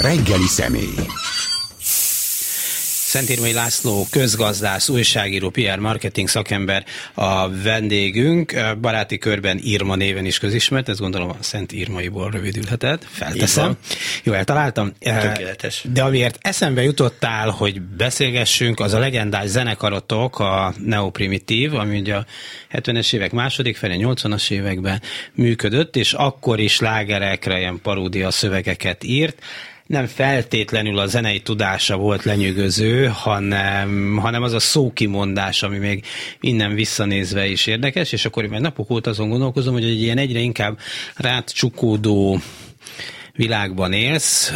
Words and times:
Reggeli 0.00 0.46
személy. 0.46 0.94
Szentírmai 3.06 3.52
László 3.52 4.06
közgazdász, 4.10 4.88
újságíró, 4.88 5.50
PR 5.50 5.78
marketing 5.78 6.28
szakember 6.28 6.84
a 7.14 7.50
vendégünk. 7.62 8.54
Baráti 8.80 9.18
körben 9.18 9.58
Irma 9.62 9.94
néven 9.94 10.24
is 10.24 10.38
közismert, 10.38 10.88
ez 10.88 10.98
gondolom 10.98 11.28
a 11.28 11.36
Szent 11.40 11.72
Irmaiból 11.72 12.30
rövidülhetett. 12.30 13.06
Felteszem. 13.10 13.76
Jó, 14.22 14.32
eltaláltam. 14.32 14.92
Tökéletes. 14.98 15.84
De 15.92 16.02
amiért 16.02 16.38
eszembe 16.40 16.82
jutottál, 16.82 17.50
hogy 17.50 17.82
beszélgessünk, 17.82 18.80
az 18.80 18.92
a 18.92 18.98
legendás 18.98 19.48
zenekarotok, 19.48 20.38
a 20.38 20.74
Neoprimitív, 20.84 21.74
ami 21.74 21.98
ugye 21.98 22.14
a 22.14 22.26
70-es 22.72 23.14
évek 23.14 23.32
második 23.32 23.76
felé, 23.76 23.96
80-as 23.98 24.50
években 24.50 25.02
működött, 25.34 25.96
és 25.96 26.12
akkor 26.12 26.60
is 26.60 26.80
lágerekre 26.80 27.58
ilyen 27.58 27.80
paródia 27.82 28.30
szövegeket 28.30 29.04
írt 29.04 29.42
nem 29.86 30.06
feltétlenül 30.06 30.98
a 30.98 31.06
zenei 31.06 31.40
tudása 31.40 31.96
volt 31.96 32.24
lenyűgöző, 32.24 33.06
hanem, 33.06 34.16
hanem 34.16 34.42
az 34.42 34.52
a 34.52 34.60
szókimondás, 34.60 35.62
ami 35.62 35.78
még 35.78 36.04
innen 36.40 36.74
visszanézve 36.74 37.46
is 37.46 37.66
érdekes, 37.66 38.12
és 38.12 38.24
akkor 38.24 38.44
én 38.44 38.60
napok 38.60 38.90
óta 38.90 39.10
azon 39.10 39.28
gondolkozom, 39.28 39.72
hogy 39.72 39.84
egy 39.84 40.02
ilyen 40.02 40.18
egyre 40.18 40.38
inkább 40.38 40.78
rátcsukódó 41.16 42.40
világban 43.36 43.92
élsz, 43.92 44.52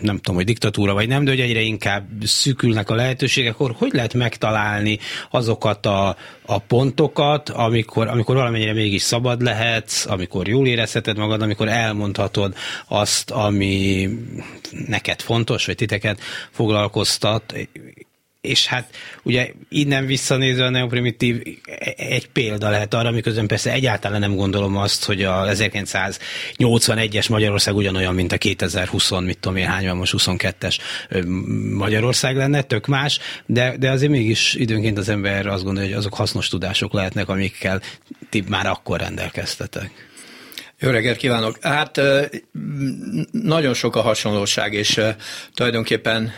nem 0.00 0.16
tudom, 0.16 0.34
hogy 0.34 0.44
diktatúra 0.44 0.92
vagy 0.92 1.08
nem, 1.08 1.24
de 1.24 1.30
hogy 1.30 1.40
egyre 1.40 1.60
inkább 1.60 2.06
szűkülnek 2.22 2.90
a 2.90 2.94
lehetőségek, 2.94 3.52
akkor 3.52 3.74
hogy 3.78 3.92
lehet 3.92 4.14
megtalálni 4.14 4.98
azokat 5.30 5.86
a, 5.86 6.16
a 6.46 6.58
pontokat, 6.58 7.48
amikor, 7.48 8.08
amikor 8.08 8.34
valamennyire 8.34 8.72
mégis 8.72 9.02
szabad 9.02 9.42
lehetsz, 9.42 10.06
amikor 10.06 10.48
jól 10.48 10.66
érezheted 10.66 11.16
magad, 11.16 11.42
amikor 11.42 11.68
elmondhatod 11.68 12.54
azt, 12.88 13.30
ami 13.30 14.08
neked 14.86 15.20
fontos, 15.20 15.66
vagy 15.66 15.76
titeket 15.76 16.20
foglalkoztat, 16.50 17.54
és 18.44 18.66
hát 18.66 18.96
ugye 19.22 19.50
innen 19.68 20.06
visszanézve 20.06 20.64
a 20.64 20.70
neoprimitív 20.70 21.42
egy 21.96 22.28
példa 22.28 22.70
lehet 22.70 22.94
arra, 22.94 23.10
miközben 23.10 23.46
persze 23.46 23.72
egyáltalán 23.72 24.20
nem 24.20 24.34
gondolom 24.34 24.76
azt, 24.76 25.04
hogy 25.04 25.22
a 25.22 25.44
1981-es 25.46 27.30
Magyarország 27.30 27.74
ugyanolyan, 27.74 28.14
mint 28.14 28.32
a 28.32 28.38
2020, 28.38 29.10
mit 29.10 29.38
tudom 29.38 29.58
én, 29.58 29.66
hány 29.66 29.86
van 29.86 29.96
most 29.96 30.14
22-es 30.16 30.78
Magyarország 31.72 32.36
lenne, 32.36 32.62
tök 32.62 32.86
más, 32.86 33.18
de, 33.46 33.76
de 33.78 33.90
azért 33.90 34.10
mégis 34.10 34.54
időnként 34.54 34.98
az 34.98 35.08
ember 35.08 35.46
azt 35.46 35.64
gondolja, 35.64 35.88
hogy 35.88 35.98
azok 35.98 36.14
hasznos 36.14 36.48
tudások 36.48 36.92
lehetnek, 36.92 37.28
amikkel 37.28 37.80
ti 38.30 38.44
már 38.48 38.66
akkor 38.66 39.00
rendelkeztetek. 39.00 40.12
Jó 40.78 40.90
reggelt 40.90 41.16
kívánok! 41.16 41.58
Hát 41.60 42.00
nagyon 43.30 43.74
sok 43.74 43.96
a 43.96 44.00
hasonlóság, 44.00 44.72
és 44.72 45.00
tulajdonképpen 45.54 46.32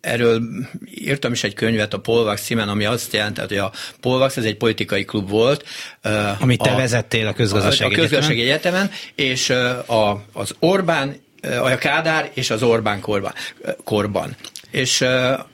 erről 0.00 0.42
írtam 0.94 1.32
is 1.32 1.44
egy 1.44 1.54
könyvet 1.54 1.94
a 1.94 1.98
Polvax 1.98 2.42
címen, 2.42 2.68
ami 2.68 2.84
azt 2.84 3.12
jelenti, 3.12 3.40
hogy 3.40 3.56
a 3.56 3.72
Polvax 4.00 4.36
ez 4.36 4.44
egy 4.44 4.56
politikai 4.56 5.04
klub 5.04 5.28
volt. 5.28 5.64
Amit 6.38 6.62
te 6.62 6.70
a, 6.70 6.76
vezettél 6.76 7.26
a 7.26 7.32
közgazdasági, 7.32 7.94
a 7.94 7.98
közgazdasági 7.98 8.40
egyetemen. 8.40 8.80
egyetemen, 8.80 9.32
és 9.32 9.50
a, 9.86 10.24
az 10.32 10.54
Orbán, 10.58 11.16
a 11.42 11.74
Kádár 11.74 12.30
és 12.34 12.50
az 12.50 12.62
Orbán 12.62 13.00
korban. 13.00 13.32
korban. 13.84 14.36
És 14.70 15.04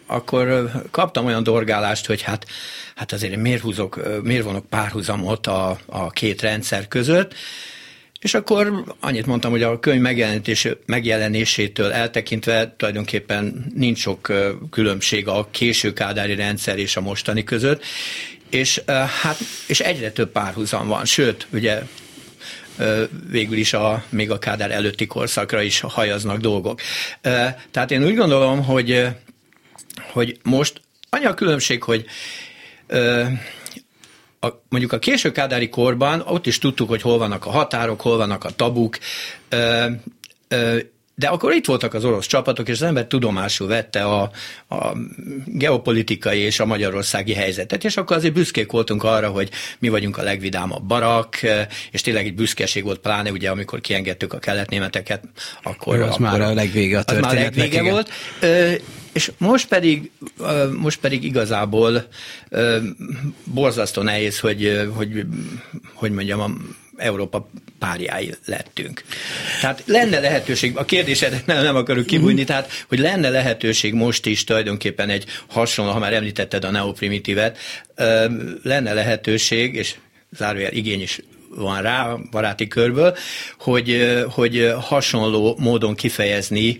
akkor 0.07 0.71
kaptam 0.91 1.27
olyan 1.27 1.43
dorgálást, 1.43 2.07
hogy 2.07 2.23
hát, 2.23 2.47
hát 2.95 3.13
azért 3.13 3.37
miért, 3.37 3.61
húzok, 3.61 4.23
miért 4.23 4.45
vonok 4.45 4.69
párhuzamot 4.69 5.47
a, 5.47 5.79
a 5.87 6.11
két 6.11 6.41
rendszer 6.41 6.89
között, 6.89 7.35
és 8.25 8.35
akkor 8.35 8.85
annyit 9.01 9.27
mondtam, 9.27 9.51
hogy 9.51 9.63
a 9.63 9.81
könyv 9.81 10.03
megjelenésétől 10.87 11.93
eltekintve 11.93 12.75
tulajdonképpen 12.77 13.73
nincs 13.75 13.99
sok 13.99 14.33
különbség 14.71 15.29
a 15.29 15.49
késő 15.51 15.93
kádári 15.93 16.35
rendszer 16.35 16.79
és 16.79 16.97
a 16.97 17.01
mostani 17.01 17.45
között, 17.45 17.85
és, 18.51 18.83
hát, 19.23 19.39
és 19.67 19.81
egyre 19.81 20.11
több 20.11 20.31
párhuzam 20.31 20.89
van, 20.89 21.05
sőt, 21.05 21.47
ugye 21.53 21.83
végül 23.31 23.57
is 23.57 23.73
a, 23.73 24.05
még 24.09 24.31
a 24.31 24.39
Kádár 24.39 24.71
előtti 24.71 25.07
korszakra 25.07 25.63
is 25.63 25.81
hajaznak 25.81 26.39
dolgok. 26.39 26.81
Tehát 27.71 27.91
én 27.91 28.05
úgy 28.05 28.17
gondolom, 28.17 28.65
hogy, 28.65 29.07
hogy 30.13 30.39
most 30.43 30.81
annyi 31.11 31.25
a 31.25 31.35
különbség, 31.35 31.83
hogy 31.83 32.05
a, 34.45 34.63
mondjuk 34.69 34.93
a 34.93 34.99
késő 34.99 35.33
kádári 35.33 35.69
korban 35.69 36.23
ott 36.27 36.47
is 36.47 36.59
tudtuk, 36.59 36.89
hogy 36.89 37.03
hol 37.03 37.19
vannak 37.19 37.47
a 37.47 37.51
határok, 37.51 38.01
hol 38.01 38.17
vannak 38.17 38.45
a 38.45 38.51
tabuk, 38.51 38.99
ö, 39.49 39.87
ö, 40.49 40.79
de 41.17 41.27
akkor 41.27 41.53
itt 41.53 41.67
voltak 41.67 41.95
az 41.95 42.05
orosz 42.05 42.27
csapatok, 42.27 42.69
és 42.69 42.75
az 42.75 42.83
ember 42.83 43.07
tudomásul 43.07 43.67
vette 43.67 44.03
a, 44.03 44.31
a 44.69 44.93
geopolitikai 45.47 46.39
és 46.39 46.61
a 46.61 46.67
magyarországi 46.67 47.35
helyzetet, 47.35 47.85
és 47.85 47.97
akkor 47.97 48.17
azért 48.17 48.35
büszkék 48.35 48.71
voltunk 48.71 49.05
arra, 49.05 49.29
hogy 49.29 49.51
mi 49.79 49.89
vagyunk 49.89 50.17
a 50.17 50.23
legvidámabb 50.23 50.83
barak, 50.83 51.39
és 51.91 52.01
tényleg 52.01 52.27
egy 52.27 52.35
büszkeség 52.35 52.85
volt, 52.85 52.99
pláne 52.99 53.31
ugye, 53.31 53.51
amikor 53.51 53.81
kiengedtük 53.81 54.33
a 54.33 54.39
keletnémeteket, 54.39 55.25
akkor... 55.63 56.01
az 56.01 56.09
akkor, 56.09 56.21
már 56.21 56.41
a 56.41 56.55
legvége 56.55 56.99
a 56.99 57.03
történetnek. 57.03 57.51
Az 57.51 57.57
már 57.57 57.67
legvége 57.67 57.91
volt. 57.91 58.11
És 59.15 59.33
most 59.39 59.69
pedig, 59.69 60.11
most 60.73 61.01
pedig 61.01 61.25
igazából 61.25 62.07
borzasztó 63.45 64.03
nehéz, 64.03 64.39
hogy, 64.39 64.89
hogy, 64.95 65.27
hogy 65.95 66.11
mondjam, 66.11 66.41
a 66.41 66.51
Európa 66.97 67.49
párjái 67.79 68.35
lettünk. 68.47 69.03
Tehát 69.61 69.83
lenne 69.87 70.21
lehetőség, 70.21 70.77
a 70.77 70.85
kérdésedet 70.85 71.47
nem, 71.47 71.63
nem 71.63 71.77
akarok 71.77 72.07
kibújni, 72.07 72.43
mm. 72.43 72.45
tehát 72.45 72.71
hogy 72.89 72.99
lenne 72.99 73.29
lehetőség 73.29 73.95
most 73.95 74.27
is 74.27 74.45
tulajdonképpen 74.45 75.11
egy 75.11 75.25
hasonló, 75.47 75.93
ha 75.93 75.99
már 75.99 76.13
említetted 76.13 76.65
a 76.65 76.71
neoprimitívet, 76.71 77.59
lenne 78.63 78.93
lehetőség, 78.93 79.75
és 79.75 79.95
zárójel 80.37 80.73
igény 80.73 81.03
is 81.03 81.21
van 81.57 81.83
rá 81.83 82.17
baráti 82.31 82.69
körből, 82.69 83.17
hogy, 83.59 84.17
hogy 84.31 84.73
hasonló 84.81 85.57
módon 85.59 85.95
kifejezni 85.95 86.79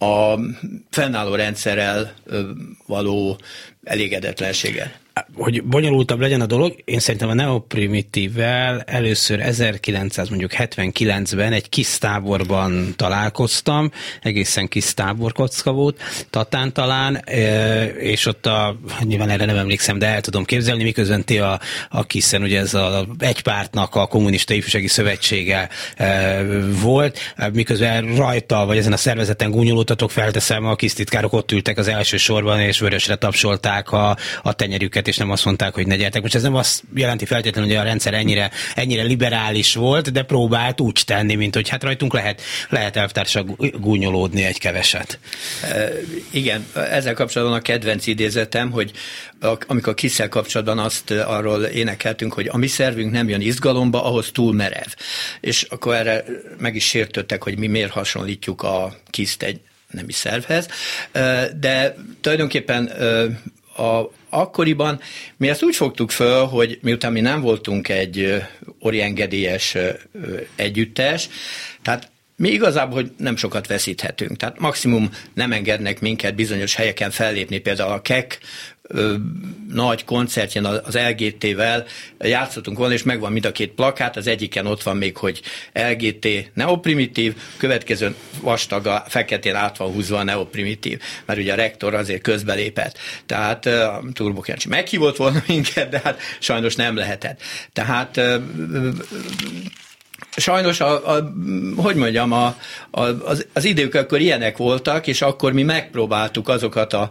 a 0.00 0.38
fennálló 0.90 1.34
rendszerrel 1.34 2.14
való 2.86 3.38
elégedetlenséggel 3.84 4.99
hogy 5.34 5.64
bonyolultabb 5.64 6.20
legyen 6.20 6.40
a 6.40 6.46
dolog, 6.46 6.74
én 6.84 6.98
szerintem 6.98 7.28
a 7.28 7.34
neoprimitívvel 7.34 8.80
először 8.80 9.40
1900 9.40 10.28
mondjuk 10.28 10.50
79-ben 10.54 11.52
egy 11.52 11.68
kis 11.68 11.98
táborban 11.98 12.94
találkoztam, 12.96 13.90
egészen 14.22 14.68
kis 14.68 14.94
táborkocka 14.94 15.72
volt, 15.72 16.00
Tatán 16.30 16.72
talán, 16.72 17.24
és 17.98 18.26
ott 18.26 18.46
a, 18.46 18.76
nyilván 19.02 19.28
erre 19.28 19.44
nem 19.44 19.56
emlékszem, 19.56 19.98
de 19.98 20.06
el 20.06 20.20
tudom 20.20 20.44
képzelni, 20.44 20.82
miközben 20.82 21.24
ti 21.24 21.38
a, 21.38 21.60
a 21.88 22.04
kiszen 22.04 22.42
ugye 22.42 22.58
ez 22.58 22.74
a 22.74 23.06
egy 23.18 23.42
pártnak 23.42 23.94
a 23.94 24.06
kommunista 24.06 24.54
ifjúsági 24.54 24.88
szövetsége 24.88 25.68
volt, 26.82 27.18
miközben 27.52 28.16
rajta, 28.16 28.66
vagy 28.66 28.76
ezen 28.76 28.92
a 28.92 28.96
szervezeten 28.96 29.50
gúnyolódtatok, 29.50 30.10
felteszem, 30.10 30.66
a 30.66 30.74
kis 30.74 30.92
titkárok 30.92 31.32
ott 31.32 31.52
ültek 31.52 31.78
az 31.78 31.88
első 31.88 32.16
sorban, 32.16 32.60
és 32.60 32.78
vörösre 32.78 33.14
tapsolták 33.14 33.92
a, 33.92 34.16
a 34.42 34.52
tenyerüket, 34.52 34.99
és 35.06 35.16
nem 35.16 35.30
azt 35.30 35.44
mondták, 35.44 35.74
hogy 35.74 35.86
ne 35.86 35.96
gyertek. 35.96 36.22
Most 36.22 36.34
ez 36.34 36.42
nem 36.42 36.54
azt 36.54 36.82
jelenti 36.94 37.24
feltétlenül, 37.24 37.70
hogy 37.70 37.78
a 37.78 37.82
rendszer 37.82 38.14
ennyire, 38.14 38.50
ennyire 38.74 39.02
liberális 39.02 39.74
volt, 39.74 40.12
de 40.12 40.22
próbált 40.22 40.80
úgy 40.80 41.02
tenni, 41.06 41.34
mint 41.34 41.54
hogy 41.54 41.68
hát 41.68 41.82
rajtunk 41.82 42.12
lehet, 42.12 42.42
lehet 42.68 42.96
elvtársak 42.96 43.48
gúnyolódni 43.80 44.44
egy 44.44 44.58
keveset. 44.58 45.18
E, 45.62 45.90
igen, 46.30 46.66
ezzel 46.74 47.14
kapcsolatban 47.14 47.58
a 47.58 47.62
kedvenc 47.62 48.06
idézetem, 48.06 48.70
hogy 48.70 48.92
amikor 49.66 49.94
kiszel 49.94 50.28
kapcsolatban 50.28 50.78
azt 50.78 51.10
arról 51.10 51.62
énekeltünk, 51.62 52.32
hogy 52.32 52.48
a 52.48 52.56
mi 52.56 52.66
szervünk 52.66 53.12
nem 53.12 53.28
jön 53.28 53.40
izgalomba, 53.40 54.04
ahhoz 54.04 54.30
túl 54.32 54.54
merev. 54.54 54.88
És 55.40 55.62
akkor 55.62 55.94
erre 55.94 56.24
meg 56.58 56.74
is 56.74 56.84
sértöttek, 56.84 57.42
hogy 57.42 57.58
mi 57.58 57.66
miért 57.66 57.90
hasonlítjuk 57.90 58.62
a 58.62 58.96
kiszt 59.10 59.42
egy 59.42 59.60
nemi 59.90 60.12
szervhez, 60.12 60.68
de 61.60 61.96
tulajdonképpen 62.20 62.84
a, 63.76 64.10
akkoriban 64.30 65.00
mi 65.36 65.48
ezt 65.48 65.62
úgy 65.62 65.76
fogtuk 65.76 66.10
föl, 66.10 66.44
hogy 66.44 66.78
miután 66.82 67.12
mi 67.12 67.20
nem 67.20 67.40
voltunk 67.40 67.88
egy 67.88 68.42
oriengedélyes 68.78 69.76
együttes, 70.56 71.28
tehát 71.82 72.10
mi 72.36 72.48
igazából, 72.48 72.94
hogy 72.94 73.12
nem 73.16 73.36
sokat 73.36 73.66
veszíthetünk. 73.66 74.36
Tehát 74.36 74.58
maximum 74.58 75.10
nem 75.34 75.52
engednek 75.52 76.00
minket 76.00 76.34
bizonyos 76.34 76.74
helyeken 76.74 77.10
fellépni, 77.10 77.58
például 77.58 77.92
a 77.92 78.00
KEK 78.00 78.38
ö, 78.92 79.14
nagy 79.72 80.04
koncertjén 80.04 80.64
az 80.64 80.98
LGT-vel 81.08 81.84
játszottunk 82.18 82.78
volna, 82.78 82.94
és 82.94 83.02
megvan 83.02 83.32
mind 83.32 83.46
a 83.46 83.52
két 83.52 83.70
plakát, 83.70 84.16
az 84.16 84.26
egyiken 84.26 84.66
ott 84.66 84.82
van 84.82 84.96
még, 84.96 85.16
hogy 85.16 85.40
LGT 85.72 86.50
neoprimitív, 86.54 87.34
következőn 87.56 88.14
vastaga, 88.40 89.04
feketén 89.08 89.54
át 89.54 89.76
van 89.76 89.92
húzva 89.92 90.18
a 90.18 90.22
neoprimitív, 90.22 91.00
mert 91.24 91.38
ugye 91.38 91.52
a 91.52 91.56
rektor 91.56 91.94
azért 91.94 92.22
közbelépett. 92.22 92.98
Tehát 93.26 93.66
a 93.66 94.02
Turbo 94.12 94.42
meghívott 94.68 95.16
volna 95.16 95.42
minket, 95.46 95.88
de 95.88 96.00
hát 96.04 96.20
sajnos 96.38 96.76
nem 96.76 96.96
lehetett. 96.96 97.42
Tehát 97.72 98.20
sajnos, 100.36 100.80
a, 100.80 101.16
a, 101.16 101.32
hogy 101.76 101.94
mondjam, 101.94 102.32
a, 102.32 102.56
a, 102.90 103.00
az, 103.00 103.46
az 103.52 103.64
idők 103.64 103.94
akkor 103.94 104.20
ilyenek 104.20 104.56
voltak, 104.56 105.06
és 105.06 105.22
akkor 105.22 105.52
mi 105.52 105.62
megpróbáltuk 105.62 106.48
azokat 106.48 106.92
a, 106.92 107.10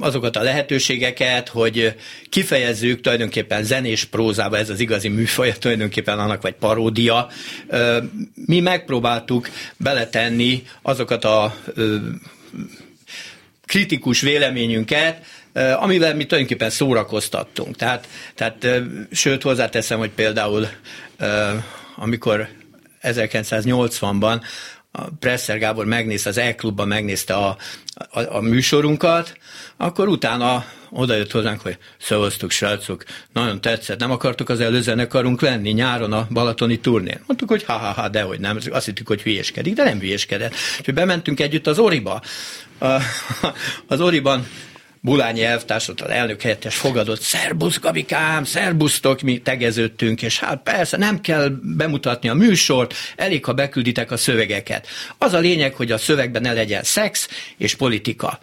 azokat 0.00 0.36
a 0.36 0.42
lehetőségeket, 0.42 1.48
hogy 1.48 1.94
kifejezzük 2.28 3.00
tulajdonképpen 3.00 3.62
zenés 3.62 4.04
prózába, 4.04 4.58
ez 4.58 4.70
az 4.70 4.80
igazi 4.80 5.08
műfaj, 5.08 5.58
tulajdonképpen 5.58 6.18
annak 6.18 6.42
vagy 6.42 6.54
paródia. 6.54 7.28
Mi 8.34 8.60
megpróbáltuk 8.60 9.48
beletenni 9.76 10.62
azokat 10.82 11.24
a 11.24 11.54
kritikus 13.66 14.20
véleményünket, 14.20 15.24
amivel 15.78 16.14
mi 16.14 16.24
tulajdonképpen 16.24 16.70
szórakoztattunk. 16.70 17.76
Tehát, 17.76 18.08
tehát 18.34 18.66
sőt, 19.10 19.42
hozzáteszem, 19.42 19.98
hogy 19.98 20.10
például 20.10 20.68
amikor 21.96 22.48
1980-ban 23.02 24.42
a 24.92 25.08
Presser 25.18 25.58
Gábor 25.58 25.84
megnézte, 25.86 26.28
az 26.28 26.38
E-klubban 26.38 26.88
megnézte 26.88 27.34
a, 27.34 27.56
a, 27.94 28.36
a 28.36 28.40
műsorunkat, 28.40 29.38
akkor 29.76 30.08
utána 30.08 30.64
oda 30.90 31.14
jött 31.14 31.30
hozzánk, 31.30 31.60
hogy 31.60 31.78
szavaztuk, 31.98 32.50
srácok, 32.50 33.04
nagyon 33.32 33.60
tetszett, 33.60 33.98
nem 33.98 34.10
akartok 34.10 34.48
az 34.48 34.60
előzenekarunk 34.60 35.40
lenni 35.40 35.70
nyáron 35.70 36.12
a 36.12 36.26
Balatoni 36.30 36.80
turnén? 36.80 37.20
Mondtuk, 37.26 37.48
hogy 37.48 37.64
ha-ha-ha, 37.64 38.08
dehogy 38.08 38.40
nem, 38.40 38.58
azt 38.70 38.86
hittük, 38.86 39.06
hogy 39.06 39.22
hülyéskedik, 39.22 39.74
de 39.74 39.84
nem 39.84 39.98
hülyéskedett. 39.98 40.54
És 40.84 40.92
bementünk 40.92 41.40
együtt 41.40 41.66
az 41.66 41.78
Oriba. 41.78 42.22
Az 43.86 44.00
Oriban 44.00 44.46
Bulányi 45.02 45.42
elvtársat, 45.42 46.00
az 46.00 46.10
elnök 46.10 46.42
helyettes 46.42 46.76
fogadott, 46.76 47.20
szerbusz 47.20 47.78
Gabikám, 47.78 48.44
szerbusztok, 48.44 49.20
mi 49.20 49.38
tegeződtünk, 49.38 50.22
és 50.22 50.38
hát 50.38 50.62
persze 50.62 50.96
nem 50.96 51.20
kell 51.20 51.48
bemutatni 51.62 52.28
a 52.28 52.34
műsort, 52.34 52.94
elég, 53.16 53.44
ha 53.44 53.52
bekülditek 53.52 54.10
a 54.10 54.16
szövegeket. 54.16 54.86
Az 55.18 55.32
a 55.32 55.38
lényeg, 55.38 55.74
hogy 55.74 55.92
a 55.92 55.98
szövegben 55.98 56.42
ne 56.42 56.52
legyen 56.52 56.82
szex 56.82 57.28
és 57.56 57.74
politika. 57.74 58.40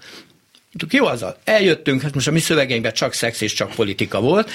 Jó 0.89 1.06
azzal, 1.06 1.38
eljöttünk, 1.44 2.01
hát 2.01 2.13
most 2.13 2.27
a 2.27 2.31
mi 2.31 2.39
szövegeinkben 2.39 2.94
csak 2.94 3.13
szex 3.13 3.42
és 3.42 3.53
csak 3.53 3.71
politika 3.71 4.19
volt, 4.19 4.51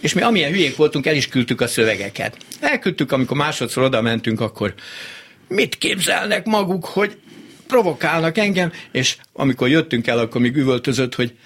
és 0.00 0.12
mi 0.12 0.20
amilyen 0.20 0.50
hülyék 0.50 0.76
voltunk, 0.76 1.06
el 1.06 1.14
is 1.14 1.28
küldtük 1.28 1.60
a 1.60 1.66
szövegeket. 1.66 2.36
Elküldtük, 2.60 3.12
amikor 3.12 3.36
másodszor 3.36 3.82
oda 3.82 4.00
mentünk, 4.00 4.40
akkor 4.40 4.74
mit 5.48 5.78
képzelnek 5.78 6.44
maguk, 6.44 6.84
hogy 6.84 7.18
provokálnak 7.66 8.38
engem, 8.38 8.72
és 8.92 9.16
amikor 9.32 9.68
jöttünk 9.68 10.06
el, 10.06 10.18
akkor 10.18 10.40
még 10.40 10.56
üvöltözött, 10.56 11.14
hogy 11.14 11.36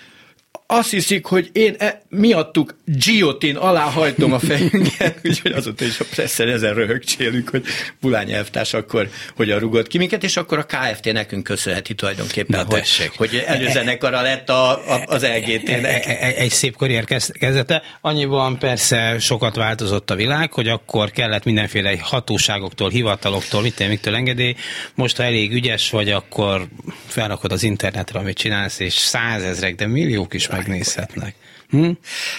azt 0.73 0.91
hiszik, 0.91 1.25
hogy 1.25 1.51
én 1.53 1.75
e, 1.79 2.03
miattuk 2.09 2.75
giotin 2.85 3.57
alá 3.57 3.83
hajtom 3.83 4.33
a 4.33 4.39
fejünket, 4.39 5.19
úgyhogy 5.25 5.53
azóta 5.53 5.85
is 5.85 6.01
a 6.01 6.05
presszer 6.11 6.49
ezen 6.49 6.75
röhögcsélünk, 6.75 7.49
hogy 7.49 7.65
Bulány 8.01 8.33
elvtárs 8.33 8.75
akkor 8.75 9.09
hogyan 9.37 9.59
rugott 9.59 9.87
ki 9.87 9.99
minket, 9.99 10.25
és 10.25 10.37
akkor 10.37 10.59
a 10.59 10.67
KFT 10.67 11.13
nekünk 11.13 11.43
köszönheti 11.43 11.95
tulajdonképpen, 11.95 12.67
Na, 12.69 12.75
hogy, 12.75 13.11
hogy 13.17 13.45
előzenekara 13.47 14.23
lett 14.23 14.49
a, 14.49 14.71
a, 14.71 15.03
az 15.07 15.23
LGT-nek. 15.23 16.07
E, 16.07 16.17
e, 16.21 16.33
egy 16.37 16.51
szép 16.51 16.77
karrier 16.77 17.05
kezdete. 17.33 17.83
Annyiban 18.01 18.59
persze 18.59 19.19
sokat 19.19 19.57
változott 19.57 20.11
a 20.11 20.15
világ, 20.15 20.53
hogy 20.53 20.69
akkor 20.69 21.11
kellett 21.11 21.45
mindenféle 21.45 21.97
hatóságoktól, 22.01 22.91
hivataloktól, 22.91 23.63
mit 23.63 23.89
miktől 23.89 24.15
engedély. 24.15 24.55
Most, 24.95 25.17
ha 25.17 25.23
elég 25.23 25.53
ügyes 25.53 25.91
vagy, 25.91 26.11
akkor 26.11 26.67
felrakod 27.07 27.53
az 27.53 27.63
internetre, 27.63 28.19
amit 28.19 28.37
csinálsz, 28.37 28.79
és 28.79 28.93
százezrek, 28.93 29.75
de 29.75 29.87
milliók 29.87 30.35
is 30.35 30.49
meg 30.49 30.60
megnézhetnek. 30.67 31.35
Hm? 31.71 31.91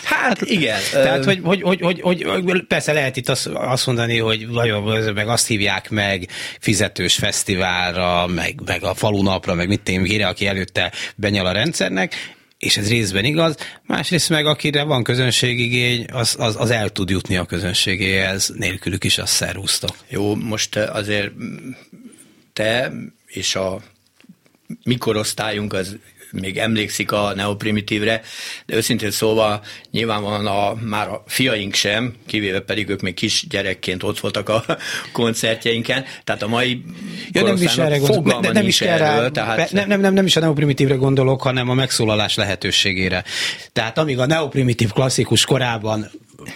Hát 0.03 0.41
igen. 0.41 0.79
Tehát, 0.91 1.25
hogy, 1.25 1.39
hogy, 1.44 1.62
hogy, 1.62 2.01
hogy, 2.01 2.01
hogy 2.01 2.63
persze 2.68 2.94
lehet 2.94 3.18
itt 3.18 3.29
azt, 3.29 3.47
azt 3.47 3.85
mondani, 3.85 4.18
hogy 4.18 4.47
vagy 4.47 4.73
meg 5.13 5.27
azt 5.27 5.47
hívják 5.47 5.89
meg 5.89 6.27
fizetős 6.59 7.15
fesztiválra, 7.15 8.27
meg, 8.27 8.62
meg 8.65 8.83
a 8.83 8.94
falunapra, 8.94 9.53
meg 9.53 9.68
mit 9.68 9.89
én 9.89 10.23
aki 10.23 10.47
előtte 10.47 10.91
benyal 11.15 11.45
a 11.45 11.51
rendszernek, 11.51 12.15
és 12.57 12.77
ez 12.77 12.89
részben 12.89 13.25
igaz, 13.25 13.56
másrészt 13.85 14.29
meg 14.29 14.45
akire 14.45 14.83
van 14.83 15.03
közönségigény, 15.03 16.06
az, 16.12 16.35
az, 16.39 16.56
az 16.59 16.69
el 16.69 16.89
tud 16.89 17.09
jutni 17.09 17.38
a 17.38 17.45
közönségéhez, 17.45 18.53
nélkülük 18.57 19.03
is 19.03 19.18
azt 19.18 19.33
szerúztak. 19.33 19.95
Jó, 20.09 20.35
most 20.35 20.75
azért 20.75 21.31
te 22.53 22.91
és 23.25 23.56
a 23.56 23.81
mikorosztályunk 24.83 25.73
az 25.73 25.97
még 26.31 26.57
emlékszik 26.57 27.12
a 27.12 27.33
neoprimitívre, 27.36 28.22
de 28.66 28.75
őszintén 28.75 29.12
szóval 29.12 29.62
nyilvánvalóan 29.92 30.45
a, 30.45 30.74
már 30.81 31.07
a 31.07 31.24
fiaink 31.28 31.74
sem, 31.74 32.13
kivéve 32.28 32.60
pedig 32.60 32.89
ők 32.89 33.01
még 33.01 33.13
kis 33.13 33.45
gyerekként 33.50 34.04
ott 34.04 34.19
voltak 34.19 34.50
a 34.50 34.66
koncertjeinken, 35.12 36.06
tehát 36.24 36.42
a 36.42 36.48
mai 36.48 36.83
ja, 37.31 37.44
nem 37.44 37.62
is 37.62 37.78
erre 37.78 37.98
gondolok, 37.98 38.42
nem, 38.42 38.51
nem 38.51 38.68
is 38.68 38.81
erről, 38.81 39.07
erről, 39.07 39.31
tehát... 39.31 39.72
nem, 39.72 39.88
nem, 39.88 40.00
nem, 40.00 40.13
nem 40.13 40.25
is 40.25 40.36
a 40.36 40.39
neoprimitívre 40.39 40.95
gondolok, 40.95 41.42
hanem 41.42 41.69
a 41.69 41.74
megszólalás 41.74 42.36
lehetőségére. 42.36 43.24
Tehát 43.74 43.98
amíg 43.98 44.19
a 44.19 44.25
neoprimitív 44.25 44.92
klasszikus 44.92 45.45
korában 45.45 46.10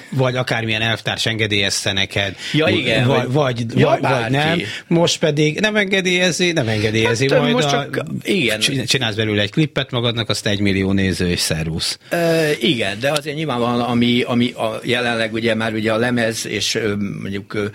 vagy 0.09 0.35
akármilyen 0.35 0.81
elvtárs 0.81 1.25
engedélyezte 1.25 1.93
neked, 1.93 2.35
ja, 2.53 2.67
igen, 2.67 3.07
vagy, 3.07 3.31
vagy, 3.31 3.65
ja, 3.75 3.87
vagy, 3.87 4.01
vagy 4.01 4.31
nem. 4.31 4.61
Most 4.87 5.19
pedig 5.19 5.59
nem 5.59 5.75
engedélyezi, 5.75 6.51
nem 6.51 6.67
engedélyezi, 6.67 7.29
hát, 7.29 7.39
majd 7.39 7.53
most 7.53 7.67
a, 7.67 7.89
csak, 7.91 8.05
igen. 8.23 8.59
csinálsz 8.85 9.15
belőle 9.15 9.41
egy 9.41 9.51
klippet 9.51 9.91
magadnak, 9.91 10.29
azt 10.29 10.47
egy 10.47 10.59
millió 10.59 10.91
néző 10.91 11.29
és 11.29 11.39
szervusz. 11.39 11.97
E, 12.09 12.51
igen, 12.59 12.99
de 12.99 13.11
azért 13.11 13.35
nyilvánvalóan, 13.35 13.79
ami, 13.79 14.21
ami 14.21 14.51
a 14.51 14.79
jelenleg 14.83 15.33
ugye 15.33 15.55
már 15.55 15.73
ugye 15.73 15.93
a 15.93 15.97
lemez 15.97 16.47
és 16.47 16.79
mondjuk 17.21 17.71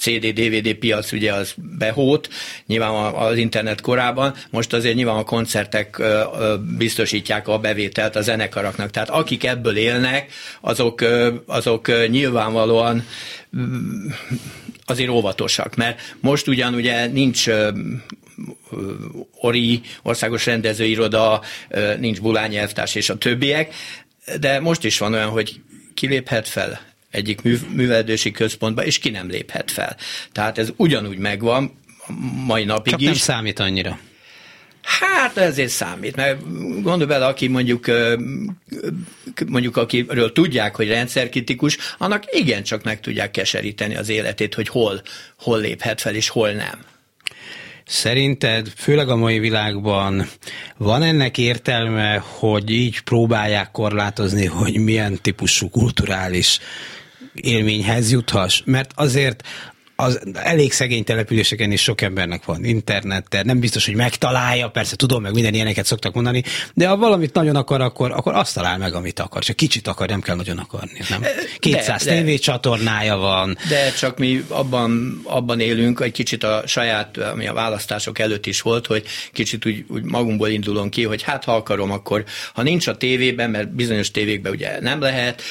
CD-DVD 0.00 0.74
piac 0.74 1.12
ugye 1.12 1.32
az 1.32 1.54
behót, 1.78 2.28
nyilván 2.66 3.14
az 3.14 3.36
internet 3.36 3.80
korában, 3.80 4.34
most 4.50 4.72
azért 4.72 4.94
nyilván 4.94 5.16
a 5.16 5.24
koncertek 5.24 6.02
biztosítják 6.76 7.48
a 7.48 7.58
bevételt 7.58 8.16
a 8.16 8.20
zenekaraknak, 8.20 8.90
tehát 8.90 9.10
akik 9.10 9.44
ebből 9.44 9.76
élnek, 9.76 10.32
azok, 10.60 11.04
azok 11.46 12.08
nyilvánvalóan 12.08 13.06
mm, 13.56 14.06
azért 14.84 15.10
óvatosak, 15.10 15.76
mert 15.76 16.00
most 16.20 16.48
ugyan 16.48 16.74
ugye 16.74 17.06
nincs 17.06 17.46
ORI, 19.40 19.80
Országos 20.02 20.46
Rendezőiroda, 20.46 21.42
nincs 21.98 22.20
Bulány 22.20 22.56
elvtárs 22.56 22.94
és 22.94 23.10
a 23.10 23.18
többiek, 23.18 23.74
de 24.40 24.60
most 24.60 24.84
is 24.84 24.98
van 24.98 25.12
olyan, 25.12 25.28
hogy 25.28 25.60
kiléphet 25.94 26.48
fel 26.48 26.89
egyik 27.10 27.42
művelődési 27.72 28.30
központba, 28.30 28.84
és 28.84 28.98
ki 28.98 29.10
nem 29.10 29.28
léphet 29.28 29.70
fel. 29.70 29.96
Tehát 30.32 30.58
ez 30.58 30.72
ugyanúgy 30.76 31.18
megvan 31.18 31.78
mai 32.46 32.64
napig 32.64 32.92
Csak 32.92 33.00
is. 33.00 33.06
nem 33.06 33.16
számít 33.16 33.58
annyira. 33.58 33.98
Hát 34.82 35.36
ezért 35.36 35.70
számít, 35.70 36.16
mert 36.16 36.42
gondolj 36.82 37.06
bele, 37.06 37.26
aki 37.26 37.48
mondjuk, 37.48 37.86
mondjuk 39.46 39.76
akiről 39.76 40.32
tudják, 40.32 40.76
hogy 40.76 40.88
rendszerkritikus, 40.88 41.78
annak 41.98 42.24
igencsak 42.30 42.84
meg 42.84 43.00
tudják 43.00 43.30
keseríteni 43.30 43.96
az 43.96 44.08
életét, 44.08 44.54
hogy 44.54 44.68
hol, 44.68 45.02
hol 45.38 45.60
léphet 45.60 46.00
fel 46.00 46.14
és 46.14 46.28
hol 46.28 46.50
nem. 46.50 46.84
Szerinted, 47.86 48.68
főleg 48.76 49.08
a 49.08 49.16
mai 49.16 49.38
világban 49.38 50.28
van 50.76 51.02
ennek 51.02 51.38
értelme, 51.38 52.22
hogy 52.24 52.70
így 52.70 53.00
próbálják 53.00 53.70
korlátozni, 53.70 54.46
hogy 54.46 54.76
milyen 54.76 55.18
típusú 55.22 55.68
kulturális 55.68 56.58
élményhez 57.34 58.10
juthass? 58.10 58.62
Mert 58.64 58.90
azért 58.94 59.42
az 60.00 60.20
elég 60.32 60.72
szegény 60.72 61.04
településeken 61.04 61.72
is 61.72 61.82
sok 61.82 62.00
embernek 62.00 62.44
van 62.44 62.64
internettel, 62.64 63.42
nem 63.42 63.60
biztos, 63.60 63.86
hogy 63.86 63.94
megtalálja, 63.94 64.68
persze 64.68 64.96
tudom, 64.96 65.22
meg 65.22 65.32
minden 65.32 65.54
ilyeneket 65.54 65.86
szoktak 65.86 66.14
mondani, 66.14 66.42
de 66.74 66.88
ha 66.88 66.96
valamit 66.96 67.34
nagyon 67.34 67.56
akar, 67.56 67.80
akkor, 67.80 68.12
akkor 68.12 68.34
azt 68.34 68.54
talál 68.54 68.78
meg, 68.78 68.94
amit 68.94 69.18
akar. 69.18 69.42
Csak 69.42 69.56
kicsit 69.56 69.86
akar, 69.86 70.08
nem 70.08 70.20
kell 70.20 70.36
nagyon 70.36 70.58
akarni, 70.58 71.00
nem? 71.08 71.22
200 71.58 72.04
de, 72.04 72.22
de, 72.22 72.36
csatornája 72.36 73.16
van. 73.16 73.56
De 73.68 73.92
csak 73.92 74.18
mi 74.18 74.44
abban, 74.48 75.20
abban 75.24 75.60
élünk, 75.60 76.00
egy 76.00 76.12
kicsit 76.12 76.44
a 76.44 76.62
saját, 76.66 77.16
ami 77.16 77.46
a 77.46 77.52
választások 77.52 78.18
előtt 78.18 78.46
is 78.46 78.60
volt, 78.60 78.86
hogy 78.86 79.04
kicsit 79.32 79.66
úgy, 79.66 79.84
úgy 79.88 80.02
magunkból 80.02 80.48
indulunk 80.48 80.90
ki, 80.90 81.04
hogy 81.04 81.22
hát 81.22 81.44
ha 81.44 81.54
akarom, 81.54 81.90
akkor 81.90 82.24
ha 82.54 82.62
nincs 82.62 82.86
a 82.86 82.96
tévében, 82.96 83.50
mert 83.50 83.74
bizonyos 83.74 84.10
tévékben 84.10 84.52
ugye 84.52 84.80
nem 84.80 85.00
lehet, 85.00 85.42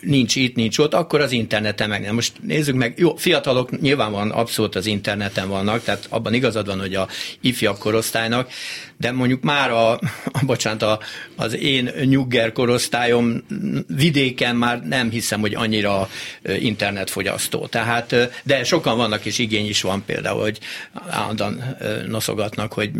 nincs 0.00 0.36
itt, 0.36 0.54
nincs 0.56 0.78
ott, 0.78 0.94
akkor 0.94 1.20
az 1.20 1.32
interneten 1.32 1.88
meg 1.88 2.02
nem. 2.02 2.14
Most 2.14 2.32
nézzük 2.42 2.74
meg, 2.74 2.94
jó, 2.98 3.16
fiatalok 3.16 3.59
fiatalok 3.60 3.80
nyilvánvalóan 3.80 4.30
abszolút 4.30 4.76
az 4.76 4.86
interneten 4.86 5.48
vannak, 5.48 5.82
tehát 5.82 6.06
abban 6.08 6.34
igazad 6.34 6.66
van, 6.66 6.80
hogy 6.80 6.94
a 6.94 7.08
ifjabb 7.40 7.78
korosztálynak, 7.78 8.50
de 8.96 9.12
mondjuk 9.12 9.42
már 9.42 9.70
a, 9.70 9.92
a 10.40 10.44
bocsánat, 10.46 10.82
a, 10.82 10.98
az 11.36 11.56
én 11.56 11.90
nyugger 12.04 12.52
korosztályom 12.52 13.44
vidéken 13.86 14.56
már 14.56 14.82
nem 14.82 15.10
hiszem, 15.10 15.40
hogy 15.40 15.54
annyira 15.54 16.08
internetfogyasztó. 16.42 17.66
Tehát, 17.66 18.14
de 18.44 18.64
sokan 18.64 18.96
vannak, 18.96 19.24
és 19.24 19.38
igény 19.38 19.68
is 19.68 19.82
van 19.82 20.04
például, 20.04 20.40
hogy 20.40 20.58
állandóan 21.08 21.76
noszogatnak, 22.06 22.72
hogy 22.72 22.90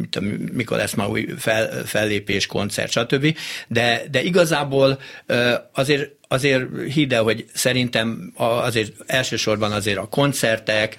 mikor 0.52 0.76
lesz 0.76 0.95
már 0.95 1.09
új 1.09 1.26
fel, 1.38 1.85
fellépés, 1.85 2.47
koncert, 2.47 2.90
stb. 2.90 3.37
De, 3.69 4.02
de 4.11 4.23
igazából 4.23 4.99
azért 5.73 6.19
azért 6.33 6.65
hidd 6.93 7.15
el, 7.15 7.23
hogy 7.23 7.45
szerintem 7.55 8.33
azért 8.37 8.93
elsősorban 9.07 9.73
azért 9.73 9.99
a 9.99 10.07
koncertek, 10.07 10.97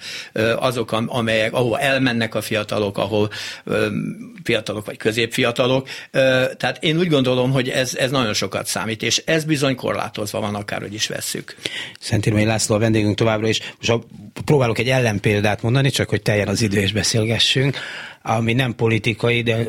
azok, 0.56 0.92
amelyek, 0.92 1.52
ahol 1.52 1.78
elmennek 1.78 2.34
a 2.34 2.40
fiatalok, 2.40 2.98
ahol 2.98 3.30
fiatalok 4.42 4.86
vagy 4.86 4.96
középfiatalok. 4.96 5.88
Tehát 6.56 6.76
én 6.80 6.98
úgy 6.98 7.08
gondolom, 7.08 7.50
hogy 7.50 7.68
ez, 7.68 7.94
ez 7.94 8.10
nagyon 8.10 8.34
sokat 8.34 8.66
számít, 8.66 9.02
és 9.02 9.22
ez 9.24 9.44
bizony 9.44 9.76
korlátozva 9.76 10.40
van, 10.40 10.54
akárhogy 10.54 10.94
is 10.94 11.06
vesszük. 11.06 11.56
Szentírmai 12.00 12.44
László 12.44 12.74
a 12.74 12.78
vendégünk 12.78 13.16
továbbra 13.16 13.48
is. 13.48 13.60
Most 13.78 14.04
próbálok 14.44 14.78
egy 14.78 14.88
ellenpéldát 14.88 15.62
mondani, 15.62 15.90
csak 15.90 16.08
hogy 16.08 16.22
teljen 16.22 16.48
az 16.48 16.62
idő 16.62 16.80
és 16.80 16.92
beszélgessünk 16.92 17.76
ami 18.22 18.52
nem 18.52 18.74
politikai, 18.74 19.42
de 19.42 19.66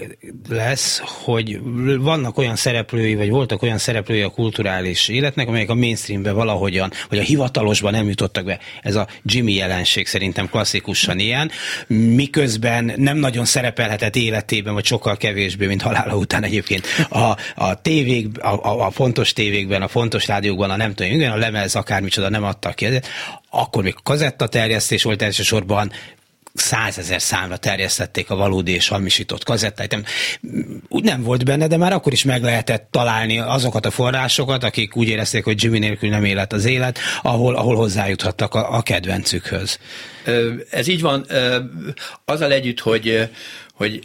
lesz, 0.50 1.01
hogy 1.05 1.60
vannak 2.00 2.38
olyan 2.38 2.55
szereplői, 2.55 3.15
vagy 3.15 3.29
voltak 3.29 3.62
olyan 3.62 3.77
szereplői 3.77 4.22
a 4.22 4.29
kulturális 4.29 5.07
életnek, 5.07 5.48
amelyek 5.48 5.69
a 5.69 5.75
mainstreambe 5.75 6.31
valahogyan, 6.31 6.91
vagy 7.10 7.19
a 7.19 7.22
hivatalosban 7.22 7.91
nem 7.91 8.07
jutottak 8.07 8.45
be. 8.45 8.60
Ez 8.81 8.95
a 8.95 9.07
Jimmy 9.24 9.53
jelenség 9.53 10.07
szerintem 10.07 10.50
klasszikusan 10.50 11.19
ilyen, 11.19 11.51
miközben 11.88 12.93
nem 12.95 13.17
nagyon 13.17 13.45
szerepelhetett 13.45 14.15
életében, 14.15 14.74
vagy 14.74 14.86
sokkal 14.86 15.17
kevésbé, 15.17 15.65
mint 15.65 15.81
halála 15.81 16.15
után 16.15 16.43
egyébként 16.43 16.88
a, 17.10 17.38
a 17.55 17.81
tévék, 17.81 18.39
a, 18.39 18.65
a, 18.65 18.86
a 18.86 18.91
fontos 18.91 19.33
tévékben, 19.33 19.81
a 19.81 19.88
fontos 19.88 20.27
rádiókban, 20.27 20.69
a 20.69 20.75
nem 20.75 20.93
tudom, 20.93 21.31
a 21.31 21.36
lemez 21.36 21.75
akármicsoda 21.75 22.29
nem 22.29 22.43
adtak 22.43 22.75
ki. 22.75 22.88
Akkor 23.50 23.83
még 23.83 23.95
kazetta 24.03 24.48
terjesztés 24.48 25.03
volt 25.03 25.22
elsősorban, 25.22 25.91
százezer 26.53 27.22
számra 27.22 27.57
terjesztették 27.57 28.29
a 28.29 28.36
valódi 28.36 28.72
és 28.72 28.88
hamisított 28.88 29.43
kazettáit. 29.43 29.98
Úgy 30.89 31.03
nem 31.03 31.24
volt 31.24 31.45
benne, 31.45 31.67
de 31.67 31.77
már 31.77 31.93
akkor 31.93 32.13
is 32.13 32.24
meg 32.24 32.43
lehetett 32.43 32.88
találni 32.91 33.39
azokat 33.39 33.86
a 33.86 33.91
forrásokat, 33.91 34.63
akik 34.63 34.95
úgy 34.95 35.07
érezték, 35.07 35.43
hogy 35.43 35.63
Jimmy 35.63 35.79
nélkül 35.79 36.10
nem 36.10 36.24
élet 36.24 36.53
az 36.53 36.65
élet, 36.65 37.00
ahol, 37.22 37.55
ahol 37.55 37.75
hozzájuthattak 37.75 38.53
a, 38.53 38.75
a 38.75 38.81
kedvencükhöz. 38.81 39.79
Ez 40.69 40.88
így 40.88 41.01
van, 41.01 41.25
azzal 42.25 42.51
együtt, 42.51 42.79
hogy 42.79 43.29
hogy 43.74 44.01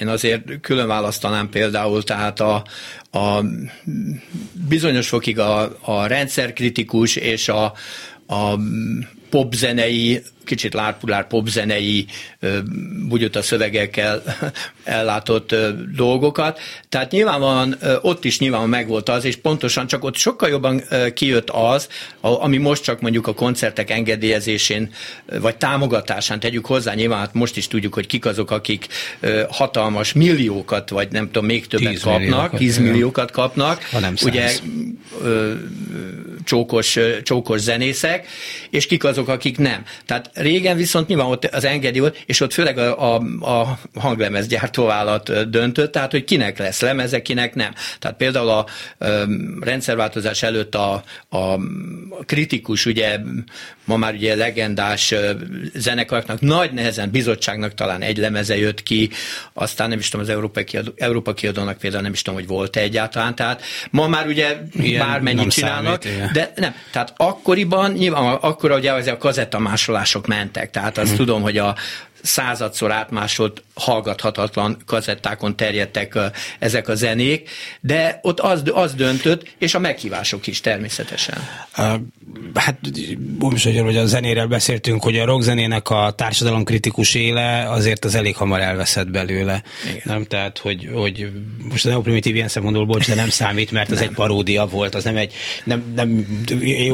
én 0.00 0.08
azért 0.08 0.60
külön 0.60 0.86
választanám 0.86 1.48
például, 1.48 2.02
tehát 2.02 2.40
a, 2.40 2.64
a 3.10 3.44
bizonyos 4.68 5.08
fokig 5.08 5.38
a, 5.38 5.76
a 5.80 6.06
rendszerkritikus 6.06 7.16
és 7.16 7.48
a, 7.48 7.72
a 8.26 8.58
popzenei 9.30 10.22
kicsit 10.50 10.74
lárpulár 10.74 11.26
popzenei, 11.26 12.06
bugyuta 13.08 13.42
szövegekkel 13.42 14.22
ellátott 14.84 15.54
dolgokat. 15.96 16.60
Tehát 16.88 17.10
nyilvánvalóan 17.10 17.76
ott 18.00 18.24
is 18.24 18.38
nyilvánvalóan 18.38 18.78
megvolt 18.78 19.08
az, 19.08 19.24
és 19.24 19.36
pontosan 19.36 19.86
csak 19.86 20.04
ott 20.04 20.16
sokkal 20.16 20.48
jobban 20.48 20.82
kijött 21.14 21.50
az, 21.50 21.88
ami 22.20 22.56
most 22.56 22.82
csak 22.82 23.00
mondjuk 23.00 23.26
a 23.26 23.34
koncertek 23.34 23.90
engedélyezésén 23.90 24.92
vagy 25.40 25.56
támogatásán 25.56 26.40
tegyük 26.40 26.66
hozzá, 26.66 26.94
nyilván 26.94 27.18
hát 27.18 27.34
most 27.34 27.56
is 27.56 27.68
tudjuk, 27.68 27.94
hogy 27.94 28.06
kik 28.06 28.26
azok, 28.26 28.50
akik 28.50 28.86
hatalmas 29.48 30.12
milliókat, 30.12 30.90
vagy 30.90 31.10
nem 31.10 31.26
tudom, 31.26 31.44
még 31.44 31.66
többet 31.66 31.90
tíz 31.90 32.02
kapnak, 32.02 32.56
tízmilliókat 32.56 33.30
kapnak. 33.30 33.82
Ha 33.82 33.98
nem 33.98 34.14
ugye 34.22 34.52
csókos, 36.44 36.98
csókos 37.22 37.60
zenészek, 37.60 38.26
és 38.70 38.86
kik 38.86 39.04
azok, 39.04 39.28
akik 39.28 39.58
nem. 39.58 39.84
Tehát 40.06 40.30
Régen 40.40 40.76
viszont 40.76 41.08
nyilván 41.08 41.26
ott 41.26 41.44
az 41.44 41.64
engedély 41.64 42.00
volt, 42.00 42.22
és 42.26 42.40
ott 42.40 42.52
főleg 42.52 42.78
a, 42.78 43.14
a, 43.14 43.22
a 43.40 43.78
hanglemezgyártóvállalat 43.94 45.50
döntött, 45.50 45.92
tehát 45.92 46.10
hogy 46.10 46.24
kinek 46.24 46.58
lesz 46.58 46.80
lemeze, 46.80 47.22
kinek 47.22 47.54
nem. 47.54 47.72
Tehát 47.98 48.16
például 48.16 48.48
a, 48.48 48.58
a 48.58 48.66
rendszerváltozás 49.60 50.42
előtt 50.42 50.74
a, 50.74 51.02
a 51.28 51.58
kritikus, 52.26 52.86
ugye 52.86 53.18
ma 53.84 53.96
már 53.96 54.14
ugye 54.14 54.34
legendás 54.34 55.14
zenekaroknak 55.74 56.40
nagy 56.40 56.72
nehezen 56.72 57.10
bizottságnak 57.10 57.74
talán 57.74 58.02
egy 58.02 58.16
lemeze 58.16 58.58
jött 58.58 58.82
ki, 58.82 59.10
aztán 59.52 59.88
nem 59.88 59.98
is 59.98 60.08
tudom, 60.08 60.26
az 60.26 60.32
Európa, 60.32 60.64
kiadó, 60.64 60.92
Európa 60.96 61.34
kiadónak 61.34 61.78
például 61.78 62.02
nem 62.02 62.12
is 62.12 62.22
tudom, 62.22 62.38
hogy 62.38 62.48
volt 62.48 62.76
-e 62.76 62.80
egyáltalán, 62.80 63.34
tehát 63.34 63.62
ma 63.90 64.08
már 64.08 64.26
ugye 64.26 64.56
Ilyen 64.72 65.06
bármennyit 65.06 65.50
csinálnak, 65.50 66.02
számít, 66.02 66.32
de 66.32 66.52
nem, 66.56 66.74
tehát 66.92 67.14
akkoriban 67.16 67.92
nyilván 67.92 68.34
akkor 68.34 68.70
ugye 68.70 68.92
a 68.92 69.16
kazettamásolások 69.16 70.19
mentek, 70.26 70.70
tehát 70.70 70.98
azt 70.98 71.16
tudom, 71.16 71.42
hogy 71.42 71.58
a 71.58 71.74
századszor 72.22 72.92
átmásolt, 72.92 73.62
hallgathatatlan 73.74 74.76
kazettákon 74.86 75.56
terjedtek 75.56 76.18
ezek 76.58 76.88
a 76.88 76.94
zenék, 76.94 77.50
de 77.80 78.18
ott 78.22 78.40
az, 78.40 78.62
az 78.74 78.94
döntött, 78.94 79.54
és 79.58 79.74
a 79.74 79.78
meghívások 79.78 80.46
is 80.46 80.60
természetesen. 80.60 81.38
Hát 82.54 82.78
most, 83.38 83.64
hogy 83.64 83.96
a 83.96 84.06
zenéről 84.06 84.46
beszéltünk, 84.46 85.02
hogy 85.02 85.18
a 85.18 85.24
rockzenének 85.24 85.90
a 85.90 86.12
társadalomkritikus 86.16 87.14
éle 87.14 87.70
azért 87.70 88.04
az 88.04 88.14
elég 88.14 88.36
hamar 88.36 88.60
elveszett 88.60 89.10
belőle. 89.10 89.62
Igen. 89.84 90.00
Nem? 90.04 90.24
Tehát, 90.24 90.58
hogy, 90.58 90.88
hogy 90.94 91.30
most 91.70 91.86
a 91.86 91.88
neoprimitív 91.88 92.34
ilyen 92.34 92.48
szempontból, 92.48 92.86
bocs, 92.86 93.08
de 93.08 93.14
nem 93.14 93.28
számít, 93.28 93.70
mert 93.70 93.90
az 93.90 94.00
egy 94.00 94.10
paródia 94.10 94.66
volt, 94.66 94.94
az 94.94 95.04
nem 95.04 95.16
egy, 95.16 95.32
nem, 95.64 95.92
nem, 95.94 96.26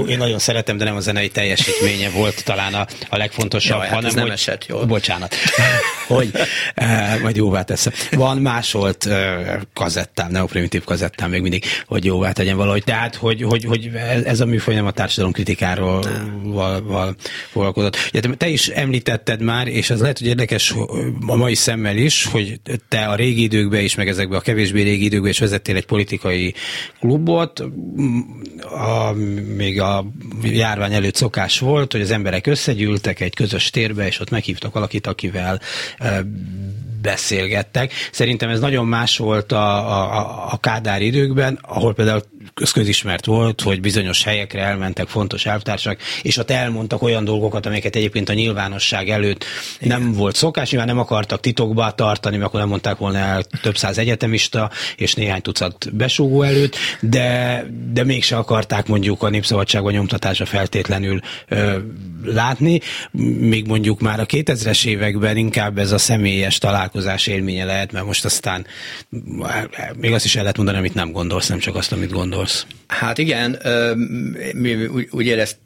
én 0.09 0.19
nagyon 0.19 0.39
szeretem, 0.39 0.77
de 0.77 0.85
nem 0.85 0.97
a 0.97 1.01
zenei 1.01 1.29
teljesítménye 1.29 2.11
volt 2.11 2.45
talán 2.45 2.75
a, 2.75 2.87
a 3.09 3.17
legfontosabb, 3.17 3.79
Jaj, 3.79 3.87
hát 3.87 3.95
hanem, 3.95 4.15
nem 4.15 4.23
hogy, 4.23 4.33
esett 4.33 4.67
jól. 4.67 4.85
Bocsánat, 4.85 5.16
bocsánat, 5.19 5.35
hogy 6.17 6.31
eh, 6.75 7.21
majd 7.23 7.37
jóvá 7.37 7.63
teszem. 7.63 7.93
Van 8.11 8.39
másolt 8.39 9.07
eh, 9.07 9.59
kazettám, 9.75 10.31
neoprimitív 10.31 10.85
kazettám 10.85 11.31
még 11.31 11.43
mindig, 11.43 11.65
hogy 11.87 12.05
jóvá 12.05 12.33
tegyen 12.33 12.57
valahogy. 12.57 12.85
Tehát, 12.85 13.15
hogy, 13.15 13.43
hogy, 13.43 13.65
hogy 13.65 13.91
ez 14.25 14.41
a 14.41 14.47
műfaj 14.47 14.75
nem 14.75 14.87
a 14.87 14.91
társadalom 14.91 15.33
kritikáról 15.33 16.03
val, 16.43 16.83
val, 16.83 17.17
foglalkozott. 17.51 17.97
Ja, 18.13 18.21
te 18.37 18.49
is 18.49 18.69
említetted 18.69 19.43
már, 19.43 19.69
és 19.69 19.91
az 19.91 20.01
lehet, 20.01 20.19
hogy 20.19 20.27
érdekes 20.27 20.75
a 21.27 21.37
mai 21.37 21.55
szemmel 21.55 21.97
is, 21.97 22.25
hogy 22.25 22.61
te 22.89 23.05
a 23.07 23.15
régi 23.15 23.43
időkben 23.43 23.81
is, 23.81 23.95
meg 23.95 24.09
ezekben 24.09 24.39
a 24.39 24.43
kevésbé 24.43 24.83
régi 24.83 25.05
időkben 25.05 25.31
is 25.31 25.39
vezettél 25.39 25.77
egy 25.77 25.87
politikai 25.87 26.55
klubot, 27.01 27.65
a, 28.61 29.13
még 29.57 29.81
a 29.81 30.07
járvány 30.43 30.93
előtt 30.95 31.15
szokás 31.15 31.59
volt, 31.59 31.93
hogy 31.93 32.01
az 32.01 32.11
emberek 32.11 32.47
összegyűltek 32.47 33.21
egy 33.21 33.35
közös 33.35 33.71
térbe, 33.71 34.07
és 34.07 34.21
ott 34.21 34.31
meghívtak 34.31 34.73
valakit, 34.73 35.06
akivel 35.07 35.59
beszélgettek. 37.03 37.93
Szerintem 38.13 38.49
ez 38.49 38.61
nagyon 38.61 38.87
más 38.87 39.17
volt 39.17 39.53
a, 39.53 39.91
a, 40.01 40.53
a 40.53 40.57
Kádár 40.57 41.03
időkben, 41.03 41.59
ahol 41.63 41.95
például 41.95 42.23
közismert 42.73 43.25
volt, 43.25 43.61
hogy 43.61 43.81
bizonyos 43.81 44.23
helyekre 44.25 44.63
elmentek 44.63 45.09
fontos 45.09 45.47
elvtársak, 45.47 45.99
és 46.23 46.37
ott 46.37 46.51
elmondtak 46.51 47.03
olyan 47.03 47.25
dolgokat, 47.25 47.67
amelyeket 47.67 47.97
egyébként 47.97 48.29
a 48.29 48.33
nyilvánosság 48.33 49.09
előtt 49.09 49.45
Igen. 49.81 50.01
nem 50.01 50.13
volt 50.13 50.37
szokás, 50.37 50.71
nyilván 50.71 50.89
nem 50.89 50.99
akartak 50.99 51.41
titokba 51.41 51.91
tartani, 51.91 52.37
mert 52.37 52.49
akkor 52.49 52.61
nem 52.61 52.69
mondták 52.69 52.97
volna 52.97 53.19
el 53.19 53.43
több 53.63 53.77
száz 53.77 53.99
egyetemista 53.99 54.71
és 54.97 55.15
néhány 55.15 55.43
tucat 55.43 55.95
besúgó 55.95 56.43
előtt, 56.43 56.77
de, 57.01 57.65
de 57.93 58.05
mégse 58.05 58.37
akarták 58.37 58.87
mondjuk 58.87 59.23
a 59.23 59.29
népszabadságban 59.29 59.93
nyomtatása 59.93 60.47
feltétlenül 60.47 61.21
ö, 61.49 61.79
látni, 62.25 62.81
még 63.39 63.67
mondjuk 63.67 64.01
már 64.01 64.21
a 64.21 64.27
2000-es 64.27 64.87
években 64.87 65.37
inkább 65.37 65.79
ez 65.79 65.93
a 65.93 65.99
személyes 65.99 66.59
találkozás 66.59 66.86
élménye 67.27 67.65
lehet, 67.65 67.93
mert 67.93 68.07
most 68.07 68.25
aztán 68.25 68.67
még 69.97 70.13
azt 70.13 70.25
is 70.25 70.37
el 70.37 70.41
lehet 70.41 70.57
mondani, 70.57 70.79
amit 70.79 70.95
nem 70.95 71.13
gondolsz, 71.13 71.49
nem 71.49 71.59
csak 71.59 71.75
azt, 71.75 71.93
amit 71.93 72.11
gondolsz. 72.11 72.67
Hát 72.87 73.19
igen, 73.19 73.59
mi 74.55 74.87
úgy 75.11 75.27
éreztük, 75.27 75.65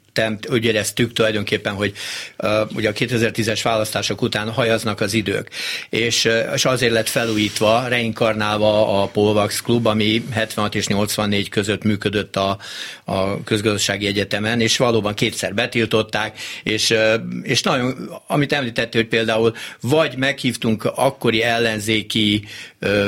úgy 0.49 0.65
éreztük 0.65 1.13
tulajdonképpen, 1.13 1.73
hogy 1.73 1.93
uh, 2.37 2.49
ugye 2.75 2.89
a 2.89 2.93
2010-es 2.93 3.59
választások 3.63 4.21
után 4.21 4.49
hajaznak 4.49 5.01
az 5.01 5.13
idők, 5.13 5.49
és, 5.89 6.25
uh, 6.25 6.51
és 6.53 6.65
azért 6.65 6.91
lett 6.91 7.09
felújítva, 7.09 7.87
reinkarnálva 7.87 9.01
a 9.01 9.07
Polvax 9.07 9.61
Klub, 9.61 9.85
ami 9.85 10.23
76 10.31 10.75
és 10.75 10.87
84 10.87 11.49
között 11.49 11.83
működött 11.83 12.35
a, 12.35 12.57
a 13.03 13.43
közgazdasági 13.43 14.05
egyetemen, 14.05 14.61
és 14.61 14.77
valóban 14.77 15.13
kétszer 15.13 15.53
betiltották, 15.53 16.39
és, 16.63 16.89
uh, 16.89 17.13
és 17.43 17.61
nagyon, 17.61 18.09
amit 18.27 18.53
említettél, 18.53 19.01
hogy 19.01 19.09
például 19.09 19.55
vagy 19.81 20.17
meghívtunk 20.17 20.85
akkori 20.95 21.43
ellenzéki 21.43 22.45
uh, 22.81 23.07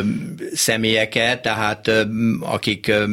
személyeket, 0.54 1.42
tehát 1.42 1.88
uh, 1.88 2.04
akik 2.40 2.86
uh, 2.90 3.04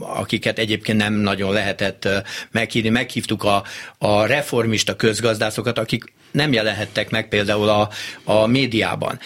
akiket 0.00 0.58
egyébként 0.58 0.98
nem 0.98 1.14
nagyon 1.14 1.52
lehetett 1.52 2.08
meghívni. 2.50 2.88
Meghívtuk 2.88 3.44
a, 3.44 3.64
a 3.98 4.26
reformista 4.26 4.96
közgazdászokat, 4.96 5.78
akik 5.78 6.12
nem 6.30 6.52
jelenhettek 6.52 7.10
meg 7.10 7.28
például 7.28 7.68
a, 7.68 7.88
a 8.24 8.46
médiában. 8.46 9.18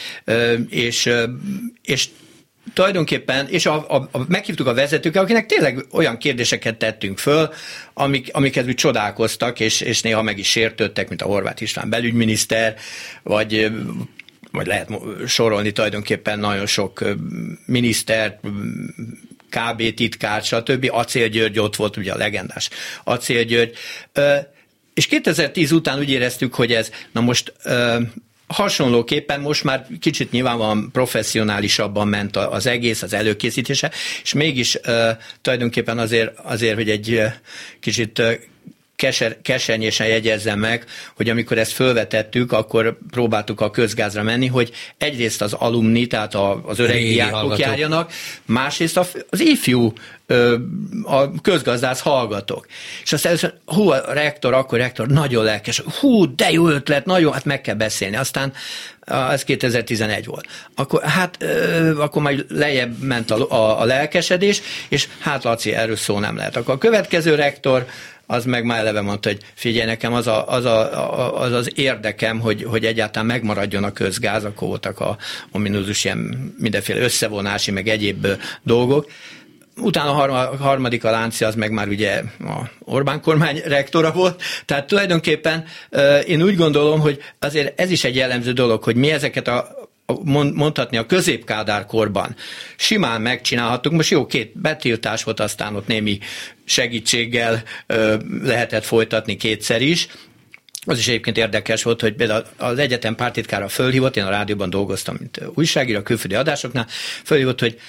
És, 0.68 1.10
és 1.82 2.08
tulajdonképpen, 2.74 3.48
és 3.48 3.66
a, 3.66 3.84
a, 3.88 4.08
a, 4.12 4.18
meghívtuk 4.28 4.66
a 4.66 4.74
vezetőket, 4.74 5.22
akinek 5.22 5.46
tényleg 5.46 5.86
olyan 5.92 6.18
kérdéseket 6.18 6.76
tettünk 6.76 7.18
föl, 7.18 7.50
amik, 7.94 8.28
amiket 8.32 8.66
úgy 8.66 8.74
csodálkoztak, 8.74 9.60
és, 9.60 9.80
és 9.80 10.02
néha 10.02 10.22
meg 10.22 10.38
is 10.38 10.50
sértődtek, 10.50 11.08
mint 11.08 11.22
a 11.22 11.26
Horváth 11.26 11.62
István 11.62 11.90
belügyminiszter, 11.90 12.76
vagy 13.22 13.70
vagy 14.52 14.66
lehet 14.66 14.90
sorolni 15.26 15.72
tulajdonképpen 15.72 16.38
nagyon 16.38 16.66
sok 16.66 17.04
miniszter, 17.66 18.40
KB 19.52 19.94
titkár, 19.94 20.42
stb. 20.42 20.88
Acél 20.92 21.28
György 21.28 21.58
ott 21.58 21.76
volt, 21.76 21.96
ugye 21.96 22.12
a 22.12 22.16
legendás 22.16 22.68
Acél 23.04 23.44
György. 23.44 23.76
És 24.94 25.06
2010 25.06 25.72
után 25.72 25.98
úgy 25.98 26.10
éreztük, 26.10 26.54
hogy 26.54 26.72
ez, 26.72 26.90
na 27.12 27.20
most 27.20 27.52
hasonlóképpen 28.46 29.40
most 29.40 29.64
már 29.64 29.86
kicsit 30.00 30.30
nyilvánvalóan 30.30 30.90
professzionálisabban 30.92 32.08
ment 32.08 32.36
az 32.36 32.66
egész, 32.66 33.02
az 33.02 33.12
előkészítése, 33.12 33.90
és 34.22 34.32
mégis 34.32 34.74
uh, 34.74 35.08
tulajdonképpen 35.42 35.98
azért, 35.98 36.38
azért, 36.38 36.74
hogy 36.74 36.90
egy 36.90 37.22
kicsit 37.80 38.22
keser, 39.02 39.36
kesernyésen 39.42 40.06
jegyezzem 40.06 40.58
meg, 40.58 40.84
hogy 41.16 41.28
amikor 41.28 41.58
ezt 41.58 41.72
fölvetettük, 41.72 42.52
akkor 42.52 42.98
próbáltuk 43.10 43.60
a 43.60 43.70
közgázra 43.70 44.22
menni, 44.22 44.46
hogy 44.46 44.70
egyrészt 44.98 45.42
az 45.42 45.52
alumni, 45.52 46.06
tehát 46.06 46.34
az 46.64 46.78
öreg 46.78 47.02
diákok 47.02 47.58
járjanak, 47.58 48.12
másrészt 48.44 48.96
az 48.96 49.40
ifjú 49.40 49.92
a 51.04 51.40
közgazdász 51.40 52.00
hallgatók. 52.00 52.66
És 53.02 53.12
azt 53.12 53.26
először, 53.26 53.54
hú, 53.66 53.90
a 53.90 54.12
rektor, 54.12 54.54
akkor 54.54 54.78
rektor, 54.78 55.08
nagyon 55.08 55.44
lelkes, 55.44 55.82
hú, 56.00 56.34
de 56.34 56.50
jó 56.50 56.68
ötlet, 56.68 57.06
nagyon, 57.06 57.32
hát 57.32 57.44
meg 57.44 57.60
kell 57.60 57.74
beszélni. 57.74 58.16
Aztán 58.16 58.52
ez 59.30 59.44
2011 59.44 60.26
volt. 60.26 60.46
Akkor, 60.74 61.02
hát, 61.02 61.44
akkor 61.98 62.22
majd 62.22 62.46
lejjebb 62.48 62.98
ment 62.98 63.30
a, 63.30 63.50
a, 63.50 63.80
a 63.80 63.84
lelkesedés, 63.84 64.62
és 64.88 65.08
hát 65.18 65.44
Laci, 65.44 65.72
erről 65.72 65.96
szó 65.96 66.18
nem 66.18 66.36
lehet. 66.36 66.56
Akkor 66.56 66.74
a 66.74 66.78
következő 66.78 67.34
rektor, 67.34 67.86
az 68.26 68.44
meg 68.44 68.64
már 68.64 68.78
eleve 68.78 69.00
mondta, 69.00 69.28
hogy 69.28 69.40
figyelj, 69.54 69.86
nekem 69.86 70.12
az 70.12 70.26
a, 70.26 70.48
az, 70.48 70.64
a, 70.64 71.40
az, 71.40 71.52
az 71.52 71.70
érdekem, 71.74 72.40
hogy, 72.40 72.62
hogy 72.62 72.84
egyáltalán 72.84 73.26
megmaradjon 73.26 73.84
a 73.84 73.92
közgáz, 73.92 74.44
akkor 74.44 74.68
voltak 74.68 75.00
a 75.00 75.16
ominózus 75.50 76.04
ilyen 76.04 76.18
mindenféle 76.58 77.00
összevonási, 77.00 77.70
meg 77.70 77.88
egyéb 77.88 78.26
dolgok. 78.62 79.10
Utána 79.76 80.22
a 80.22 80.56
harmadik 80.56 81.04
a 81.04 81.10
lánci, 81.10 81.44
az 81.44 81.54
meg 81.54 81.70
már 81.70 81.88
ugye 81.88 82.22
a 82.40 82.70
Orbán 82.78 83.20
kormány 83.20 83.60
rektora 83.64 84.12
volt. 84.12 84.42
Tehát 84.64 84.86
tulajdonképpen 84.86 85.64
én 86.26 86.42
úgy 86.42 86.56
gondolom, 86.56 87.00
hogy 87.00 87.22
azért 87.38 87.80
ez 87.80 87.90
is 87.90 88.04
egy 88.04 88.16
jellemző 88.16 88.52
dolog, 88.52 88.82
hogy 88.82 88.96
mi 88.96 89.10
ezeket 89.10 89.48
a 89.48 89.80
mondhatni 90.54 90.96
a 90.96 91.06
középkádár 91.06 91.86
korban 91.86 92.36
simán 92.76 93.20
megcsinálhattuk. 93.20 93.92
Most 93.92 94.10
jó, 94.10 94.26
két 94.26 94.58
betiltás 94.58 95.24
volt, 95.24 95.40
aztán 95.40 95.76
ott 95.76 95.86
némi 95.86 96.18
segítséggel 96.64 97.62
lehetett 98.42 98.84
folytatni 98.84 99.36
kétszer 99.36 99.82
is, 99.82 100.08
az 100.86 100.98
is 100.98 101.08
egyébként 101.08 101.36
érdekes 101.36 101.82
volt, 101.82 102.00
hogy 102.00 102.14
például 102.14 102.44
az 102.56 102.78
egyetem 102.78 103.14
pártitkára 103.14 103.68
fölhívott, 103.68 104.16
én 104.16 104.24
a 104.24 104.30
rádióban 104.30 104.70
dolgoztam, 104.70 105.16
mint 105.18 105.40
újságíró, 105.54 105.98
a 105.98 106.02
külföldi 106.02 106.34
adásoknál, 106.34 106.86
fölhívott, 107.24 107.60
hogy 107.60 107.80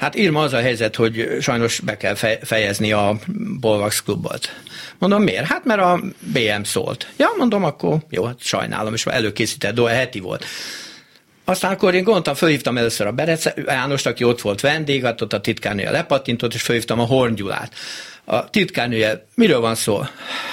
Hát 0.00 0.16
írma 0.16 0.40
az 0.40 0.52
a 0.52 0.60
helyzet, 0.60 0.96
hogy 0.96 1.36
sajnos 1.40 1.80
be 1.80 1.96
kell 1.96 2.14
fejezni 2.42 2.92
a 2.92 3.18
Bolvax 3.60 4.02
klubot. 4.02 4.54
Mondom, 4.98 5.22
miért? 5.22 5.46
Hát 5.46 5.64
mert 5.64 5.80
a 5.80 6.00
BM 6.20 6.62
szólt. 6.62 7.06
Ja, 7.16 7.28
mondom, 7.38 7.64
akkor 7.64 7.98
jó, 8.10 8.24
hát 8.24 8.40
sajnálom, 8.40 8.94
és 8.94 9.06
előkészített, 9.06 9.74
do 9.74 9.84
heti 9.84 10.20
volt. 10.20 10.44
Aztán 11.44 11.72
akkor 11.72 11.94
én 11.94 12.02
gondoltam, 12.02 12.34
fölhívtam 12.34 12.76
először 12.76 13.06
a 13.06 13.12
Berec 13.12 13.44
Jánost, 13.66 14.06
aki 14.06 14.24
ott 14.24 14.40
volt 14.40 14.60
vendég, 14.60 15.04
hát 15.04 15.20
ott 15.20 15.32
a 15.32 15.40
titkárnője 15.40 15.90
lepattintott, 15.90 16.54
és 16.54 16.62
fölhívtam 16.62 17.00
a 17.00 17.04
Horn 17.04 17.34
Gyulát. 17.34 17.74
A 18.32 18.50
titkárnője, 18.50 19.26
miről 19.34 19.60
van 19.60 19.74
szó? 19.74 20.02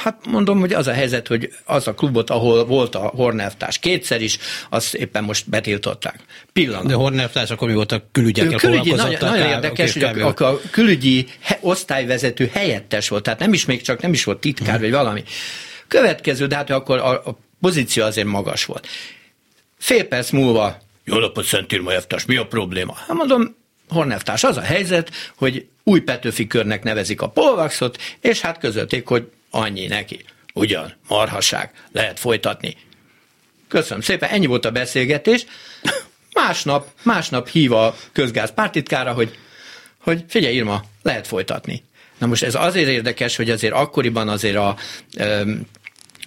Hát 0.03 0.25
mondom, 0.25 0.59
hogy 0.59 0.73
az 0.73 0.87
a 0.87 0.91
helyzet, 0.91 1.27
hogy 1.27 1.53
az 1.65 1.87
a 1.87 1.93
klubot, 1.93 2.29
ahol 2.29 2.65
volt 2.65 2.95
a 2.95 2.99
Hornelvtárs 2.99 3.77
kétszer 3.77 4.21
is, 4.21 4.37
azt 4.69 4.93
éppen 4.93 5.23
most 5.23 5.49
betiltották. 5.49 6.19
Pillanat. 6.53 6.87
De 6.87 6.93
Hornelvtárs 6.93 7.49
akkor 7.49 7.67
mi 7.67 7.73
volt 7.73 7.91
a 7.91 8.03
külügyekkel 8.11 8.59
külügyi, 8.59 8.91
nagyon, 8.91 9.17
nagyon 9.19 9.47
érdekes, 9.47 9.93
hogy 9.93 10.03
a, 10.03 10.33
a, 10.37 10.59
külügyi 10.71 11.27
he, 11.41 11.57
osztályvezető 11.61 12.49
helyettes 12.53 13.07
volt, 13.07 13.23
tehát 13.23 13.39
nem 13.39 13.53
is 13.53 13.65
még 13.65 13.81
csak 13.81 14.01
nem 14.01 14.13
is 14.13 14.23
volt 14.23 14.39
titkár, 14.39 14.73
hmm. 14.73 14.81
vagy 14.81 14.91
valami. 14.91 15.23
Következő, 15.87 16.47
de 16.47 16.55
hát 16.55 16.69
akkor 16.69 16.97
a, 16.97 17.09
a 17.09 17.37
pozíció 17.61 18.03
azért 18.03 18.27
magas 18.27 18.65
volt. 18.65 18.87
Fél 19.77 20.03
perc 20.03 20.31
múlva 20.31 20.77
jó 21.03 21.17
napot, 21.17 21.45
Szent 21.45 21.71
Irma 21.71 21.91
mi 22.27 22.35
a 22.35 22.45
probléma? 22.45 22.93
Hát 23.07 23.17
mondom, 23.17 23.55
Horneftárs, 23.89 24.43
az 24.43 24.57
a 24.57 24.61
helyzet, 24.61 25.11
hogy 25.35 25.67
új 25.83 25.99
Petőfi 25.99 26.47
körnek 26.47 26.83
nevezik 26.83 27.21
a 27.21 27.29
polvaxot, 27.29 27.97
és 28.21 28.41
hát 28.41 28.57
közölték, 28.57 29.07
hogy 29.07 29.31
annyi 29.49 29.87
neki. 29.87 30.25
Ugyan, 30.53 30.93
marhaság, 31.07 31.71
lehet 31.91 32.19
folytatni. 32.19 32.77
Köszönöm 33.67 34.01
szépen, 34.01 34.29
ennyi 34.29 34.45
volt 34.45 34.65
a 34.65 34.71
beszélgetés. 34.71 35.45
Másnap, 36.33 36.87
másnap 37.03 37.47
hív 37.47 37.73
a 37.73 37.95
közgáz 38.11 38.53
pártitkára, 38.53 39.13
hogy, 39.13 39.37
hogy 40.01 40.23
figyelj 40.27 40.55
Irma, 40.55 40.83
lehet 41.03 41.27
folytatni. 41.27 41.83
Na 42.17 42.27
most 42.27 42.43
ez 42.43 42.55
azért 42.55 42.89
érdekes, 42.89 43.35
hogy 43.35 43.49
azért 43.49 43.73
akkoriban 43.73 44.27
azért 44.27 44.55
a 44.55 44.75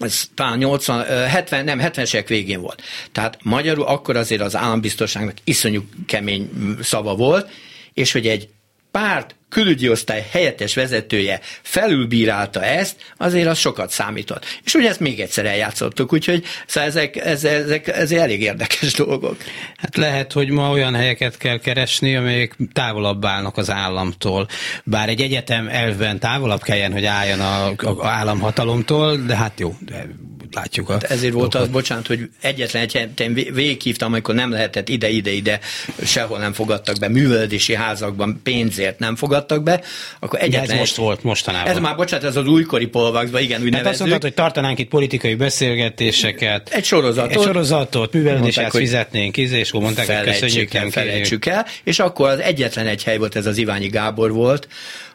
ez 0.01 0.29
talán 0.35 0.59
80, 0.59 1.05
70, 1.29 1.65
nem, 1.65 1.79
70-es 1.83 2.15
évek 2.15 2.29
végén 2.29 2.61
volt. 2.61 2.83
Tehát 3.13 3.39
magyarul 3.43 3.85
akkor 3.85 4.17
azért 4.17 4.41
az 4.41 4.57
állambiztonságnak 4.57 5.37
iszonyú 5.45 5.83
kemény 6.07 6.51
szava 6.83 7.15
volt, 7.15 7.51
és 7.95 8.13
hogy 8.13 8.27
egy 8.27 8.49
párt 8.91 9.35
külügyi 9.51 9.89
osztály 9.89 10.27
helyettes 10.31 10.75
vezetője 10.75 11.41
felülbírálta 11.63 12.65
ezt, 12.65 12.97
azért 13.17 13.49
az 13.49 13.59
sokat 13.59 13.91
számított. 13.91 14.45
És 14.65 14.75
ugye 14.75 14.89
ezt 14.89 15.01
még 15.01 15.21
egyszer 15.21 15.47
eljátszottuk, 15.47 16.13
úgyhogy 16.13 16.45
szóval 16.67 16.89
ezek, 16.89 17.17
ezek, 17.17 17.57
ezek, 17.57 17.89
ezek 17.89 18.19
elég 18.19 18.43
érdekes 18.43 18.93
dolgok. 18.93 19.37
Hát 19.77 19.97
lehet, 19.97 20.33
hogy 20.33 20.51
ma 20.51 20.71
olyan 20.71 20.95
helyeket 20.95 21.37
kell 21.37 21.59
keresni, 21.59 22.17
amelyek 22.17 22.57
távolabb 22.73 23.25
állnak 23.25 23.57
az 23.57 23.71
államtól. 23.71 24.49
Bár 24.85 25.09
egy 25.09 25.21
egyetem 25.21 25.69
elvben 25.69 26.19
távolabb 26.19 26.63
kelljen, 26.63 26.93
hogy 26.93 27.05
álljon 27.05 27.41
a, 27.41 27.67
a 27.77 28.07
államhatalomtól, 28.07 29.17
de 29.17 29.37
hát 29.37 29.61
jó, 29.61 29.77
de 29.81 30.07
látjuk. 30.53 30.89
A 30.89 30.93
hát 30.93 31.03
ezért 31.03 31.33
volt 31.33 31.55
az, 31.55 31.69
bocsánat, 31.69 32.07
hogy 32.07 32.31
egyetlen 32.41 32.89
egy 33.17 33.53
végighívtam, 33.55 34.13
amikor 34.13 34.35
nem 34.35 34.51
lehetett 34.51 34.89
ide-ide-ide, 34.89 35.61
sehol 36.05 36.39
nem 36.39 36.53
fogadtak 36.53 36.99
be, 36.99 37.09
művelődési 37.09 37.75
házakban 37.75 38.41
pénzért 38.43 38.99
nem 38.99 39.17
fogadtak 39.17 39.40
be, 39.47 39.81
akkor 40.21 40.43
egyetlen... 40.43 40.71
ez 40.71 40.79
most 40.79 40.97
volt 40.97 41.23
mostanában. 41.23 41.71
Ez 41.71 41.79
már, 41.79 41.97
bocsánat, 41.97 42.27
ez 42.27 42.37
az 42.37 42.47
újkori 42.47 42.87
polvaxban, 42.87 43.43
igen, 43.43 43.63
úgy 43.63 43.75
hát 43.75 43.87
azt 43.87 43.99
mondtad, 43.99 44.23
hogy 44.23 44.35
tartanánk 44.35 44.79
itt 44.79 44.89
politikai 44.89 45.35
beszélgetéseket. 45.35 46.69
Egy 46.69 46.85
sorozatot. 46.85 47.33
Egy 47.33 47.43
sorozatot, 47.43 48.13
művelődési 48.13 48.61
ház 48.61 48.77
fizetnénk, 48.77 49.37
íz, 49.37 49.53
és 49.53 49.69
akkor 49.69 49.83
mondták, 49.83 50.07
hogy 50.07 50.25
köszönjük 50.25 50.75
el, 50.75 50.91
felejtsük 50.91 51.47
el, 51.47 51.67
és 51.85 51.99
akkor 51.99 52.29
az 52.29 52.39
egyetlen 52.39 52.87
egy 52.87 53.05
hely 53.05 53.19
volt, 53.19 53.37
ez 53.37 53.47
az 53.47 53.59
Iványi 53.59 53.89
Gábor 53.89 54.33
volt, 54.33 54.69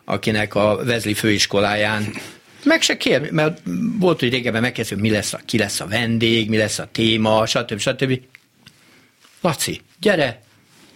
akinek 0.06 0.56
a 0.56 0.80
Vezli 0.84 1.14
főiskoláján 1.14 2.14
meg 2.66 2.82
se 2.82 2.98
kér, 2.98 3.32
mert 3.32 3.62
volt, 4.00 4.20
hogy 4.20 4.30
régebben 4.30 4.62
megkezdő, 4.62 4.96
mi 4.96 5.10
lesz 5.10 5.34
a, 5.34 5.40
ki 5.46 5.58
lesz 5.58 5.80
a 5.80 5.88
vendég, 5.88 6.50
mi 6.50 6.58
lesz 6.58 6.80
a 6.80 6.88
téma, 6.92 7.46
stb. 7.46 7.80
stb. 7.80 8.20
Laci, 9.42 9.82
gyere, 10.00 10.42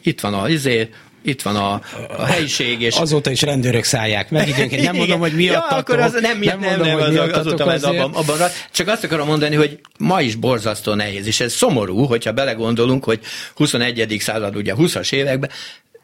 itt 0.01 0.19
van 0.19 0.33
a 0.33 0.49
izé, 0.49 0.89
itt 1.21 1.41
van 1.41 1.55
a, 1.55 1.81
a 2.17 2.25
helyiség. 2.25 2.81
És... 2.81 2.95
Azóta 2.95 3.31
is 3.31 3.41
rendőrök 3.41 3.83
szállják 3.83 4.29
meg, 4.29 4.47
időnként 4.47 4.83
nem 4.91 4.95
mondom, 4.95 5.19
hogy 5.19 5.33
miatt. 5.33 5.69
Ja, 5.69 5.77
akkor 5.77 5.99
az 5.99 6.11
nem, 6.11 6.39
nem, 6.39 6.59
nem, 6.59 6.79
nem, 6.79 6.97
nem 6.97 6.99
az, 6.99 7.37
azóta 7.37 7.73
ez 7.73 7.83
abban, 7.83 8.13
abban, 8.13 8.37
csak 8.71 8.87
azt 8.87 9.03
akarom 9.03 9.27
mondani, 9.27 9.55
hogy 9.55 9.79
ma 9.97 10.21
is 10.21 10.35
borzasztó 10.35 10.93
nehéz, 10.93 11.27
és 11.27 11.39
ez 11.39 11.53
szomorú, 11.53 12.05
hogyha 12.05 12.31
belegondolunk, 12.31 13.03
hogy 13.03 13.19
21. 13.55 14.15
század, 14.19 14.55
ugye 14.55 14.73
20-as 14.77 15.13
években, 15.13 15.49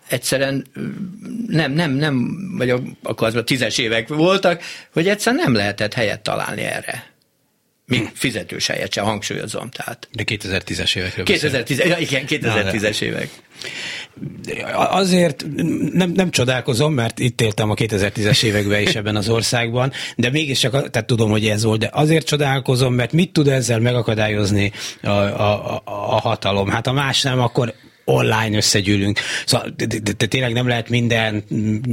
egyszerűen 0.09 0.65
nem, 1.47 1.71
nem, 1.71 1.91
nem, 1.91 2.37
vagy 2.57 2.73
akkor 3.03 3.27
az 3.27 3.35
a 3.35 3.43
tízes 3.43 3.77
évek 3.77 4.07
voltak, 4.07 4.61
hogy 4.93 5.07
egyszerűen 5.07 5.43
nem 5.43 5.53
lehetett 5.53 5.93
helyet 5.93 6.21
találni 6.21 6.61
erre. 6.61 7.14
Hm. 7.87 8.03
fizetős 8.13 8.67
helyet 8.67 8.93
sem 8.93 9.03
hangsúlyozom. 9.03 9.69
Tehát. 9.69 10.07
De 10.11 10.23
2010-es 10.25 10.95
évekről 10.95 11.25
2010, 11.25 11.79
ja, 11.79 11.97
igen, 11.97 12.23
2010-es 12.27 13.01
évek. 13.01 13.29
Azért 14.73 15.45
nem, 15.93 16.11
nem 16.11 16.31
csodálkozom, 16.31 16.93
mert 16.93 17.19
itt 17.19 17.41
éltem 17.41 17.69
a 17.69 17.73
2010-es 17.73 18.43
években 18.43 18.81
is 18.81 18.95
ebben 18.95 19.15
az 19.15 19.29
országban, 19.29 19.91
de 20.15 20.29
mégiscsak, 20.29 20.71
tehát 20.71 21.07
tudom, 21.07 21.29
hogy 21.29 21.47
ez 21.47 21.63
volt, 21.63 21.79
de 21.79 21.89
azért 21.91 22.25
csodálkozom, 22.25 22.93
mert 22.93 23.11
mit 23.11 23.33
tud 23.33 23.47
ezzel 23.47 23.79
megakadályozni 23.79 24.71
a, 25.01 25.09
a, 25.09 25.75
a, 25.75 25.81
a 25.85 26.19
hatalom? 26.19 26.69
Hát 26.69 26.87
a 26.87 26.91
más 26.93 27.21
nem, 27.21 27.39
akkor 27.39 27.73
online 28.05 28.57
összegyűlünk. 28.57 29.19
Szóval 29.45 29.73
de, 29.77 29.85
de, 29.85 30.11
de 30.17 30.25
tényleg 30.25 30.53
nem 30.53 30.67
lehet 30.67 30.89
minden 30.89 31.43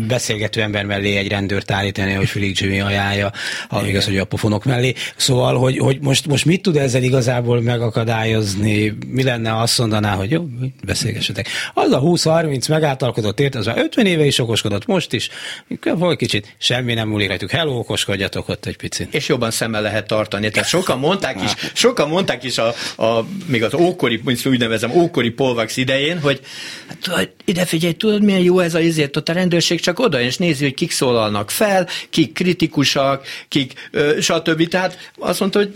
beszélgető 0.08 0.60
ember 0.60 0.84
mellé 0.84 1.16
egy 1.16 1.28
rendőrt 1.28 1.70
állítani, 1.70 2.12
hogy 2.12 2.28
Felix 2.28 2.60
Jimmy 2.60 2.80
ajánlja, 2.80 3.32
ha 3.68 3.86
igaz, 3.86 4.04
hogy 4.04 4.18
a 4.18 4.24
pofonok 4.24 4.64
mellé. 4.64 4.94
Szóval, 5.16 5.58
hogy, 5.58 5.78
hogy 5.78 5.98
most, 6.00 6.26
most 6.26 6.44
mit 6.44 6.62
tud 6.62 6.76
ezzel 6.76 7.02
igazából 7.02 7.60
megakadályozni? 7.60 8.96
Mi 9.06 9.22
lenne, 9.22 9.60
azt 9.60 9.78
mondaná, 9.78 10.14
hogy 10.14 10.30
jó, 10.30 10.46
beszélgessetek. 10.84 11.48
Az 11.74 11.92
a 11.92 12.00
20-30 12.00 12.68
megáltalkodott 12.68 13.40
ért, 13.40 13.54
az 13.54 13.66
már 13.66 13.78
50 13.78 14.06
éve 14.06 14.24
is 14.24 14.38
okoskodott, 14.38 14.86
most 14.86 15.12
is. 15.12 15.28
Volt 15.94 16.18
kicsit, 16.18 16.56
semmi 16.58 16.94
nem 16.94 17.08
múlik 17.08 17.28
rajtuk. 17.28 17.50
Hello, 17.50 17.78
okoskodjatok 17.78 18.48
ott 18.48 18.66
egy 18.66 18.76
picit. 18.76 19.14
És 19.14 19.28
jobban 19.28 19.50
szemmel 19.50 19.82
lehet 19.82 20.06
tartani. 20.06 20.50
Tehát 20.50 20.68
sokan 20.68 20.98
mondták 20.98 21.42
is, 21.42 21.50
sokan 21.72 22.08
mondták 22.08 22.44
is 22.44 22.58
a, 22.58 22.74
a 22.96 23.26
még 23.46 23.62
az 23.62 23.74
ókori, 23.74 24.20
úgy 24.44 24.58
nevezem, 24.58 24.90
ókori 24.90 25.30
polvax 25.30 25.76
idején, 25.76 26.01
elején, 26.02 26.20
hogy 26.20 26.40
hát, 27.04 27.30
ide 27.44 27.64
figyelj, 27.64 27.92
tudod 27.92 28.22
milyen 28.22 28.40
jó 28.40 28.58
ez 28.58 28.74
a 28.74 28.80
izért, 28.80 29.16
ott 29.16 29.28
a 29.28 29.32
rendőrség 29.32 29.80
csak 29.80 29.98
oda, 29.98 30.20
és 30.20 30.36
nézi, 30.36 30.64
hogy 30.64 30.74
kik 30.74 30.90
szólalnak 30.90 31.50
fel, 31.50 31.88
kik 32.10 32.32
kritikusak, 32.32 33.26
kik 33.48 33.88
ö, 33.90 34.20
stb. 34.20 34.68
Tehát 34.68 35.10
azt 35.18 35.40
mondta, 35.40 35.58
hogy 35.58 35.72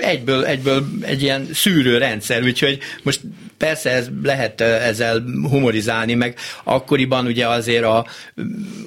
egyből, 0.00 0.44
egyből 0.44 0.86
egy 1.00 1.22
ilyen 1.22 1.48
szűrő 1.54 1.98
rendszer, 1.98 2.42
úgyhogy 2.42 2.78
most 3.02 3.20
persze 3.56 3.90
ez 3.90 4.08
lehet 4.22 4.60
ezzel 4.60 5.24
humorizálni, 5.50 6.14
meg 6.14 6.38
akkoriban 6.64 7.26
ugye 7.26 7.48
azért 7.48 7.84
a, 7.84 8.06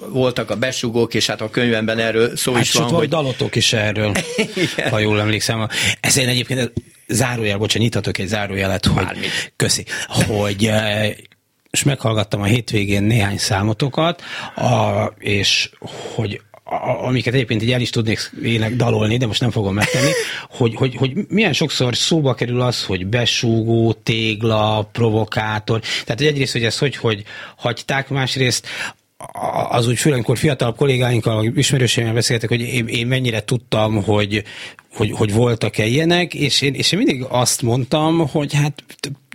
voltak 0.09 0.49
a 0.49 0.55
besugók, 0.55 1.13
és 1.13 1.27
hát 1.27 1.41
a 1.41 1.49
könyvemben 1.49 1.99
erről 1.99 2.37
szó 2.37 2.53
hát 2.53 2.63
is 2.63 2.73
van. 2.73 2.89
hogy 2.89 3.09
dalotok 3.09 3.55
is 3.55 3.73
erről, 3.73 4.11
ha 4.91 4.99
jól 4.99 5.19
emlékszem. 5.19 5.67
Ezért 5.99 6.29
egyébként 6.29 6.71
zárójel, 7.11 7.57
bocsánat, 7.57 7.83
nyithatok 7.83 8.17
egy 8.17 8.27
zárójelet, 8.27 8.85
hogy 8.85 9.03
Bármit. 9.03 9.53
köszi, 9.55 9.85
hogy 10.07 10.71
és 11.69 11.83
meghallgattam 11.83 12.41
a 12.41 12.45
hétvégén 12.45 13.03
néhány 13.03 13.37
számotokat, 13.37 14.21
a, 14.55 15.05
és 15.19 15.69
hogy 16.15 16.41
amiket 17.03 17.33
egyébként 17.33 17.61
így 17.61 17.71
el 17.71 17.81
is 17.81 17.89
tudnék 17.89 18.31
ének 18.43 18.75
dalolni, 18.75 19.17
de 19.17 19.25
most 19.25 19.41
nem 19.41 19.51
fogom 19.51 19.73
megtenni, 19.73 20.11
hogy, 20.49 20.75
hogy, 20.75 20.95
hogy 20.95 21.13
milyen 21.27 21.53
sokszor 21.53 21.95
szóba 21.95 22.33
kerül 22.33 22.61
az, 22.61 22.83
hogy 22.83 23.05
besúgó, 23.07 23.93
tégla, 23.93 24.89
provokátor. 24.91 25.81
Tehát 26.05 26.21
egyrészt, 26.21 26.51
hogy 26.51 26.63
ezt 26.63 26.79
hogy, 26.79 26.95
hogy 26.95 27.23
hagyták, 27.55 28.09
másrészt 28.09 28.67
az 29.69 29.87
úgy 29.87 29.97
főleg, 29.97 30.17
amikor 30.17 30.37
fiatalabb 30.37 30.75
kollégáinkkal, 30.75 31.45
ismerőseimmel 31.55 32.13
beszéltek, 32.13 32.49
hogy 32.49 32.61
én, 32.61 32.87
én 32.87 33.07
mennyire 33.07 33.43
tudtam, 33.43 34.03
hogy, 34.03 34.43
hogy, 34.93 35.11
hogy 35.11 35.33
voltak-e 35.33 35.85
ilyenek, 35.85 36.33
és 36.33 36.61
én, 36.61 36.73
és 36.73 36.91
én 36.91 36.99
mindig 36.99 37.25
azt 37.29 37.61
mondtam, 37.61 38.27
hogy 38.27 38.53
hát 38.53 38.83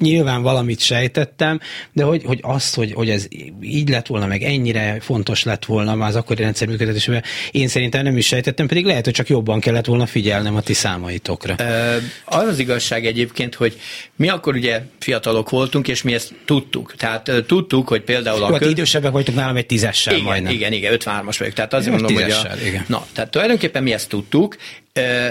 nyilván 0.01 0.43
valamit 0.43 0.81
sejtettem, 0.81 1.61
de 1.93 2.05
hogy, 2.05 2.23
hogy 2.25 2.39
azt, 2.43 2.75
hogy, 2.75 2.93
hogy 2.93 3.11
ez 3.11 3.27
így 3.61 3.89
lett 3.89 4.07
volna, 4.07 4.27
meg 4.27 4.43
ennyire 4.43 4.99
fontos 5.01 5.43
lett 5.43 5.65
volna 5.65 5.95
már 5.95 6.09
az 6.09 6.17
akkori 6.17 6.43
rendszer 6.43 6.69
működtetésében, 6.69 7.23
én 7.51 7.69
szerintem 7.69 8.03
nem 8.03 8.17
is 8.17 8.27
sejtettem, 8.27 8.67
pedig 8.67 8.85
lehet, 8.85 9.05
hogy 9.05 9.15
csak 9.15 9.29
jobban 9.29 9.61
kellett 9.61 9.85
volna 9.85 10.07
figyelnem 10.07 10.57
a 10.57 10.61
ti 10.61 10.73
számaitokra. 10.73 11.55
Ö, 11.59 11.97
az 12.25 12.49
az 12.49 12.59
igazság 12.59 13.07
egyébként, 13.07 13.55
hogy 13.55 13.81
mi 14.17 14.29
akkor 14.29 14.55
ugye 14.55 14.83
fiatalok 14.99 15.51
voltunk, 15.51 15.89
és 15.89 16.03
mi 16.03 16.15
ezt 16.15 16.35
tudtuk. 16.45 16.95
Tehát 16.97 17.31
tudtuk, 17.47 17.89
hogy 17.89 18.03
például 18.03 18.43
a... 18.43 18.51
Jó, 18.51 18.57
kö... 18.57 18.69
idősebbek 18.69 19.13
vagytok 19.13 19.35
nálam 19.35 19.57
egy 19.57 19.67
tízessel 19.67 20.13
igen, 20.15 20.25
majdnem. 20.25 20.53
Igen, 20.53 20.73
igen, 20.73 20.97
53-as 20.97 21.37
vagyok. 21.39 21.55
Tehát 21.55 21.75
azért 21.75 22.01
mondom, 22.01 22.15
hogy 22.15 22.31
a... 22.31 22.57
igen. 22.67 22.85
Na, 22.89 23.07
tehát 23.13 23.31
tulajdonképpen 23.31 23.83
mi 23.83 23.93
ezt 23.93 24.09
tudtuk, 24.09 24.57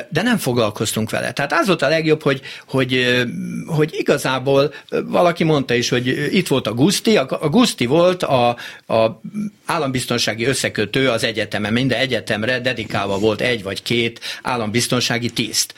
de 0.10 0.22
nem 0.22 0.38
foglalkoztunk 0.38 1.10
vele. 1.10 1.32
Tehát 1.32 1.54
az 1.54 1.68
volt 1.68 1.82
a 1.82 1.88
legjobb, 1.88 2.24
hogy, 2.24 2.42
hogy, 2.68 3.24
hogy 3.68 3.90
igazából 3.98 4.74
valaki 5.06 5.44
mondta 5.44 5.74
is, 5.74 5.90
hogy 5.90 6.08
itt 6.36 6.48
volt 6.48 6.68
a 6.68 6.74
Guszti, 6.74 7.18
a 7.18 7.50
Guszti 7.50 7.86
volt 7.86 8.24
a, 8.24 8.48
a 8.88 9.22
állambiztonsági 9.66 10.46
összekötő 10.46 11.10
az 11.10 11.24
egyetemen, 11.24 11.74
minden 11.74 12.00
egyetemre 12.00 12.60
dedikálva 12.60 13.18
volt 13.18 13.42
egy 13.42 13.64
vagy 13.64 13.84
két 13.84 14.20
állambiztonsági 14.42 15.30
tiszt. 15.30 15.74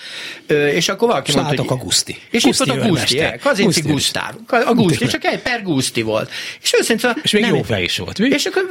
És 0.47 0.89
akkor 0.89 1.07
valaki 1.07 1.31
mondta, 1.35 1.61
hogy... 1.61 1.79
a 1.79 1.83
Guszti. 1.83 2.17
És 2.29 2.43
itt 2.43 2.55
volt 2.55 2.79
a 2.79 2.87
Guszti, 2.87 3.23
Kazinci 3.41 3.81
Gusztár. 3.81 4.35
A 4.47 4.73
Guszti, 4.73 5.07
csak 5.07 5.23
egy 5.23 5.39
per 5.39 5.63
Guszti 5.63 6.01
volt. 6.01 6.31
És 6.61 6.73
őszintén... 6.79 7.11
És 7.21 7.31
még 7.31 7.41
nem, 7.41 7.55
jó 7.55 7.61
fej 7.61 7.83
is 7.83 7.97
volt. 7.97 8.19
Mi? 8.19 8.27
És 8.27 8.45
akkor 8.45 8.63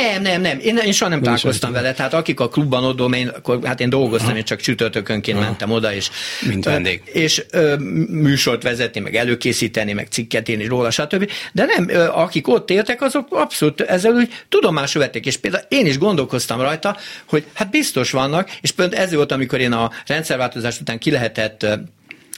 nem, 0.00 0.22
nem, 0.22 0.40
nem. 0.40 0.58
Én, 0.58 0.76
én 0.76 0.92
soha 0.92 1.10
nem 1.10 1.22
találkoztam 1.22 1.72
vele. 1.72 1.92
Tehát 1.92 2.14
akik 2.14 2.40
a 2.40 2.48
klubban 2.48 2.84
ott, 2.84 3.14
én, 3.14 3.28
akkor, 3.28 3.58
hát 3.64 3.80
én 3.80 3.88
dolgoztam, 3.90 4.36
én 4.36 4.44
csak 4.48 4.60
csütörtökönként 4.60 5.38
mentem 5.38 5.70
oda, 5.70 5.94
és, 5.94 6.10
Mint 6.46 6.64
vendég. 6.64 7.02
és 7.04 7.44
ö, 7.50 7.76
műsort 8.08 8.62
vezetni, 8.62 9.00
meg 9.00 9.16
előkészíteni, 9.16 9.92
meg 9.92 10.06
cikket 10.10 10.48
írni 10.48 10.66
róla, 10.66 10.90
stb. 10.90 11.30
De 11.52 11.64
nem, 11.64 11.88
ö, 11.88 12.08
akik 12.08 12.48
ott 12.48 12.70
éltek, 12.70 13.02
azok 13.02 13.26
abszolút 13.30 13.80
ezzel 13.80 14.12
úgy 14.12 14.32
tudomásul 14.48 15.00
vették, 15.00 15.26
és 15.26 15.36
például 15.36 15.64
én 15.68 15.86
is 15.86 15.98
gondolkoztam 15.98 16.60
rajta, 16.60 16.96
hogy 17.24 17.44
hát 17.52 17.70
biztos 17.70 18.10
vannak, 18.10 18.50
és 18.60 18.70
például 18.70 19.02
ez 19.02 19.14
volt, 19.14 19.32
amikor 19.32 19.60
én 19.60 19.72
a 19.72 19.90
rendszerváltozás 20.06 20.80
után 20.80 20.98
ki 20.98 21.10
lehetett 21.10 21.66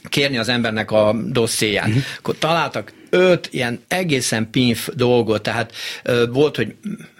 kérni 0.09 0.37
az 0.37 0.49
embernek 0.49 0.91
a 0.91 1.15
dosszéját. 1.25 1.87
Uh-huh. 1.87 2.03
Akkor 2.17 2.35
találtak 2.37 2.93
öt 3.09 3.47
ilyen 3.51 3.79
egészen 3.87 4.49
pinf 4.51 4.89
dolgot, 4.93 5.41
tehát 5.41 5.73
ö, 6.03 6.25
volt, 6.31 6.55
hogy 6.55 6.75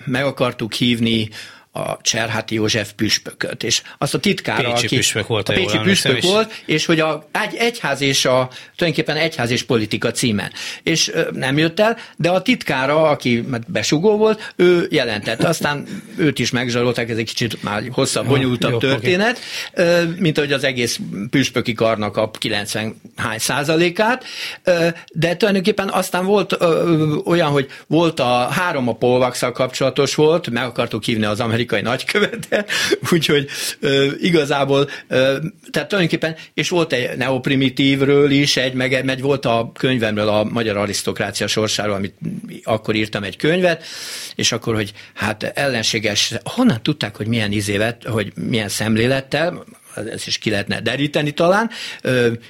meg 0.06 0.26
akartuk 0.26 0.74
hívni 0.74 1.30
a 1.74 2.02
Cserháti 2.02 2.56
József 2.56 2.92
püspököt, 2.92 3.64
és 3.64 3.82
azt 3.98 4.14
a 4.14 4.20
titkára, 4.20 4.72
Pécsi 4.72 4.86
aki, 4.86 4.96
püspök 4.96 5.28
volt, 5.28 5.50
a 5.50 5.54
Pécsi 5.54 5.78
püspök 5.78 6.18
is. 6.18 6.24
volt, 6.24 6.64
és 6.66 6.86
hogy 6.86 7.00
a 7.00 7.28
egy, 7.32 7.56
egyház 7.56 8.02
és 8.02 8.26
a, 8.26 8.50
tulajdonképpen 8.76 9.22
egyház 9.22 9.50
és 9.52 9.64
politika 9.64 10.12
címen. 10.12 10.52
És 10.84 11.10
ö, 11.10 11.28
nem 11.34 11.58
jött 11.58 11.80
el, 11.80 11.98
de 12.18 12.30
a 12.30 12.42
titkára, 12.42 13.10
aki 13.10 13.46
besugó 13.68 14.18
volt, 14.18 14.54
ő 14.56 14.88
jelentett. 14.90 15.44
Aztán 15.44 15.88
őt 16.18 16.40
is 16.40 16.52
megzsarolták, 16.52 17.10
ez 17.10 17.18
egy 17.18 17.26
kicsit 17.26 17.64
már 17.64 17.84
hosszabb, 17.92 18.28
bonyolultabb 18.28 18.80
történet, 18.80 19.40
ö, 19.74 20.04
mint 20.18 20.38
ahogy 20.38 20.52
az 20.52 20.64
egész 20.64 21.00
püspöki 21.30 21.74
karnak 21.74 22.18
a 22.18 22.32
90 22.32 23.02
hány 23.16 23.40
százalékát, 23.40 24.24
ö, 24.64 24.88
de 25.14 25.36
tulajdonképpen 25.36 25.90
aztán 25.90 26.26
volt 26.26 26.56
ö, 26.60 27.16
olyan, 27.26 27.50
hogy 27.50 27.68
volt 27.88 28.20
a 28.20 28.48
három 28.52 28.88
a 28.88 28.94
polvaxal 28.94 29.52
kapcsolatos 29.52 30.16
volt, 30.16 30.50
meg 30.50 30.64
akartuk 30.64 31.04
hívni 31.04 31.26
az 31.26 31.40
amerikai 31.40 31.61
amerikai 31.62 31.82
nagykövete, 31.82 32.66
úgyhogy 33.14 33.48
ö, 33.80 34.12
igazából, 34.20 34.90
ö, 35.08 35.38
tehát 35.72 35.90
tulajdonképpen, 35.90 36.36
és 36.54 36.70
volt 36.70 36.94
egy 36.94 37.18
neoprimitívről 37.18 38.32
is, 38.32 38.58
egy, 38.58 38.74
meg, 38.74 39.06
meg 39.06 39.22
volt 39.22 39.46
a 39.46 39.72
könyvemről 39.74 40.28
a 40.28 40.44
magyar 40.44 40.78
arisztokrácia 40.78 41.48
sorsáról, 41.48 41.96
amit 41.96 42.16
akkor 42.64 42.96
írtam 42.96 43.24
egy 43.24 43.38
könyvet, 43.38 43.84
és 44.36 44.52
akkor, 44.52 44.76
hogy 44.76 44.92
hát 45.14 45.44
ellenséges, 45.44 46.34
honnan 46.44 46.84
tudták, 46.84 47.16
hogy 47.16 47.28
milyen 47.28 47.52
izévet, 47.52 48.04
hogy 48.04 48.32
milyen 48.36 48.70
szemlélettel, 48.70 49.66
ezt 49.96 50.28
is 50.28 50.38
ki 50.38 50.50
lehetne 50.50 50.82
deríteni 50.82 51.32
talán, 51.32 51.70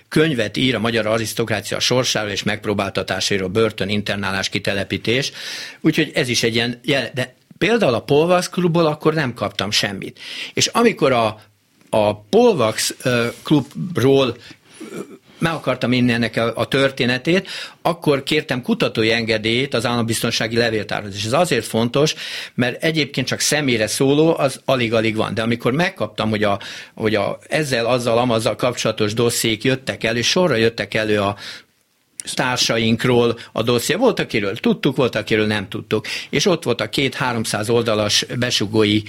könyvet 0.09 0.57
ír 0.57 0.75
a 0.75 0.79
magyar 0.79 1.05
arisztokrácia 1.05 1.79
sorsáról 1.79 2.31
és 2.31 2.43
megpróbáltatásairól, 2.43 3.47
börtön, 3.47 3.89
internálás, 3.89 4.49
kitelepítés, 4.49 5.31
úgyhogy 5.79 6.11
ez 6.13 6.29
is 6.29 6.43
egy 6.43 6.55
ilyen, 6.55 6.79
de 7.13 7.33
Például 7.61 7.93
a 7.93 8.01
Polvax 8.01 8.49
klubból 8.49 8.85
akkor 8.85 9.13
nem 9.13 9.33
kaptam 9.33 9.71
semmit. 9.71 10.19
És 10.53 10.67
amikor 10.67 11.11
a, 11.11 11.39
a 11.89 12.15
Polvax 12.15 12.95
klubról 13.43 14.35
meg 15.37 15.53
akartam 15.53 15.91
inni 15.91 16.11
ennek 16.11 16.37
a, 16.37 16.51
a 16.55 16.67
történetét, 16.67 17.47
akkor 17.81 18.23
kértem 18.23 18.61
kutatói 18.61 19.11
engedélyt 19.11 19.73
az 19.73 19.85
állambiztonsági 19.85 20.57
levéltárhoz. 20.57 21.15
És 21.15 21.25
ez 21.25 21.33
azért 21.33 21.65
fontos, 21.65 22.15
mert 22.53 22.83
egyébként 22.83 23.27
csak 23.27 23.39
személyre 23.39 23.87
szóló, 23.87 24.37
az 24.37 24.61
alig-alig 24.65 25.15
van. 25.15 25.33
De 25.33 25.41
amikor 25.41 25.71
megkaptam, 25.71 26.29
hogy, 26.29 26.43
a, 26.43 26.59
hogy 26.93 27.15
a, 27.15 27.39
ezzel, 27.49 27.85
azzal, 27.85 28.17
amazzal 28.17 28.55
kapcsolatos 28.55 29.13
dossziék 29.13 29.63
jöttek 29.63 30.03
elő, 30.03 30.21
sorra 30.21 30.55
jöttek 30.55 30.93
elő 30.93 31.19
a 31.19 31.35
társainkról 32.23 33.39
a 33.51 33.63
dosszia. 33.63 33.97
Volt, 33.97 34.19
akiről 34.19 34.55
tudtuk, 34.55 34.95
volt, 34.95 35.15
akiről 35.15 35.45
nem 35.45 35.67
tudtuk. 35.67 36.05
És 36.29 36.45
ott 36.45 36.63
volt 36.63 36.81
a 36.81 36.89
két-háromszáz 36.89 37.69
oldalas 37.69 38.25
besugói 38.39 39.01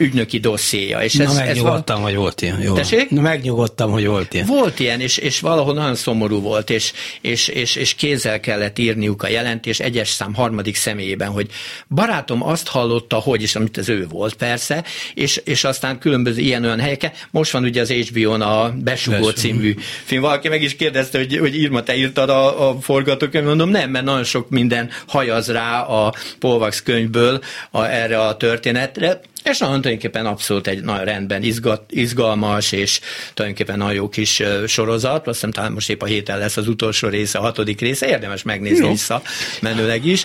ügynöki 0.00 0.38
dossziéja. 0.38 1.02
És 1.02 1.14
ez, 1.14 1.34
Na 1.34 1.44
megnyugodtam, 1.44 1.96
ez 1.96 2.02
hogy 2.02 2.14
volt 2.14 2.42
ilyen. 2.42 2.60
Jó. 2.60 2.74
Tessék? 2.74 3.10
Na 3.10 3.20
megnyugodtam, 3.20 3.90
hogy 3.90 4.06
volt 4.06 4.34
ilyen. 4.34 4.46
Volt 4.46 4.80
ilyen, 4.80 5.00
és, 5.00 5.16
és 5.16 5.40
valahol 5.40 5.74
nagyon 5.74 5.94
szomorú 5.94 6.40
volt, 6.40 6.70
és, 6.70 6.92
és, 7.20 7.48
és, 7.48 7.76
és 7.76 7.94
kézzel 7.94 8.40
kellett 8.40 8.78
írniuk 8.78 9.22
a 9.22 9.28
jelentés 9.28 9.80
egyes 9.80 10.08
szám 10.08 10.34
harmadik 10.34 10.76
személyében, 10.76 11.28
hogy 11.28 11.46
barátom 11.88 12.42
azt 12.42 12.68
hallotta, 12.68 13.16
hogy, 13.16 13.42
és 13.42 13.54
amit 13.54 13.76
az 13.76 13.88
ő 13.88 14.06
volt 14.06 14.34
persze, 14.34 14.84
és, 15.14 15.36
és 15.44 15.64
aztán 15.64 15.98
különböző 15.98 16.40
ilyen-olyan 16.40 16.80
helyeken. 16.80 17.12
Most 17.30 17.50
van 17.50 17.64
ugye 17.64 17.80
az 17.80 17.90
HBO-n 17.90 18.40
a 18.40 18.70
Besugó 18.70 19.16
Besugó. 19.16 19.30
című 19.30 19.74
film. 20.04 20.22
Valaki 20.22 20.48
meg 20.48 20.62
is 20.62 20.76
kérdezte, 20.76 21.18
hogy, 21.18 21.38
hogy 21.38 21.54
Irma, 21.56 21.82
te 21.82 21.96
írtad 21.96 22.30
a, 22.30 22.68
a 22.68 22.80
forgatókönyv, 22.80 23.44
mondom, 23.44 23.68
nem, 23.68 23.90
mert 23.90 24.04
nagyon 24.04 24.24
sok 24.24 24.50
minden 24.50 24.90
hajaz 25.06 25.50
rá 25.50 25.80
a 25.80 26.14
Polvax 26.38 26.82
könyvből 26.82 27.40
a, 27.70 27.84
erre 27.84 28.20
a 28.20 28.36
történetre, 28.36 29.20
és 29.44 29.58
nagyon 29.58 29.80
tulajdonképpen 29.80 30.26
abszolút 30.26 30.66
egy 30.66 30.82
nagyon 30.82 31.04
rendben 31.04 31.42
izgat, 31.42 31.82
izgalmas, 31.90 32.72
és 32.72 33.00
tulajdonképpen 33.34 33.78
nagyon 33.78 33.94
jó 33.94 34.08
kis 34.08 34.42
sorozat. 34.66 35.26
Azt 35.26 35.34
hiszem 35.34 35.50
talán 35.50 35.72
most 35.72 35.90
épp 35.90 36.02
a 36.02 36.06
héten 36.06 36.38
lesz 36.38 36.56
az 36.56 36.68
utolsó 36.68 37.08
része, 37.08 37.38
a 37.38 37.42
hatodik 37.42 37.80
része, 37.80 38.08
érdemes 38.08 38.42
megnézni 38.42 38.88
vissza 38.88 39.22
menőleg 39.60 40.04
is. 40.04 40.24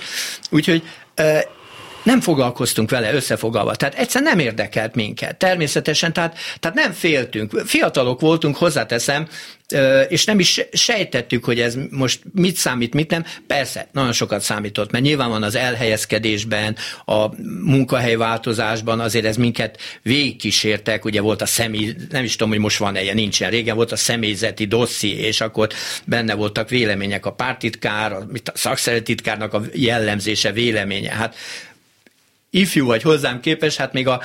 Úgyhogy 0.49 0.83
nem 2.05 2.21
foglalkoztunk 2.21 2.89
vele 2.89 3.13
összefoglalva. 3.13 3.75
Tehát 3.75 3.95
egyszer 3.95 4.21
nem 4.21 4.39
érdekelt 4.39 4.95
minket. 4.95 5.37
Természetesen, 5.37 6.13
tehát, 6.13 6.37
tehát 6.59 6.77
nem 6.77 6.91
féltünk. 6.91 7.61
Fiatalok 7.65 8.19
voltunk, 8.19 8.55
hozzáteszem, 8.55 9.27
és 10.07 10.25
nem 10.25 10.39
is 10.39 10.61
sejtettük, 10.71 11.45
hogy 11.45 11.59
ez 11.59 11.75
most 11.89 12.19
mit 12.33 12.55
számít, 12.55 12.93
mit 12.93 13.09
nem. 13.09 13.25
Persze, 13.47 13.87
nagyon 13.91 14.11
sokat 14.11 14.41
számított, 14.41 14.91
mert 14.91 15.03
nyilván 15.03 15.29
van 15.29 15.43
az 15.43 15.55
elhelyezkedésben, 15.55 16.75
a 17.05 17.27
munkahely 17.63 18.15
változásban, 18.15 18.99
azért 18.99 19.25
ez 19.25 19.37
minket 19.37 19.79
végigkísértek, 20.01 21.05
ugye 21.05 21.21
volt 21.21 21.41
a 21.41 21.45
személy, 21.45 21.95
nem 22.09 22.23
is 22.23 22.35
tudom, 22.35 22.49
hogy 22.49 22.61
most 22.61 22.77
van-e 22.77 23.01
ilyen, 23.01 23.15
nincsen, 23.15 23.49
régen 23.49 23.75
volt 23.75 23.91
a 23.91 23.95
személyzeti 23.95 24.65
dosszi, 24.65 25.19
és 25.19 25.41
akkor 25.41 25.69
benne 26.05 26.33
voltak 26.33 26.69
vélemények, 26.69 27.25
a 27.25 27.33
pártitkár, 27.33 28.11
a, 28.11 28.27
a 28.45 28.51
szakszeretitkárnak 28.53 29.53
a 29.53 29.61
jellemzése, 29.73 30.51
véleménye. 30.51 31.11
Hát 31.11 31.35
ifjú 32.55 32.85
vagy 32.85 33.01
hozzám 33.01 33.39
képes, 33.39 33.75
hát 33.75 33.93
még 33.93 34.07
a 34.07 34.21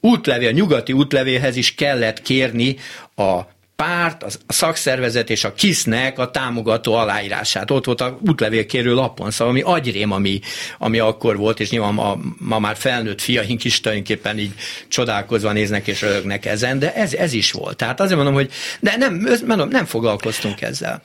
útlevél, 0.00 0.48
a 0.48 0.52
nyugati 0.52 0.92
útlevélhez 0.92 1.56
is 1.56 1.74
kellett 1.74 2.22
kérni 2.22 2.76
a 3.14 3.40
párt, 3.76 4.22
a 4.22 4.28
szakszervezet 4.46 5.30
és 5.30 5.44
a 5.44 5.54
KISZ-nek 5.54 6.18
a 6.18 6.30
támogató 6.30 6.94
aláírását. 6.94 7.70
Ott 7.70 7.84
volt 7.84 8.00
a 8.00 8.18
útlevélkérő 8.26 8.94
lapon, 8.94 9.30
szóval 9.30 9.52
ami 9.52 9.62
agyrém, 9.62 10.12
ami, 10.12 10.40
ami 10.78 10.98
akkor 10.98 11.36
volt, 11.36 11.60
és 11.60 11.70
nyilván 11.70 11.94
ma, 11.94 12.18
ma 12.38 12.58
már 12.58 12.76
felnőtt 12.76 13.20
fiaink 13.20 13.64
is 13.64 13.80
tulajdonképpen 13.80 14.38
így 14.38 14.52
csodálkozva 14.88 15.52
néznek 15.52 15.86
és 15.86 16.00
rögnek 16.00 16.46
ezen, 16.46 16.78
de 16.78 16.94
ez, 16.94 17.14
ez 17.14 17.32
is 17.32 17.52
volt. 17.52 17.76
Tehát 17.76 18.00
azért 18.00 18.16
mondom, 18.16 18.34
hogy 18.34 18.50
de 18.80 18.96
nem, 18.96 19.28
mondom, 19.46 19.68
nem 19.68 19.84
foglalkoztunk 19.84 20.60
ezzel 20.60 21.02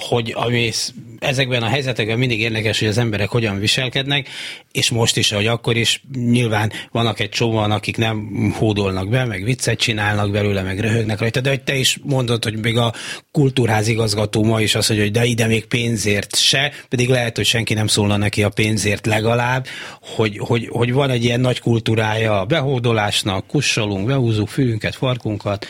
hogy 0.00 0.32
ami 0.36 0.70
ezekben 1.18 1.62
a 1.62 1.68
helyzetekben 1.68 2.18
mindig 2.18 2.40
érdekes, 2.40 2.78
hogy 2.78 2.88
az 2.88 2.98
emberek 2.98 3.28
hogyan 3.28 3.58
viselkednek, 3.58 4.28
és 4.72 4.90
most 4.90 5.16
is, 5.16 5.32
ahogy 5.32 5.46
akkor 5.46 5.76
is, 5.76 6.02
nyilván 6.14 6.72
vannak 6.90 7.20
egy 7.20 7.28
csomóan, 7.28 7.70
akik 7.70 7.96
nem 7.96 8.28
hódolnak 8.58 9.08
be, 9.08 9.24
meg 9.24 9.44
viccet 9.44 9.78
csinálnak 9.78 10.30
belőle, 10.30 10.62
meg 10.62 10.80
röhögnek 10.80 11.18
rajta, 11.18 11.40
de 11.40 11.48
hogy 11.48 11.62
te 11.62 11.76
is 11.76 11.98
mondod, 12.02 12.44
hogy 12.44 12.58
még 12.58 12.76
a 12.76 12.94
kultúrház 13.32 13.88
igazgató 13.88 14.44
ma 14.44 14.60
is 14.60 14.74
azt 14.74 14.88
mondja, 14.88 15.06
hogy 15.06 15.16
de 15.16 15.24
ide 15.24 15.46
még 15.46 15.66
pénzért 15.66 16.36
se, 16.36 16.72
pedig 16.88 17.08
lehet, 17.08 17.36
hogy 17.36 17.46
senki 17.46 17.74
nem 17.74 17.86
szólna 17.86 18.16
neki 18.16 18.42
a 18.42 18.48
pénzért 18.48 19.06
legalább, 19.06 19.66
hogy, 20.00 20.38
hogy, 20.38 20.68
hogy 20.70 20.92
van 20.92 21.10
egy 21.10 21.24
ilyen 21.24 21.40
nagy 21.40 21.60
kultúrája 21.60 22.40
a 22.40 22.44
behódolásnak, 22.44 23.46
kussolunk, 23.46 24.06
behúzzuk 24.06 24.48
fülünket, 24.48 24.94
farkunkat, 24.94 25.66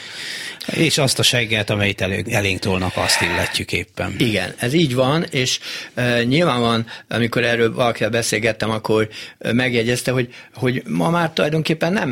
és 0.66 0.98
azt 0.98 1.18
a 1.18 1.22
segget, 1.22 1.70
amelyet 1.70 2.00
elénk 2.28 2.58
tolnak, 2.58 2.96
azt 2.96 3.20
illetjük 3.20 3.72
éppen. 3.72 4.13
Igen, 4.18 4.55
ez 4.57 4.72
így 4.72 4.94
van, 4.94 5.24
és 5.31 5.61
e, 5.94 6.22
nyilván 6.22 6.61
van, 6.61 6.87
amikor 7.09 7.44
erről 7.44 7.74
valakivel 7.74 8.11
beszélgettem, 8.11 8.70
akkor 8.70 9.09
megjegyezte, 9.38 10.11
hogy, 10.11 10.29
hogy 10.55 10.83
ma 10.87 11.11
már 11.11 11.31
tulajdonképpen 11.31 11.92
nem, 11.92 12.11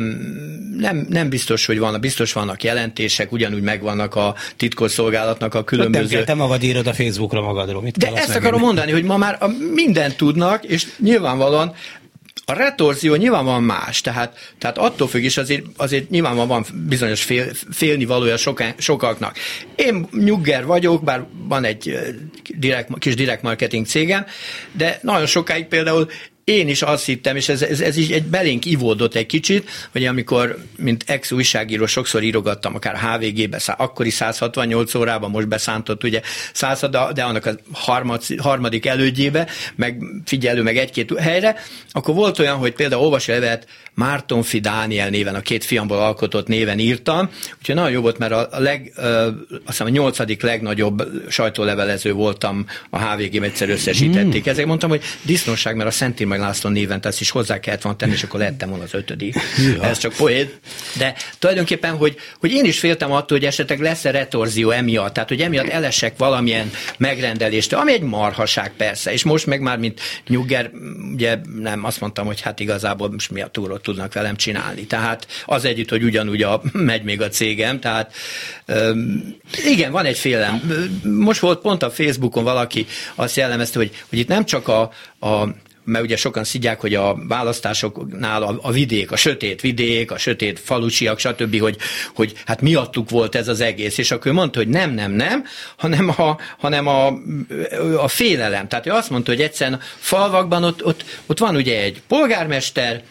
nem, 0.77 1.05
nem 1.09 1.29
biztos, 1.29 1.65
hogy 1.65 1.79
van, 1.79 1.99
biztos 1.99 2.33
vannak 2.33 2.63
jelentések, 2.63 3.31
ugyanúgy 3.31 3.61
megvannak 3.61 4.15
a 4.15 4.35
titkosszolgálatnak 4.57 5.53
a 5.53 5.63
különböző... 5.63 6.03
Nem 6.03 6.13
kell, 6.13 6.23
te 6.23 6.33
magad 6.33 6.63
írod 6.63 6.87
a 6.87 6.93
Facebookra 6.93 7.41
magadról. 7.41 7.81
Mit 7.81 7.97
De 7.97 8.11
ezt 8.13 8.35
akarom 8.35 8.59
mondani, 8.59 8.91
hogy 8.91 9.03
ma 9.03 9.17
már 9.17 9.37
mindent 9.73 10.15
tudnak, 10.15 10.63
és 10.63 10.87
nyilvánvalóan 10.99 11.75
a 12.45 12.53
retorzió 12.53 13.15
nyilván 13.15 13.45
van 13.45 13.63
más, 13.63 14.01
tehát, 14.01 14.53
tehát 14.57 14.77
attól 14.77 15.07
függ 15.07 15.23
is 15.23 15.37
azért, 15.37 15.65
azért 15.77 16.09
nyilván 16.09 16.47
van 16.47 16.65
bizonyos 16.73 17.23
fél, 17.23 17.53
félni 17.71 18.05
valója 18.05 18.37
soka, 18.37 18.65
sokaknak. 18.77 19.37
Én 19.75 20.07
nyugger 20.11 20.65
vagyok, 20.65 21.03
bár 21.03 21.25
van 21.47 21.63
egy 21.63 21.99
direkt, 22.57 22.97
kis 22.99 23.15
direkt 23.15 23.41
marketing 23.41 23.85
cégem, 23.85 24.25
de 24.71 24.99
nagyon 25.01 25.25
sokáig 25.25 25.65
például 25.65 26.09
én 26.43 26.67
is 26.67 26.81
azt 26.81 27.05
hittem, 27.05 27.35
és 27.35 27.49
ez, 27.49 27.61
ez, 27.61 27.81
ez 27.81 27.97
is 27.97 28.09
egy 28.09 28.23
belénk 28.23 28.65
ivódott 28.65 29.15
egy 29.15 29.25
kicsit, 29.25 29.69
hogy 29.91 30.05
amikor, 30.05 30.57
mint 30.77 31.03
ex-újságíró 31.07 31.85
sokszor 31.85 32.23
írogattam, 32.23 32.75
akár 32.75 32.97
HVG-be, 32.97 33.61
akkori 33.77 34.09
168 34.09 34.95
órában, 34.95 35.29
most 35.29 35.47
beszántott 35.47 36.03
ugye 36.03 36.21
100, 36.53 36.79
de, 37.13 37.23
annak 37.23 37.45
a 37.45 37.55
harmad, 37.71 38.23
harmadik 38.37 38.85
elődjébe, 38.85 39.47
meg 39.75 40.03
figyelő, 40.25 40.61
meg 40.61 40.77
egy-két 40.77 41.19
helyre, 41.19 41.55
akkor 41.91 42.15
volt 42.15 42.39
olyan, 42.39 42.57
hogy 42.57 42.73
például 42.73 43.03
olvasi 43.03 43.31
levelet 43.31 43.67
Márton 43.93 44.43
Fi 44.43 44.59
Dániel 44.59 45.09
néven, 45.09 45.35
a 45.35 45.41
két 45.41 45.63
fiamból 45.63 45.97
alkotott 45.97 46.47
néven 46.47 46.79
írtam, 46.79 47.29
úgyhogy 47.59 47.75
nagyon 47.75 47.91
jó 47.91 48.01
volt, 48.01 48.17
mert 48.17 48.31
a, 48.31 48.59
leg, 48.59 48.91
azt 48.95 49.61
hiszem 49.65 49.87
a 49.87 49.89
nyolcadik 49.89 50.41
legnagyobb 50.41 51.03
sajtólevelező 51.29 52.11
voltam 52.11 52.65
a 52.89 52.99
HVG-ben, 52.99 53.43
egyszer 53.43 53.69
összesítették. 53.69 54.47
Mm. 54.47 54.49
Ezért 54.49 54.67
mondtam, 54.67 54.89
hogy 54.89 55.01
disznóság, 55.21 55.75
mert 55.75 55.89
a 55.89 55.91
Szent 55.91 56.19
meg 56.33 56.41
László 56.41 56.69
néven 56.69 56.99
ezt 57.01 57.21
is 57.21 57.29
hozzá 57.29 57.59
kellett 57.59 57.81
volna 57.81 57.97
tenni, 57.97 58.13
és 58.13 58.23
akkor 58.23 58.39
lettem 58.39 58.69
volna 58.69 58.83
az 58.83 58.93
ötödik. 58.93 59.35
Ja. 59.75 59.83
Ez 59.83 59.97
csak 59.97 60.13
poén. 60.13 60.49
De 60.97 61.15
tulajdonképpen, 61.39 61.95
hogy, 61.95 62.15
hogy 62.39 62.51
én 62.51 62.65
is 62.65 62.79
féltem 62.79 63.11
attól, 63.11 63.37
hogy 63.37 63.47
esetleg 63.47 63.79
lesz-e 63.79 64.11
retorzió 64.11 64.69
emiatt, 64.69 65.13
tehát 65.13 65.29
hogy 65.29 65.41
emiatt 65.41 65.67
elesek 65.67 66.17
valamilyen 66.17 66.71
megrendelést, 66.97 67.73
ami 67.73 67.91
egy 67.91 68.01
marhaság 68.01 68.71
persze, 68.77 69.11
és 69.11 69.23
most 69.23 69.45
meg 69.45 69.61
már, 69.61 69.77
mint 69.77 70.01
nyugger, 70.27 70.71
ugye 71.13 71.37
nem, 71.59 71.83
azt 71.83 71.99
mondtam, 71.99 72.25
hogy 72.25 72.41
hát 72.41 72.59
igazából 72.59 73.11
most 73.11 73.31
mi 73.31 73.41
a 73.41 73.47
túrót 73.47 73.81
tudnak 73.81 74.13
velem 74.13 74.35
csinálni. 74.35 74.85
Tehát 74.85 75.27
az 75.45 75.65
együtt, 75.65 75.89
hogy 75.89 76.03
ugyanúgy 76.03 76.41
a, 76.41 76.61
megy 76.71 77.03
még 77.03 77.21
a 77.21 77.29
cégem, 77.29 77.79
tehát 77.79 78.13
igen, 79.65 79.91
van 79.91 80.05
egy 80.05 80.17
félelem. 80.17 80.61
Most 81.03 81.39
volt 81.39 81.59
pont 81.59 81.83
a 81.83 81.91
Facebookon 81.91 82.43
valaki 82.43 82.85
azt 83.15 83.35
jellemezte, 83.35 83.79
hogy, 83.79 83.91
hogy 84.09 84.19
itt 84.19 84.27
nem 84.27 84.45
csak 84.45 84.67
a, 84.67 84.91
a 85.19 85.47
mert 85.83 86.03
ugye 86.03 86.15
sokan 86.15 86.43
szidják, 86.43 86.79
hogy 86.79 86.95
a 86.95 87.17
választásoknál 87.27 88.43
a, 88.43 88.59
a 88.61 88.71
vidék, 88.71 89.11
a 89.11 89.15
sötét 89.15 89.61
vidék, 89.61 90.11
a 90.11 90.17
sötét 90.17 90.59
falucsiak, 90.59 91.19
stb., 91.19 91.59
hogy, 91.59 91.77
hogy 92.15 92.33
hát 92.45 92.61
miattuk 92.61 93.09
volt 93.09 93.35
ez 93.35 93.47
az 93.47 93.61
egész, 93.61 93.97
és 93.97 94.11
akkor 94.11 94.31
ő 94.31 94.33
mondta, 94.33 94.59
hogy 94.59 94.67
nem, 94.67 94.91
nem, 94.91 95.11
nem, 95.11 95.45
hanem 95.77 96.09
a, 96.09 96.37
hanem 96.57 96.87
a, 96.87 97.07
a 97.97 98.07
félelem. 98.07 98.67
Tehát 98.67 98.87
ő 98.87 98.91
azt 98.91 99.09
mondta, 99.09 99.31
hogy 99.31 99.41
egyszerűen 99.41 99.79
falvakban 99.97 100.63
ott, 100.63 100.85
ott, 100.85 101.05
ott 101.25 101.39
van 101.39 101.55
ugye 101.55 101.81
egy 101.81 102.01
polgármester, 102.07 103.03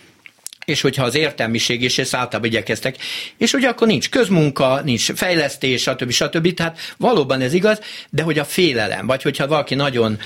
és 0.72 0.80
hogyha 0.80 1.04
az 1.04 1.14
értelmiség, 1.14 1.82
és 1.82 1.98
ezt 1.98 2.14
általában 2.14 2.50
igyekeztek, 2.50 2.96
és 3.38 3.52
ugye 3.52 3.68
akkor 3.68 3.86
nincs 3.86 4.08
közmunka, 4.10 4.80
nincs 4.84 5.12
fejlesztés, 5.12 5.82
stb. 5.82 6.10
stb. 6.10 6.54
Tehát 6.54 6.78
valóban 6.96 7.40
ez 7.40 7.52
igaz, 7.52 7.80
de 8.10 8.22
hogy 8.22 8.38
a 8.38 8.44
félelem, 8.44 9.06
vagy 9.06 9.22
hogyha 9.22 9.46
valaki 9.46 9.74
nagyon 9.74 10.18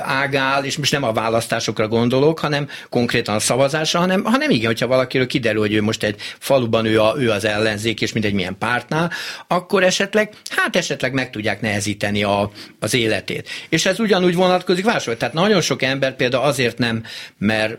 ágál, 0.00 0.64
és 0.64 0.76
most 0.76 0.92
nem 0.92 1.02
a 1.02 1.12
választásokra 1.12 1.88
gondolok, 1.88 2.38
hanem 2.38 2.68
konkrétan 2.88 3.34
a 3.34 3.38
szavazásra, 3.38 3.98
hanem, 3.98 4.24
hanem 4.24 4.50
igen, 4.50 4.66
hogyha 4.66 4.86
valakiről 4.86 5.26
kiderül, 5.26 5.60
hogy 5.60 5.72
ő 5.72 5.82
most 5.82 6.02
egy 6.02 6.20
faluban 6.38 6.84
ő, 6.84 7.00
a, 7.00 7.14
ő 7.18 7.30
az 7.30 7.44
ellenzék, 7.44 8.00
és 8.00 8.12
mindegy 8.12 8.34
milyen 8.34 8.58
pártnál, 8.58 9.10
akkor 9.48 9.82
esetleg, 9.82 10.32
hát 10.50 10.76
esetleg 10.76 11.12
meg 11.12 11.30
tudják 11.30 11.60
nehezíteni 11.60 12.22
a, 12.22 12.50
az 12.78 12.94
életét. 12.94 13.48
És 13.68 13.86
ez 13.86 14.00
ugyanúgy 14.00 14.34
vonatkozik 14.34 14.84
máshogy. 14.84 15.16
Tehát 15.16 15.34
nagyon 15.34 15.60
sok 15.60 15.82
ember 15.82 16.16
például 16.16 16.44
azért 16.44 16.78
nem 16.78 17.02
mer, 17.38 17.78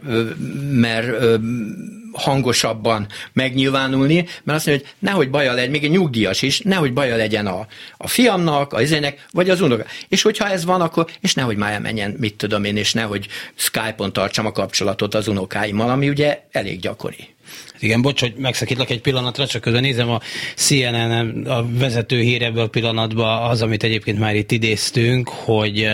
mer, 0.71 1.01
mer 1.01 1.39
hangosabban 2.13 3.08
megnyilvánulni, 3.34 4.28
mert 4.43 4.58
azt 4.58 4.67
mondja, 4.67 4.86
hogy 4.86 4.95
nehogy 5.00 5.30
baja 5.30 5.54
legyen, 5.54 5.71
még 5.71 5.84
egy 5.84 5.91
nyugdíjas 5.91 6.41
is, 6.41 6.60
nehogy 6.60 6.93
baja 6.93 7.15
legyen 7.15 7.47
a, 7.47 7.67
a 7.97 8.08
fiamnak, 8.08 8.74
a 8.74 8.82
izének, 8.82 9.26
vagy 9.32 9.50
az 9.50 9.62
unoka. 9.62 9.84
És 10.08 10.21
hogyha 10.21 10.50
ez 10.50 10.65
van, 10.65 10.82
akkor, 10.82 11.08
és 11.19 11.34
nehogy 11.34 11.58
már 11.58 11.74
elmenjen, 11.74 12.15
mit 12.19 12.36
tudom 12.36 12.63
én, 12.63 12.78
és 12.78 12.93
nehogy 12.93 13.28
Skype-on 13.56 14.13
tartsam 14.13 14.45
a 14.45 14.52
kapcsolatot 14.52 15.13
az 15.15 15.28
unokáimmal, 15.28 15.89
ami 15.89 16.10
ugye 16.10 16.43
elég 16.52 16.80
gyakori. 16.80 17.30
Igen, 17.81 18.01
bocs, 18.01 18.19
hogy 18.19 18.33
megszakítlak 18.37 18.89
egy 18.89 19.01
pillanatra, 19.01 19.47
csak 19.47 19.61
közben 19.61 19.81
nézem 19.81 20.09
a 20.09 20.19
CNN 20.55 21.45
a 21.45 21.65
vezető 21.77 22.19
hír 22.19 22.41
ebből 22.41 22.63
a 22.63 22.67
pillanatban 22.67 23.49
az, 23.49 23.61
amit 23.61 23.83
egyébként 23.83 24.19
már 24.19 24.35
itt 24.35 24.51
idéztünk, 24.51 25.29
hogy 25.29 25.87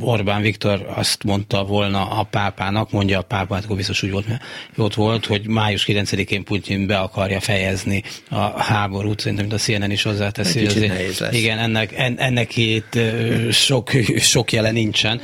Orbán 0.00 0.42
Viktor 0.42 0.86
azt 0.94 1.22
mondta 1.22 1.64
volna 1.64 2.10
a 2.10 2.22
pápának, 2.22 2.90
mondja 2.90 3.18
a 3.18 3.22
pápa, 3.22 3.54
hát 3.54 3.64
akkor 3.64 3.76
biztos 3.76 4.02
úgy 4.02 4.10
volt, 4.10 4.28
mert 4.28 4.42
ott 4.76 4.94
volt, 4.94 5.26
hogy 5.26 5.46
május 5.46 5.84
9-én 5.88 6.44
Putyin 6.44 6.86
be 6.86 6.98
akarja 6.98 7.40
fejezni 7.40 8.02
a 8.30 8.62
háborút, 8.62 9.20
szerintem 9.20 9.48
a 9.50 9.56
CNN 9.56 9.90
is 9.90 10.02
hozzáteszi. 10.02 10.58
Egy 10.58 10.66
azért, 10.66 11.18
lesz. 11.18 11.34
Igen, 11.34 11.58
ennek, 11.58 11.92
en, 11.96 12.18
ennek 12.18 12.56
itt 12.56 12.98
sok, 13.50 13.90
sok 14.18 14.52
jele 14.52 14.70
nincsen. 14.70 15.20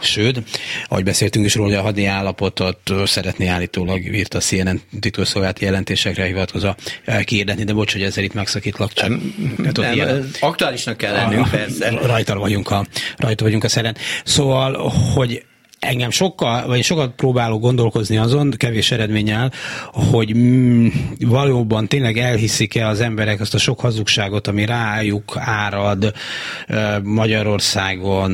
Sőt, 0.00 0.42
ahogy 0.88 1.04
beszéltünk 1.04 1.44
is 1.44 1.54
róla, 1.54 1.68
hogy 1.68 1.78
a 1.78 1.82
hadi 1.82 2.06
állapotot 2.06 2.92
szeretné 3.04 3.46
állítólag, 3.46 4.14
írt 4.14 4.34
a 4.34 4.40
CNN 4.52 4.80
titkosszolgált 5.00 5.58
jelentésekre 5.58 6.24
hivatkozva 6.24 6.76
kiirdetni, 7.24 7.64
de 7.64 7.72
bocs, 7.72 7.92
hogy 7.92 8.02
ezzel 8.02 8.24
itt 8.24 8.34
megszakítlak. 8.34 8.92
Csak, 8.92 9.08
nem, 9.08 9.34
nem, 9.56 9.92
ilyen, 9.92 10.30
aktuálisnak 10.40 10.96
kell 10.96 11.12
lennünk, 11.12 11.46
a, 11.46 11.48
persze. 11.50 11.90
Rajta 11.90 12.38
vagyunk 12.38 12.70
a, 12.70 12.86
rajta 13.16 13.44
vagyunk 13.44 13.64
a 13.64 13.68
szeren. 13.68 13.96
Szóval, 14.24 14.92
hogy 15.14 15.44
engem 15.86 16.10
sokkal, 16.10 16.66
vagy 16.66 16.82
sokat 16.82 17.14
próbálok 17.14 17.60
gondolkozni 17.60 18.16
azon, 18.16 18.50
kevés 18.56 18.90
eredménnyel, 18.90 19.52
hogy 19.92 20.36
mm, 20.36 20.86
valóban 21.18 21.88
tényleg 21.88 22.18
elhiszik-e 22.18 22.86
az 22.86 23.00
emberek 23.00 23.40
azt 23.40 23.54
a 23.54 23.58
sok 23.58 23.80
hazugságot, 23.80 24.46
ami 24.46 24.64
rájuk 24.64 25.36
árad 25.36 26.12
Magyarországon, 27.02 28.30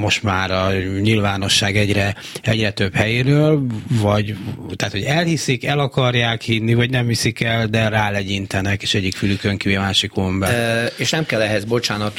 most 0.00 0.22
már 0.22 0.50
a 0.50 0.72
nyilvánosság 1.00 1.76
egyre, 1.76 2.14
egyre 2.42 2.70
több 2.70 2.94
helyéről, 2.94 3.66
vagy 3.88 4.34
tehát, 4.76 4.92
hogy 4.92 5.02
elhiszik, 5.02 5.64
el 5.64 5.78
akarják 5.78 6.42
hinni, 6.42 6.74
vagy 6.74 6.90
nem 6.90 7.06
hiszik 7.06 7.40
el, 7.40 7.66
de 7.66 7.88
rálegyintenek, 7.88 8.82
és 8.82 8.94
egyik 8.94 9.14
fülükön 9.14 9.56
kívül, 9.56 9.78
másikon 9.78 10.38
be. 10.38 10.46
E, 10.46 10.92
és 10.96 11.10
nem 11.10 11.26
kell 11.26 11.40
ehhez, 11.40 11.64
bocsánat, 11.64 12.18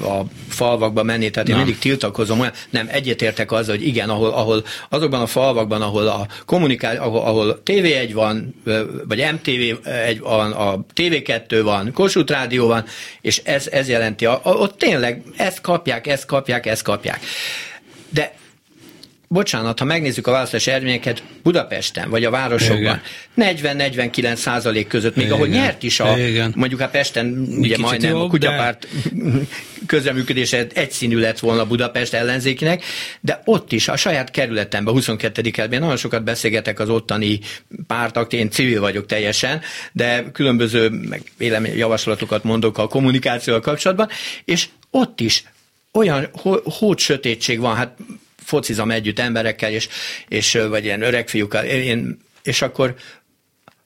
a 0.00 0.24
falvakba 0.48 1.02
menni, 1.02 1.30
tehát 1.30 1.48
én 1.48 1.56
mindig 1.56 1.78
tiltakozom, 1.78 2.44
nem, 2.70 2.88
egyetértek 2.90 3.52
azzal, 3.52 3.76
hogy 3.76 3.86
igen, 3.96 4.10
ahol, 4.10 4.30
ahol 4.30 4.64
azokban 4.88 5.20
a 5.20 5.26
falvakban, 5.26 5.82
ahol 5.82 6.06
a 6.06 6.26
kommunikáció, 6.46 7.00
ahol, 7.00 7.20
ahol 7.20 7.60
TV1 7.64 8.10
van, 8.12 8.54
vagy 9.08 9.24
MTV1 9.24 10.16
van, 10.20 10.52
a 10.52 10.84
TV2 10.94 11.60
van, 11.62 11.92
Kossuth 11.92 12.32
Rádió 12.32 12.66
van, 12.66 12.84
és 13.20 13.38
ez, 13.44 13.66
ez 13.66 13.88
jelenti, 13.88 14.26
a, 14.26 14.40
a, 14.42 14.50
ott 14.50 14.78
tényleg 14.78 15.22
ezt 15.36 15.60
kapják, 15.60 16.06
ezt 16.06 16.26
kapják, 16.26 16.66
ezt 16.66 16.82
kapják. 16.82 17.20
De 18.08 18.34
bocsánat, 19.28 19.78
ha 19.78 19.84
megnézzük 19.84 20.26
a 20.26 20.30
választási 20.30 20.70
eredményeket 20.70 21.22
Budapesten, 21.42 22.10
vagy 22.10 22.24
a 22.24 22.30
városokban, 22.30 23.00
40-49 23.36 24.34
százalék 24.34 24.86
között, 24.86 25.16
még 25.16 25.24
Igen. 25.24 25.36
ahol 25.36 25.48
nyert 25.48 25.82
is 25.82 26.00
a, 26.00 26.18
Igen. 26.18 26.52
mondjuk 26.56 26.80
a 26.80 26.88
Pesten, 26.88 27.46
ugye 27.48 27.60
Kicsit 27.60 27.78
majdnem 27.78 28.10
jobb, 28.10 28.20
a 28.20 28.26
kutyapárt 28.26 28.86
de... 29.12 29.30
közreműködése 29.86 30.66
egyszínű 30.74 31.18
lett 31.18 31.38
volna 31.38 31.66
Budapest 31.66 32.14
ellenzékinek, 32.14 32.84
de 33.20 33.42
ott 33.44 33.72
is, 33.72 33.88
a 33.88 33.96
saját 33.96 34.30
kerületemben, 34.30 34.94
22. 34.94 35.42
kerületben 35.42 35.80
nagyon 35.80 35.96
sokat 35.96 36.24
beszélgetek 36.24 36.80
az 36.80 36.88
ottani 36.88 37.40
pártak, 37.86 38.32
én 38.32 38.50
civil 38.50 38.80
vagyok 38.80 39.06
teljesen, 39.06 39.60
de 39.92 40.30
különböző 40.32 40.88
meg 40.88 41.22
javaslatokat 41.76 42.44
mondok 42.44 42.78
a 42.78 42.88
kommunikációval 42.88 43.62
kapcsolatban, 43.62 44.08
és 44.44 44.68
ott 44.90 45.20
is 45.20 45.44
olyan 45.92 46.28
hót 46.64 46.98
sötétség 46.98 47.60
van, 47.60 47.74
hát 47.74 47.96
focizom 48.46 48.90
együtt 48.90 49.18
emberekkel, 49.18 49.70
és, 49.70 49.88
és 50.28 50.58
vagy 50.68 50.84
ilyen 50.84 51.02
öreg 51.02 51.28
fiúkkal, 51.28 51.64
én, 51.64 52.18
és 52.42 52.62
akkor 52.62 52.94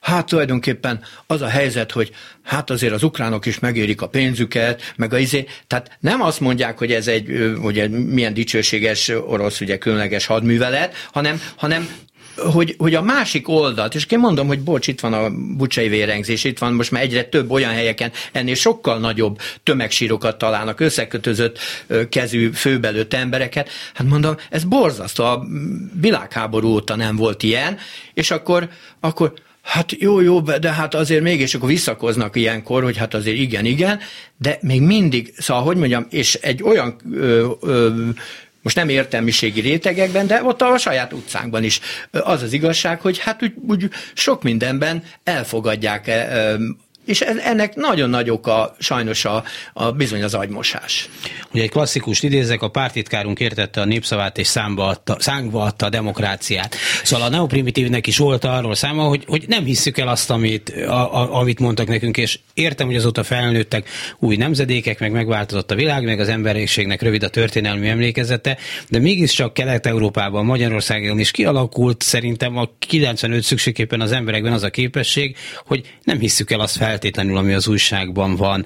Hát 0.01 0.27
tulajdonképpen 0.27 1.03
az 1.27 1.43
a 1.43 1.49
helyzet, 1.49 1.93
hogy 1.93 2.11
hát 2.43 2.71
azért 2.71 2.93
az 2.93 3.03
ukránok 3.03 3.47
is 3.47 3.59
megérik 3.59 4.03
a 4.03 4.09
pénzüket, 4.09 4.93
meg 4.97 5.13
a 5.13 5.19
izé, 5.19 5.47
tehát 5.67 5.97
nem 6.01 6.23
azt 6.23 6.41
mondják, 6.41 6.79
hogy 6.79 6.93
ez 6.93 7.09
egy 7.09 7.31
ugye, 7.63 7.89
milyen 7.89 8.35
dicsőséges 8.35 9.09
orosz, 9.09 9.61
ugye 9.61 9.79
különleges 9.79 10.27
hadművelet, 10.27 10.95
hanem, 11.13 11.41
hanem 11.57 11.89
hogy, 12.53 12.75
hogy 12.79 12.95
a 12.95 13.03
másik 13.03 13.49
oldalt, 13.49 13.95
és 13.95 14.07
én 14.09 14.19
mondom, 14.19 14.47
hogy 14.47 14.61
bocs, 14.61 14.87
itt 14.87 15.01
van 15.01 15.13
a 15.13 15.31
bucsai 15.57 15.89
vérengzés, 15.89 16.45
itt 16.45 16.59
van 16.59 16.73
most 16.73 16.91
már 16.91 17.03
egyre 17.03 17.25
több 17.25 17.51
olyan 17.51 17.73
helyeken, 17.73 18.13
ennél 18.33 18.55
sokkal 18.55 18.99
nagyobb 18.99 19.39
tömegsírokat 19.63 20.39
találnak, 20.39 20.81
összekötözött 20.81 21.59
kezű, 22.09 22.51
főbelőtt 22.51 23.15
embereket. 23.15 23.69
Hát 23.95 24.07
mondom, 24.07 24.37
ez 24.51 24.65
borzasztó, 24.65 25.25
a 25.25 25.47
világháború 26.01 26.69
óta 26.69 26.97
nem 26.97 27.17
volt 27.17 27.43
ilyen, 27.43 27.79
és 28.15 28.31
akkor, 28.31 28.69
akkor 29.01 29.33
Hát 29.63 29.93
jó, 29.93 30.21
jó, 30.21 30.41
de 30.41 30.73
hát 30.73 30.95
azért 30.95 31.23
mégis 31.23 31.55
akkor 31.55 31.69
visszakoznak 31.69 32.37
ilyenkor, 32.37 32.83
hogy 32.83 32.97
hát 32.97 33.15
azért 33.15 33.37
igen, 33.37 33.65
igen, 33.65 33.99
de 34.39 34.59
még 34.61 34.81
mindig, 34.81 35.33
szóval 35.37 35.63
hogy 35.63 35.77
mondjam, 35.77 36.07
és 36.11 36.35
egy 36.35 36.63
olyan 36.63 36.97
ö, 37.13 37.51
ö, 37.61 38.09
most 38.63 38.77
nem 38.77 38.89
értelmiségi 38.89 39.61
rétegekben, 39.61 40.27
de 40.27 40.45
ott 40.45 40.63
a 40.63 40.79
saját 40.79 41.13
utcánkban 41.13 41.65
is. 41.65 41.81
Az 42.11 42.43
az 42.43 42.53
igazság, 42.53 43.01
hogy 43.01 43.19
hát 43.19 43.43
úgy, 43.43 43.53
úgy 43.67 43.89
sok 44.15 44.43
mindenben 44.43 45.03
elfogadják 45.25 46.11
és 47.11 47.21
ennek 47.21 47.75
nagyon 47.75 48.11
nagy 48.11 48.31
oka 48.31 48.75
sajnos 48.79 49.25
a, 49.25 49.45
a 49.73 49.93
bizony 49.93 50.23
az 50.23 50.35
agymosás. 50.35 51.09
Ugye 51.53 51.63
egy 51.63 51.71
klasszikus 51.71 52.23
idézek, 52.23 52.63
a 52.63 52.69
pártitkárunk 52.69 53.41
értette 53.41 53.81
a 53.81 53.85
népszavát 53.85 54.39
és 54.39 54.47
számba 54.47 54.87
adta, 54.87 55.17
számba 55.19 55.63
adta 55.63 55.87
a 55.87 55.89
demokráciát. 55.89 56.77
Szóval 57.03 57.27
a 57.27 57.31
neoprimitívnek 57.31 58.07
is 58.07 58.19
volt 58.19 58.45
arról 58.45 58.75
száma, 58.75 59.03
hogy, 59.03 59.25
hogy 59.27 59.45
nem 59.49 59.65
hisszük 59.65 59.99
el 59.99 60.09
azt, 60.09 60.31
amit, 60.31 60.69
a, 60.69 61.21
a, 61.21 61.39
amit 61.39 61.59
mondtak 61.59 61.89
nekünk, 61.89 62.17
és 62.17 62.39
értem, 62.55 62.87
hogy 62.87 62.97
azóta 62.97 63.23
felnőttek 63.23 63.89
új 64.19 64.37
nemzedékek, 64.37 65.01
meg 65.01 65.13
megváltozott 65.13 65.71
a 65.71 65.75
világ, 65.75 66.05
meg 66.05 66.21
az 66.21 66.29
emberiségnek 66.29 67.03
rövid 67.03 67.23
a 67.23 67.29
történelmi 67.29 67.89
emlékezete, 67.89 68.59
de 68.89 68.99
mégiscsak 68.99 69.55
Kelet-Európában, 69.55 70.45
Magyarországon 70.45 71.19
is 71.19 71.31
kialakult 71.31 72.03
szerintem 72.03 72.57
a 72.57 72.69
95 72.79 73.43
szükségképpen 73.43 74.01
az 74.01 74.13
emberekben 74.13 74.53
az 74.53 74.63
a 74.63 74.71
képesség, 74.71 75.37
hogy 75.67 75.95
nem 76.05 76.19
hisszük 76.19 76.51
el 76.51 76.61
azt 76.61 76.77
fel 76.77 76.99
feltétlenül, 77.01 77.37
ami 77.37 77.53
az 77.53 77.69
újságban 77.69 78.37
van 78.37 78.65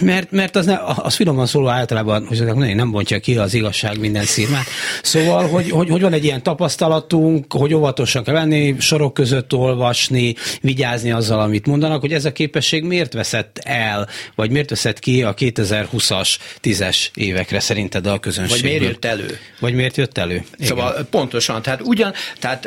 mert, 0.00 0.30
mert 0.30 0.56
az, 0.56 0.66
ne, 0.66 0.78
az 0.96 1.14
finoman 1.14 1.46
szóló 1.46 1.68
általában, 1.68 2.26
hogy 2.26 2.40
mondani, 2.40 2.72
nem 2.72 2.90
bontja 2.90 3.18
ki 3.20 3.36
az 3.36 3.54
igazság 3.54 3.98
minden 3.98 4.24
szírmát. 4.24 4.64
Szóval, 5.02 5.48
hogy, 5.48 5.70
hogy, 5.70 5.88
hogy 5.88 6.00
van 6.00 6.12
egy 6.12 6.24
ilyen 6.24 6.42
tapasztalatunk, 6.42 7.52
hogy 7.52 7.74
óvatosan 7.74 8.24
kell 8.24 8.34
lenni, 8.34 8.74
sorok 8.78 9.14
között 9.14 9.52
olvasni, 9.54 10.34
vigyázni 10.60 11.10
azzal, 11.10 11.40
amit 11.40 11.66
mondanak, 11.66 12.00
hogy 12.00 12.12
ez 12.12 12.24
a 12.24 12.32
képesség 12.32 12.84
miért 12.84 13.12
veszett 13.12 13.60
el, 13.62 14.08
vagy 14.34 14.50
miért 14.50 14.70
veszett 14.70 14.98
ki 14.98 15.22
a 15.22 15.34
2020-as, 15.34 16.36
10-es 16.62 16.96
évekre 17.14 17.60
szerinted 17.60 18.06
a 18.06 18.18
közönség? 18.18 18.60
Vagy 18.60 18.70
miért 18.70 18.84
jött 18.84 19.04
elő? 19.04 19.38
Vagy 19.60 19.74
miért 19.74 19.96
jött 19.96 20.18
elő? 20.18 20.34
Igen. 20.34 20.66
Szóval 20.66 21.06
pontosan, 21.10 21.62
tehát 21.62 21.80
ugyan, 21.84 22.12
tehát 22.38 22.66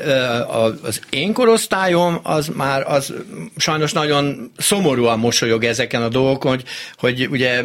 az 0.81 1.01
én 1.09 1.33
korosztályom 1.33 2.19
az 2.23 2.47
már 2.55 2.83
az 2.87 3.13
sajnos 3.57 3.93
nagyon 3.93 4.51
szomorúan 4.57 5.19
mosolyog 5.19 5.63
ezeken 5.63 6.01
a 6.01 6.07
dolgokon, 6.07 6.56
hogy, 6.57 7.19
hogy 7.19 7.27
ugye 7.29 7.61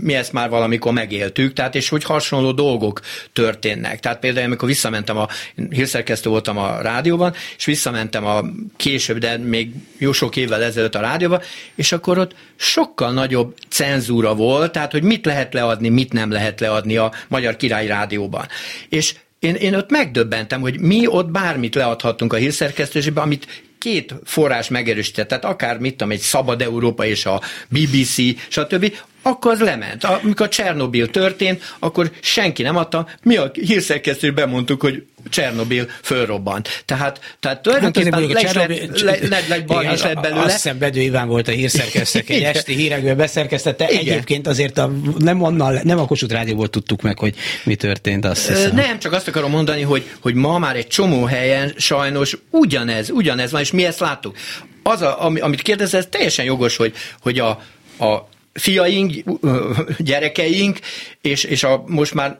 mi 0.00 0.14
ezt 0.14 0.32
már 0.32 0.48
valamikor 0.48 0.92
megéltük, 0.92 1.52
tehát 1.52 1.74
és 1.74 1.88
hogy 1.88 2.04
hasonló 2.04 2.52
dolgok 2.52 3.00
történnek. 3.32 4.00
Tehát 4.00 4.18
például, 4.18 4.46
amikor 4.46 4.68
visszamentem 4.68 5.16
a, 5.16 5.28
hírszerkesztő 5.70 6.30
voltam 6.30 6.58
a 6.58 6.80
rádióban, 6.80 7.34
és 7.56 7.64
visszamentem 7.64 8.26
a 8.26 8.42
később, 8.76 9.18
de 9.18 9.36
még 9.36 9.72
jó 9.98 10.12
sok 10.12 10.36
évvel 10.36 10.62
ezelőtt 10.62 10.94
a 10.94 11.00
rádióban, 11.00 11.40
és 11.74 11.92
akkor 11.92 12.18
ott 12.18 12.34
sokkal 12.56 13.12
nagyobb 13.12 13.54
cenzúra 13.68 14.34
volt, 14.34 14.72
tehát 14.72 14.92
hogy 14.92 15.02
mit 15.02 15.26
lehet 15.26 15.54
leadni, 15.54 15.88
mit 15.88 16.12
nem 16.12 16.30
lehet 16.30 16.60
leadni 16.60 16.96
a 16.96 17.12
Magyar 17.28 17.56
Király 17.56 17.86
Rádióban. 17.86 18.46
És 18.88 19.14
én, 19.38 19.54
én 19.54 19.74
ott 19.74 19.90
megdöbbentem, 19.90 20.60
hogy 20.60 20.80
mi 20.80 21.06
ott 21.06 21.30
bármit 21.30 21.74
leadhattunk 21.74 22.32
a 22.32 22.36
hírszerkesztésében, 22.36 23.24
amit 23.24 23.64
két 23.82 24.14
forrás 24.24 24.68
megerősített, 24.68 25.28
tehát 25.28 25.44
akár 25.44 25.78
mit 25.78 25.90
tudom, 25.96 26.12
egy 26.12 26.20
Szabad 26.20 26.62
Európa 26.62 27.04
és 27.04 27.26
a 27.26 27.40
BBC, 27.68 28.16
stb., 28.48 28.92
akkor 29.22 29.52
az 29.52 29.60
lement. 29.60 30.04
Amikor 30.04 30.48
Csernobil 30.48 31.10
történt, 31.10 31.74
akkor 31.78 32.10
senki 32.20 32.62
nem 32.62 32.76
adta. 32.76 33.08
Mi 33.22 33.36
a 33.36 33.50
hírszerkesztő 33.52 34.32
bemondtuk, 34.32 34.80
hogy 34.80 35.02
Csernobil 35.30 35.88
fölrobbant. 36.02 36.82
Tehát, 36.84 37.36
tehát 37.40 37.62
tulajdonképpen 37.62 38.12
hát 38.12 38.40
Csernobil... 38.40 38.90
le, 38.92 39.10
le, 39.10 39.18
le, 39.48 39.64
le, 39.66 39.94
lett 40.02 40.20
belőle. 40.20 40.40
Azt 40.40 40.52
hiszem 40.52 40.78
Bedő 40.78 41.00
Iván 41.00 41.28
volt 41.28 41.48
a 41.48 41.50
hírszerkesztő, 41.50 42.22
egy 42.26 42.42
esti 42.42 42.74
hírekből 42.74 43.14
beszerkesztette. 43.14 43.90
Igen. 43.90 44.00
Egyébként 44.00 44.46
azért 44.46 44.78
a, 44.78 44.92
nem, 45.18 45.44
annal, 45.44 45.80
nem 45.84 45.98
a 45.98 46.06
Kossuth 46.06 46.32
Rádióból 46.32 46.68
tudtuk 46.68 47.02
meg, 47.02 47.18
hogy 47.18 47.34
mi 47.64 47.74
történt, 47.74 48.24
azt 48.24 48.48
hiszem. 48.48 48.74
Nem, 48.74 48.98
csak 48.98 49.12
azt 49.12 49.28
akarom 49.28 49.50
mondani, 49.50 49.82
hogy, 49.82 50.10
hogy 50.20 50.34
ma 50.34 50.58
már 50.58 50.76
egy 50.76 50.86
csomó 50.86 51.24
helyen 51.24 51.72
sajnos 51.76 52.36
ugyanez, 52.50 53.10
ugyanez 53.10 53.50
van, 53.50 53.60
és 53.60 53.70
mi 53.70 53.84
ezt 53.84 54.00
láttuk. 54.00 54.36
Az, 54.82 55.02
a, 55.02 55.32
amit 55.40 55.62
kérdez, 55.62 55.94
ez 55.94 56.06
teljesen 56.10 56.44
jogos, 56.44 56.76
hogy, 56.76 56.94
hogy 57.20 57.38
a, 57.38 57.48
a 57.98 58.28
fiaink, 58.52 59.12
gyerekeink, 59.98 60.78
és, 61.20 61.44
és 61.44 61.62
a, 61.62 61.84
most 61.86 62.14
már 62.14 62.38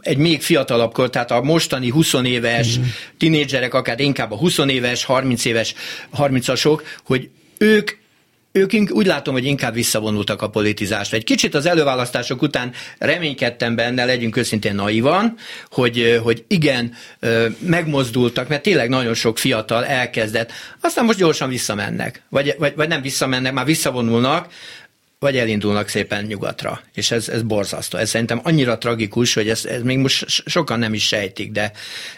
egy 0.00 0.16
még 0.16 0.42
fiatalabb 0.42 0.92
kor, 0.92 1.10
tehát 1.10 1.30
a 1.30 1.42
mostani 1.42 1.88
20 1.88 2.12
éves 2.12 2.78
mm. 2.78 2.82
tinédzserek, 3.18 3.74
akár 3.74 4.00
inkább 4.00 4.32
a 4.32 4.36
20 4.36 4.58
éves, 4.58 5.04
30 5.04 5.44
éves, 5.44 5.74
30-asok, 6.16 6.80
hogy 7.04 7.28
ők 7.58 7.96
ők 8.56 8.72
úgy 8.90 9.06
látom, 9.06 9.34
hogy 9.34 9.44
inkább 9.44 9.74
visszavonultak 9.74 10.42
a 10.42 10.48
politizásra. 10.48 11.16
Egy 11.16 11.24
kicsit 11.24 11.54
az 11.54 11.66
előválasztások 11.66 12.42
után 12.42 12.72
reménykedtem 12.98 13.74
benne, 13.74 14.04
legyünk 14.04 14.36
őszintén 14.36 14.74
naivan, 14.74 15.34
hogy, 15.70 16.20
hogy 16.22 16.44
igen, 16.48 16.94
megmozdultak, 17.58 18.48
mert 18.48 18.62
tényleg 18.62 18.88
nagyon 18.88 19.14
sok 19.14 19.38
fiatal 19.38 19.84
elkezdett, 19.84 20.52
aztán 20.80 21.04
most 21.04 21.18
gyorsan 21.18 21.48
visszamennek, 21.48 22.22
vagy, 22.28 22.54
vagy, 22.58 22.72
vagy 22.76 22.88
nem 22.88 23.02
visszamennek, 23.02 23.52
már 23.52 23.64
visszavonulnak, 23.64 24.52
vagy 25.18 25.36
elindulnak 25.36 25.88
szépen 25.88 26.24
nyugatra. 26.24 26.80
És 26.94 27.10
ez, 27.10 27.28
ez 27.28 27.42
borzasztó. 27.42 27.98
Ez 27.98 28.08
szerintem 28.08 28.40
annyira 28.42 28.78
tragikus, 28.78 29.34
hogy 29.34 29.48
ez, 29.48 29.64
ez 29.64 29.82
még 29.82 29.98
most 29.98 30.24
sokan 30.46 30.78
nem 30.78 30.94
is 30.94 31.06
sejtik, 31.06 31.52
de, 31.52 31.72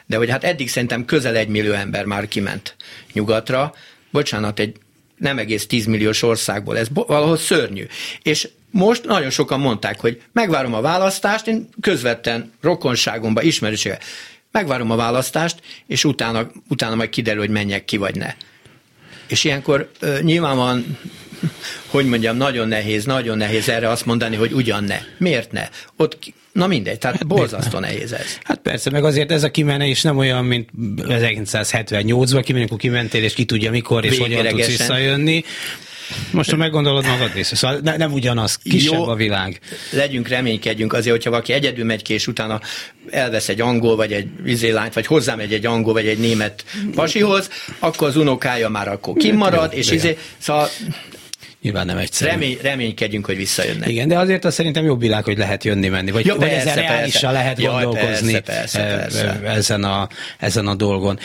de 0.06 0.16
hogy 0.16 0.30
hát 0.30 0.44
eddig 0.44 0.68
szerintem 0.68 1.04
közel 1.04 1.37
egy 1.37 1.48
millió 1.48 1.72
ember 1.72 2.04
már 2.04 2.28
kiment 2.28 2.76
nyugatra. 3.12 3.74
Bocsánat, 4.11 4.58
egy 4.58 4.76
nem 5.16 5.38
egész 5.38 5.66
10 5.66 5.87
milliós 5.87 6.22
országból. 6.22 6.78
Ez 6.78 6.88
valahol 6.92 7.37
szörnyű. 7.37 7.87
És 8.22 8.48
most 8.70 9.04
nagyon 9.04 9.30
sokan 9.30 9.61
mondták, 9.61 10.00
hogy 10.00 10.22
megvárom 10.32 10.74
a 10.74 10.80
választást, 10.80 11.46
én 11.46 11.68
közvetlen 11.80 12.52
rokonságomba, 12.61 13.42
ismerősége, 13.42 13.98
megvárom 14.50 14.90
a 14.90 14.96
választást, 14.96 15.61
és 15.87 16.04
utána, 16.04 16.50
utána 16.68 16.94
majd 16.94 17.08
kiderül, 17.08 17.40
hogy 17.40 17.50
menjek 17.50 17.84
ki, 17.84 17.96
vagy 17.96 18.14
ne. 18.14 18.34
És 19.26 19.44
ilyenkor 19.44 19.90
nyilván 20.22 20.57
van 20.57 20.99
hogy 21.86 22.07
mondjam, 22.07 22.36
nagyon 22.36 22.68
nehéz, 22.68 23.05
nagyon 23.05 23.36
nehéz 23.36 23.68
erre 23.68 23.89
azt 23.89 24.07
mondani, 24.07 24.36
hogy 24.36 24.53
ugyan 24.53 24.84
ne. 24.84 24.99
Miért 25.18 25.53
ne? 25.53 25.68
Ott 25.97 26.18
Na 26.53 26.66
mindegy, 26.66 26.99
tehát 26.99 27.16
hát 27.16 27.26
borzasztó 27.26 27.78
nehéz 27.78 28.12
ez. 28.12 28.39
Hát 28.43 28.59
persze, 28.59 28.91
meg 28.91 29.05
azért 29.05 29.30
ez 29.30 29.43
a 29.43 29.51
kimenés 29.51 30.03
nem 30.03 30.16
olyan, 30.16 30.45
mint 30.45 30.68
1978-ban 30.97 32.43
kimenünk, 32.45 32.55
amikor 32.55 32.76
kimentél, 32.78 33.22
és 33.22 33.34
ki 33.34 33.45
tudja 33.45 33.70
mikor 33.70 34.05
és 34.05 34.18
hogyan 34.18 34.47
tudsz 34.47 34.66
visszajönni. 34.66 35.45
Most, 36.30 36.51
ha 36.51 36.57
meggondolod 36.57 37.07
magad 37.07 37.34
része, 37.34 37.57
szóval 37.57 37.78
ne, 37.82 37.97
nem 37.97 38.12
ugyanaz, 38.12 38.59
kisebb 38.62 38.99
Jó, 38.99 39.09
a 39.09 39.14
világ. 39.14 39.61
Legyünk, 39.91 40.28
reménykedjünk 40.28 40.93
azért, 40.93 41.14
hogyha 41.14 41.30
valaki 41.30 41.53
egyedül 41.53 41.84
megy 41.84 42.03
ki, 42.03 42.12
és 42.12 42.26
utána 42.26 42.61
elvesz 43.11 43.49
egy 43.49 43.61
angol, 43.61 43.97
vagy 43.97 44.12
egy 44.12 44.28
vizélányt, 44.43 44.95
vagy 44.95 45.07
hozzámegy 45.07 45.53
egy 45.53 45.66
angol, 45.66 45.93
vagy 45.93 46.07
egy 46.07 46.18
német 46.18 46.64
pasihoz, 46.95 47.51
akkor 47.78 48.09
az 48.09 48.16
unokája 48.16 48.68
már 48.68 48.89
akkor 48.89 49.14
kimarad, 49.16 49.72
és 49.74 49.91
izé, 49.91 50.18
szóval 50.39 50.68
Nyilván 51.62 51.86
nem 51.86 51.96
egyszerű. 51.96 52.30
Remény, 52.30 52.59
reménykedjünk, 52.62 53.26
hogy 53.26 53.36
visszajönnek. 53.36 53.88
Igen, 53.88 54.09
de 54.09 54.18
azért 54.18 54.44
az 54.44 54.54
szerintem 54.54 54.84
jobb 54.84 55.00
világ, 55.00 55.24
hogy 55.24 55.38
lehet 55.38 55.64
jönni-menni, 55.64 56.11
vagy, 56.11 56.26
ja, 56.26 56.34
vagy 56.34 56.48
persze, 56.48 56.70
ezzel 56.70 56.82
reálisan 56.82 57.32
lehet 57.32 57.61
Jaj, 57.61 57.82
gondolkozni 57.84 58.40
persze, 58.40 58.78
persze, 58.78 59.18
persze. 59.20 59.50
Ezen, 59.50 59.84
a, 59.84 60.09
ezen 60.38 60.66
a 60.66 60.74
dolgon 60.74 61.18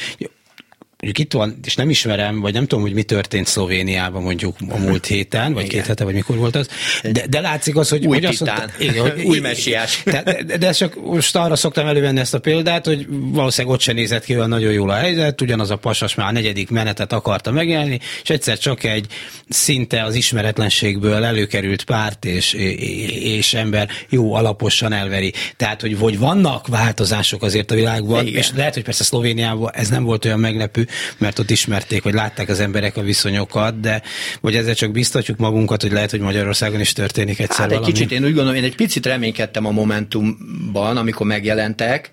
mondjuk 1.04 1.26
itt 1.26 1.34
van, 1.34 1.60
és 1.64 1.76
nem 1.76 1.90
ismerem, 1.90 2.40
vagy 2.40 2.54
nem 2.54 2.68
tudom, 2.68 2.84
hogy 2.84 2.94
mi 2.94 3.04
történt 3.04 3.48
Szlovéniában 3.48 4.22
mondjuk 4.22 4.56
a 4.70 4.78
múlt 4.78 5.06
héten, 5.06 5.54
vagy 5.54 5.64
igen. 5.66 5.76
két 5.76 5.88
hete, 5.88 6.04
vagy 6.04 6.14
mikor 6.14 6.38
volt 6.38 6.56
az, 6.56 6.68
de, 7.12 7.28
de 7.30 7.40
látszik 7.40 7.76
az, 7.76 7.90
hogy... 7.90 8.06
Új 8.06 8.20
hogy 8.20 8.38
titán, 8.38 8.56
azt 8.56 8.60
mondta, 8.60 8.84
igen, 8.84 9.12
hogy, 9.12 9.24
új 9.32 9.40
messiás. 9.40 10.02
De, 10.06 10.24
de, 10.24 10.58
de 10.58 10.72
csak 10.72 11.06
most 11.06 11.36
arra 11.36 11.56
szoktam 11.56 11.88
elővenni 11.88 12.20
ezt 12.20 12.34
a 12.34 12.40
példát, 12.40 12.86
hogy 12.86 13.06
valószínűleg 13.10 13.76
ott 13.76 13.82
sem 13.82 13.96
nézett 13.96 14.24
ki 14.24 14.36
olyan 14.36 14.50
nagyon 14.50 14.72
jól 14.72 14.90
a 14.90 14.94
helyzet, 14.94 15.42
ugyanaz 15.42 15.70
a 15.70 15.76
pasas 15.76 16.16
már 16.16 16.28
a 16.28 16.32
negyedik 16.32 16.70
menetet 16.70 17.14
akarta 17.14 17.52
megélni, 17.52 18.00
és 18.24 18.30
egyszer 18.30 18.58
csak 18.58 18.84
egy 18.84 19.06
szinte 19.50 20.04
az 20.04 20.16
ismeretlenségből 20.16 21.24
előkerült 21.24 21.84
párt 21.84 22.26
és, 22.26 22.54
és 22.54 23.54
ember 23.54 23.90
jó 24.10 24.34
alaposan 24.34 24.94
elveri. 24.94 25.34
Tehát, 25.58 25.82
hogy, 25.82 25.98
hogy 26.00 26.20
vannak 26.20 26.68
változások 26.68 27.44
azért 27.44 27.72
a 27.72 27.76
világban, 27.76 28.28
igen. 28.28 28.40
és 28.40 28.52
lehet, 28.56 28.74
hogy 28.74 28.84
persze 28.84 29.04
Szlovéniában 29.04 29.72
ez 29.74 29.90
nem 29.90 30.04
volt 30.04 30.26
olyan 30.26 30.40
meglepő, 30.40 30.88
mert 31.18 31.40
ott 31.40 31.50
ismerték, 31.50 32.04
vagy 32.04 32.14
látták 32.14 32.50
az 32.50 32.60
emberek 32.60 32.98
a 32.98 33.02
viszonyokat, 33.02 33.80
de 33.80 34.02
vagy 34.42 34.56
ezzel 34.56 34.76
csak 34.76 34.92
biztatjuk 34.92 35.38
magunkat, 35.38 35.82
hogy 35.82 35.92
lehet, 35.92 36.12
hogy 36.12 36.20
Magyarországon 36.20 36.80
is 36.80 36.94
történik 36.94 37.40
egyszer 37.40 37.60
hát 37.60 37.70
valami. 37.70 37.86
egy 37.86 37.94
kicsit, 37.94 38.12
én 38.12 38.24
úgy 38.24 38.34
gondolom, 38.34 38.56
én 38.56 38.64
egy 38.64 38.76
picit 38.76 39.06
reménykedtem 39.06 39.66
a 39.66 39.72
Momentumban, 39.72 40.98
amikor 40.98 41.26
megjelentek, 41.26 42.10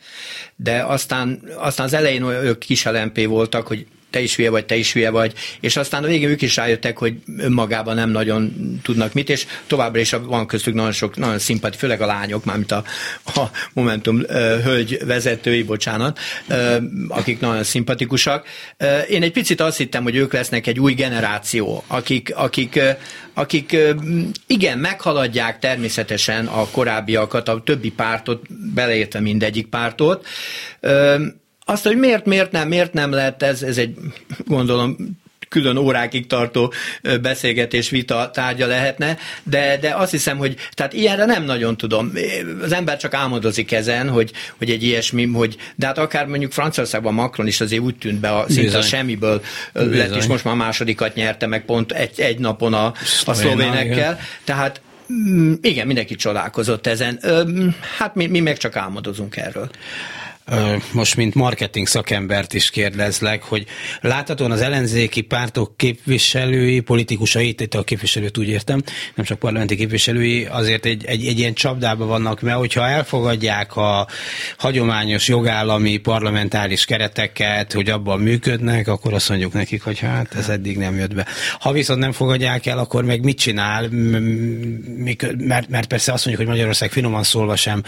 de 0.57 0.83
aztán, 0.83 1.43
aztán 1.57 1.87
az 1.87 1.93
elején 1.93 2.23
ők 2.23 2.59
kis 2.59 2.85
LMP 2.85 3.27
voltak, 3.27 3.67
hogy 3.67 3.87
te 4.11 4.21
is 4.21 4.37
hülye 4.37 4.51
vagy, 4.51 4.67
te 4.67 4.77
is 4.77 4.93
hülye 4.93 5.11
vagy, 5.11 5.33
és 5.61 5.77
aztán 5.77 6.05
a 6.05 6.07
végén 6.07 6.29
ők 6.29 6.43
is 6.43 6.57
rájöttek, 6.57 6.99
hogy 6.99 7.15
önmagában 7.39 7.95
nem 7.95 8.11
nagyon 8.11 8.53
tudnak 8.83 9.13
mit, 9.13 9.31
és 9.31 9.47
továbbra 9.67 10.01
is 10.01 10.11
van 10.11 10.47
köztük 10.47 10.75
nagyon 10.75 10.93
sok, 10.93 11.17
nagyon 11.17 11.39
szimpati, 11.39 11.77
főleg 11.77 12.01
a 12.01 12.07
lányok, 12.07 12.45
mármint 12.45 12.73
a, 12.73 12.85
a 13.25 13.41
Momentum 13.73 14.21
hölgy 14.65 14.99
vezetői, 15.07 15.63
bocsánat, 15.63 16.19
akik 17.09 17.41
nagyon 17.41 17.65
szimpatikusak. 17.65 18.47
Én 19.09 19.23
egy 19.23 19.33
picit 19.33 19.61
azt 19.61 19.77
hittem, 19.77 20.03
hogy 20.03 20.17
ők 20.17 20.33
lesznek 20.33 20.67
egy 20.67 20.81
új 20.81 20.93
generáció, 20.93 21.85
akik, 21.87 22.33
akik, 22.35 22.81
akik 23.35 23.77
igen, 24.47 24.79
meghaladják 24.79 25.59
természetesen 25.59 26.47
a 26.47 26.67
korábbiakat, 26.71 27.49
a 27.49 27.63
többi 27.65 27.91
pártot, 27.91 28.43
beleértve 28.75 29.21
mindegyik 29.21 29.67
pártot, 29.67 30.27
azt, 31.71 31.85
hogy 31.85 31.97
miért, 31.97 32.27
miért 32.27 32.53
nem, 32.53 32.69
miért 32.69 32.93
nem 32.93 33.11
lett, 33.13 33.43
ez, 33.43 33.63
ez 33.63 33.79
egy 33.79 33.95
gondolom 34.47 34.97
külön 35.49 35.77
órákig 35.77 36.27
tartó 36.27 36.73
beszélgetés, 37.23 37.91
vita 37.91 38.31
tárgya 38.33 38.67
lehetne, 38.67 39.17
de, 39.43 39.79
de 39.81 39.95
azt 39.95 40.11
hiszem, 40.11 40.37
hogy 40.37 40.57
tehát 40.75 40.93
ilyenre 40.93 41.25
nem 41.25 41.45
nagyon 41.45 41.77
tudom. 41.77 42.13
Az 42.63 42.73
ember 42.73 42.97
csak 42.97 43.15
álmodozik 43.15 43.73
ezen, 43.73 44.09
hogy, 44.09 44.33
hogy 44.59 44.71
egy 44.71 44.83
ilyesmi, 44.83 45.27
hogy, 45.27 45.57
de 45.75 45.87
hát 45.87 45.99
akár 45.99 46.27
mondjuk 46.27 46.53
Franciaországban 46.53 47.15
Macron 47.15 47.47
is 47.47 47.61
azért 47.61 47.83
úgy 47.83 47.97
tűnt 47.97 48.21
be 48.21 48.31
a, 48.31 48.45
szinte 48.49 48.79
a 48.79 48.83
semmiből 48.83 49.43
Bizony. 49.73 49.97
lett, 49.97 50.17
és 50.17 50.27
most 50.27 50.45
már 50.45 50.55
másodikat 50.55 51.15
nyerte 51.15 51.47
meg 51.47 51.65
pont 51.65 51.93
egy, 51.93 52.21
egy 52.21 52.39
napon 52.39 52.75
a, 52.75 52.93
a 53.25 53.35
szlovénekkel. 53.35 54.19
Tehát 54.45 54.81
mm, 55.13 55.53
igen, 55.61 55.87
mindenki 55.87 56.15
csodálkozott 56.15 56.87
ezen. 56.87 57.21
Hát 57.99 58.15
mi, 58.15 58.27
mi 58.27 58.41
meg 58.41 58.57
csak 58.57 58.77
álmodozunk 58.77 59.37
erről 59.37 59.71
most 60.93 61.17
mint 61.17 61.35
marketing 61.35 61.87
szakembert 61.87 62.55
is 62.55 62.71
kérdezlek, 62.71 63.43
hogy 63.43 63.67
láthatóan 64.01 64.51
az 64.51 64.61
ellenzéki 64.61 65.21
pártok 65.21 65.77
képviselői, 65.77 66.81
politikusai, 66.81 67.49
itt 67.49 67.75
a 67.75 67.83
képviselőt 67.83 68.39
úgy 68.39 68.49
értem, 68.49 68.83
nem 69.15 69.25
csak 69.25 69.39
parlamenti 69.39 69.77
képviselői, 69.77 70.45
azért 70.45 70.85
egy, 70.85 71.05
egy, 71.05 71.27
egy 71.27 71.39
ilyen 71.39 71.55
csapdában 71.55 72.09
vannak, 72.09 72.41
mert 72.41 72.59
hogyha 72.59 72.89
elfogadják 72.89 73.77
a 73.77 74.07
hagyományos 74.57 75.29
jogállami 75.29 75.97
parlamentáris 75.97 76.85
kereteket, 76.85 77.73
hogy 77.73 77.91
abban 77.91 78.21
működnek, 78.21 78.89
akkor 78.89 79.15
azt 79.15 79.29
mondjuk 79.29 79.53
nekik, 79.53 79.83
hogy 79.83 79.99
hát 79.99 80.35
ez 80.35 80.49
eddig 80.49 80.77
nem 80.77 80.97
jött 80.97 81.15
be. 81.15 81.27
Ha 81.59 81.73
viszont 81.73 82.01
nem 82.01 82.13
fogadják 82.13 82.67
el, 82.67 82.79
akkor 82.79 83.05
meg 83.05 83.25
mit 83.25 83.39
csinál? 83.39 83.89
Mert, 85.37 85.69
mert 85.69 85.87
persze 85.87 86.13
azt 86.13 86.27
mondjuk, 86.27 86.47
hogy 86.47 86.57
Magyarország 86.57 86.91
finoman 86.91 87.23
szólva 87.23 87.57
sem 87.57 87.83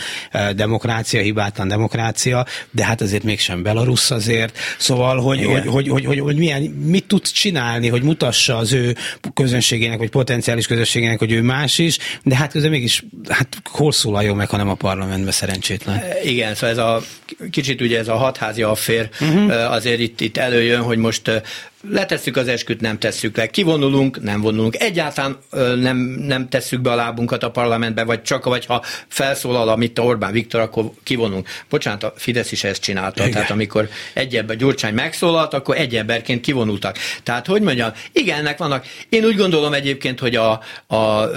demokrácia, 0.55 1.21
hibátlan 1.21 1.69
demokrácia, 1.69 2.47
de 2.71 2.85
hát 2.85 3.01
azért 3.01 3.23
mégsem 3.23 3.63
Belarus 3.63 4.11
azért. 4.11 4.59
Szóval, 4.79 5.21
hogy, 5.21 5.45
hogy, 5.45 5.67
hogy, 5.67 5.89
hogy, 5.89 6.05
hogy, 6.05 6.19
hogy 6.19 6.37
milyen, 6.37 6.63
mit 6.63 7.05
tud 7.07 7.23
csinálni, 7.23 7.89
hogy 7.89 8.03
mutassa 8.03 8.57
az 8.57 8.73
ő 8.73 8.97
közönségének, 9.35 9.99
vagy 9.99 10.11
potenciális 10.11 10.67
közönségének, 10.67 11.19
hogy 11.19 11.33
ő 11.33 11.43
más 11.43 11.79
is, 11.79 11.99
de 12.23 12.37
hát 12.37 12.53
közben 12.53 12.71
mégis, 12.71 13.05
hát 13.29 13.49
hol 13.65 13.93
szólaljon 13.93 14.37
meg, 14.37 14.49
hanem 14.49 14.69
a 14.69 14.75
parlamentben 14.75 15.33
szerencsétlen. 15.33 15.97
E, 15.97 16.23
igen, 16.25 16.55
szóval 16.55 16.71
ez 16.71 16.79
a 16.79 17.03
kicsit 17.51 17.81
ugye 17.81 17.99
ez 17.99 18.09
a 18.09 18.17
hatházi 18.17 18.63
affér 18.63 19.09
uh-huh. 19.21 19.73
azért 19.73 20.01
itt, 20.01 20.21
itt 20.21 20.37
előjön, 20.37 20.83
hogy 20.83 20.99
most 20.99 21.43
letesszük 21.91 22.37
az 22.37 22.49
esküt, 22.49 22.81
nem 22.81 22.99
tesszük 22.99 23.37
le, 23.37 23.47
kivonulunk, 23.47 24.23
nem 24.23 24.41
vonulunk, 24.41 24.81
egyáltalán 24.81 25.37
nem, 25.77 25.97
nem 26.27 26.49
tesszük 26.49 26.81
be 26.81 26.91
a 26.91 26.95
lábunkat 26.95 27.43
a 27.43 27.51
parlamentbe, 27.51 28.05
vagy 28.05 28.23
csak, 28.23 28.45
vagy 28.45 28.67
ha 28.67 28.83
felszólal, 29.09 29.69
amit 29.69 29.99
a 29.99 30.03
Orbán 30.03 30.33
Viktor, 30.33 30.61
akkor 30.61 30.91
kivonunk. 31.03 31.49
Bocsánat, 31.69 32.03
a 32.03 32.13
Fidesz 32.17 32.53
is 32.53 32.65
ezt 32.65 32.83
csinálta, 32.83 33.21
Igen. 33.21 33.33
tehát 33.33 33.51
amikor 33.51 33.89
egy 34.13 34.37
ember 34.37 34.57
Gyurcsány 34.57 34.95
megszólalt, 34.95 35.55
akkor 35.55 35.77
egy 35.77 35.97
emberként 35.97 36.41
kivonultak. 36.41 36.97
Tehát, 37.23 37.47
hogy 37.47 37.63
mondjam, 37.63 37.93
igen, 38.13 38.39
ennek 38.39 38.59
vannak. 38.59 38.87
Én 39.09 39.25
úgy 39.25 39.37
gondolom 39.37 39.73
egyébként, 39.73 40.21
hogy 40.21 40.37
a, 40.37 40.61
a, 40.87 41.29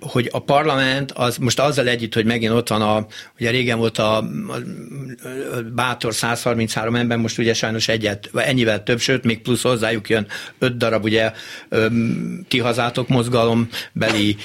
hogy 0.00 0.28
a 0.32 0.38
parlament, 0.38 1.12
az 1.12 1.36
most 1.36 1.60
azzal 1.60 1.88
együtt, 1.88 2.14
hogy 2.14 2.24
megint 2.24 2.52
ott 2.52 2.68
van 2.68 2.82
a, 2.82 3.06
ugye 3.38 3.50
régen 3.50 3.78
volt 3.78 3.98
a, 3.98 4.16
a 4.16 4.24
bátor 5.74 6.14
133 6.14 6.94
ember, 6.94 7.18
most 7.18 7.38
ugye 7.38 7.54
sajnos 7.54 7.88
egyet, 7.88 8.30
ennyivel 8.34 8.82
több, 8.82 9.00
sőt, 9.00 9.24
még 9.24 9.42
plusz 9.42 9.63
hozzájuk 9.68 10.08
jön 10.08 10.26
öt 10.58 10.76
darab 10.76 11.04
ugye 11.04 11.32
ti 12.48 12.58
hazátok 12.58 13.08
mozgalom 13.08 13.68
beli 13.92 14.36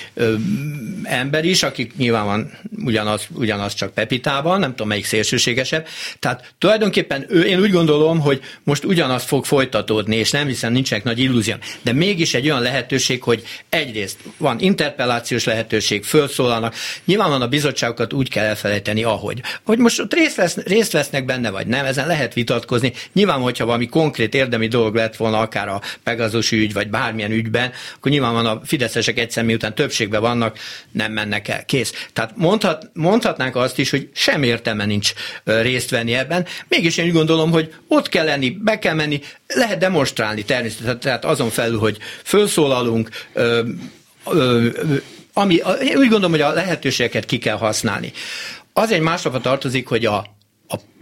ember 1.04 1.46
is, 1.46 1.64
akik 1.64 1.96
nyilván 1.98 2.26
van 2.26 2.52
ugyanaz, 2.86 3.28
ugyanaz 3.34 3.74
csak 3.74 3.94
Pepitában, 3.94 4.60
nem 4.60 4.70
tudom 4.70 4.88
melyik 4.88 5.06
szélsőségesebb. 5.06 5.88
Tehát 6.20 6.54
tulajdonképpen 6.58 7.26
ő, 7.30 7.44
én 7.44 7.60
úgy 7.60 7.72
gondolom, 7.72 8.20
hogy 8.20 8.42
most 8.64 8.84
ugyanaz 8.84 9.24
fog 9.24 9.46
folytatódni, 9.46 10.16
és 10.16 10.32
nem 10.32 10.48
hiszem 10.48 10.72
nincsenek 10.72 11.04
nagy 11.04 11.20
illúzió. 11.20 11.56
De 11.82 11.94
mégis 11.94 12.34
egy 12.34 12.50
olyan 12.50 12.62
lehetőség, 12.62 13.24
hogy 13.24 13.44
egyrészt 13.70 14.18
van 14.38 14.60
interpellációs 14.60 15.44
lehetőség, 15.44 16.04
felszólalnak. 16.04 16.76
Nyilván 17.06 17.30
van 17.30 17.42
a 17.42 17.48
bizottságokat 17.48 18.14
úgy 18.14 18.30
kell 18.30 18.46
elfelejteni, 18.46 19.04
ahogy. 19.04 19.42
Hogy 19.64 19.78
most 19.78 20.00
ott 20.00 20.14
részt, 20.14 20.36
vesz, 20.36 20.56
részt 20.56 20.92
vesznek 20.92 21.26
benne, 21.26 21.50
vagy 21.50 21.68
nem, 21.68 21.86
ezen 21.86 22.08
lehet 22.08 22.34
vitatkozni. 22.34 22.94
Nyilván, 23.14 23.40
hogyha 23.40 23.66
valami 23.66 23.88
konkrét 23.88 24.34
érdemi 24.34 24.68
dolog 24.68 24.94
lett 25.10 25.18
volna, 25.18 25.40
akár 25.40 25.68
a 25.68 25.82
Pegazus 26.04 26.52
ügy, 26.52 26.74
vagy 26.74 26.90
bármilyen 26.90 27.32
ügyben, 27.32 27.72
akkor 27.96 28.12
nyilván 28.12 28.34
van 28.34 28.46
a 28.46 28.62
fideszesek 28.66 29.20
egyszer 29.20 29.44
miután 29.44 29.76
többségben 29.76 30.22
vannak, 30.22 30.58
nem 30.92 31.12
mennek 31.12 31.48
el. 31.48 31.66
Kész. 31.66 32.08
Tehát 32.14 32.32
mondhat, 32.36 32.90
mondhatnánk 32.94 33.56
azt 33.56 33.80
is, 33.80 33.90
hogy 33.90 34.10
sem 34.14 34.44
értelme 34.44 34.86
nincs 34.86 35.14
részt 35.44 35.90
venni 35.90 36.14
ebben. 36.14 36.46
Mégis 36.68 36.98
én 36.98 37.06
úgy 37.06 37.14
gondolom, 37.14 37.52
hogy 37.52 37.74
ott 37.88 38.10
kell 38.10 38.26
lenni, 38.26 38.50
be 38.50 38.80
kell 38.80 38.94
menni, 38.94 39.22
lehet 39.48 39.78
demonstrálni 39.78 40.44
természetesen, 40.44 41.00
tehát 41.00 41.26
azon 41.26 41.50
felül, 41.50 41.80
hogy 41.80 41.98
felszólalunk, 42.24 43.10
ö, 43.34 43.62
ö, 44.26 44.68
ami, 45.34 45.56
én 45.82 45.98
úgy 45.98 46.10
gondolom, 46.10 46.32
hogy 46.32 46.42
a 46.42 46.54
lehetőségeket 46.54 47.26
ki 47.26 47.38
kell 47.38 47.58
használni. 47.58 48.12
Az 48.74 48.92
egy 48.92 49.02
másnapra 49.02 49.40
tartozik, 49.40 49.88
hogy 49.88 50.06
a 50.06 50.38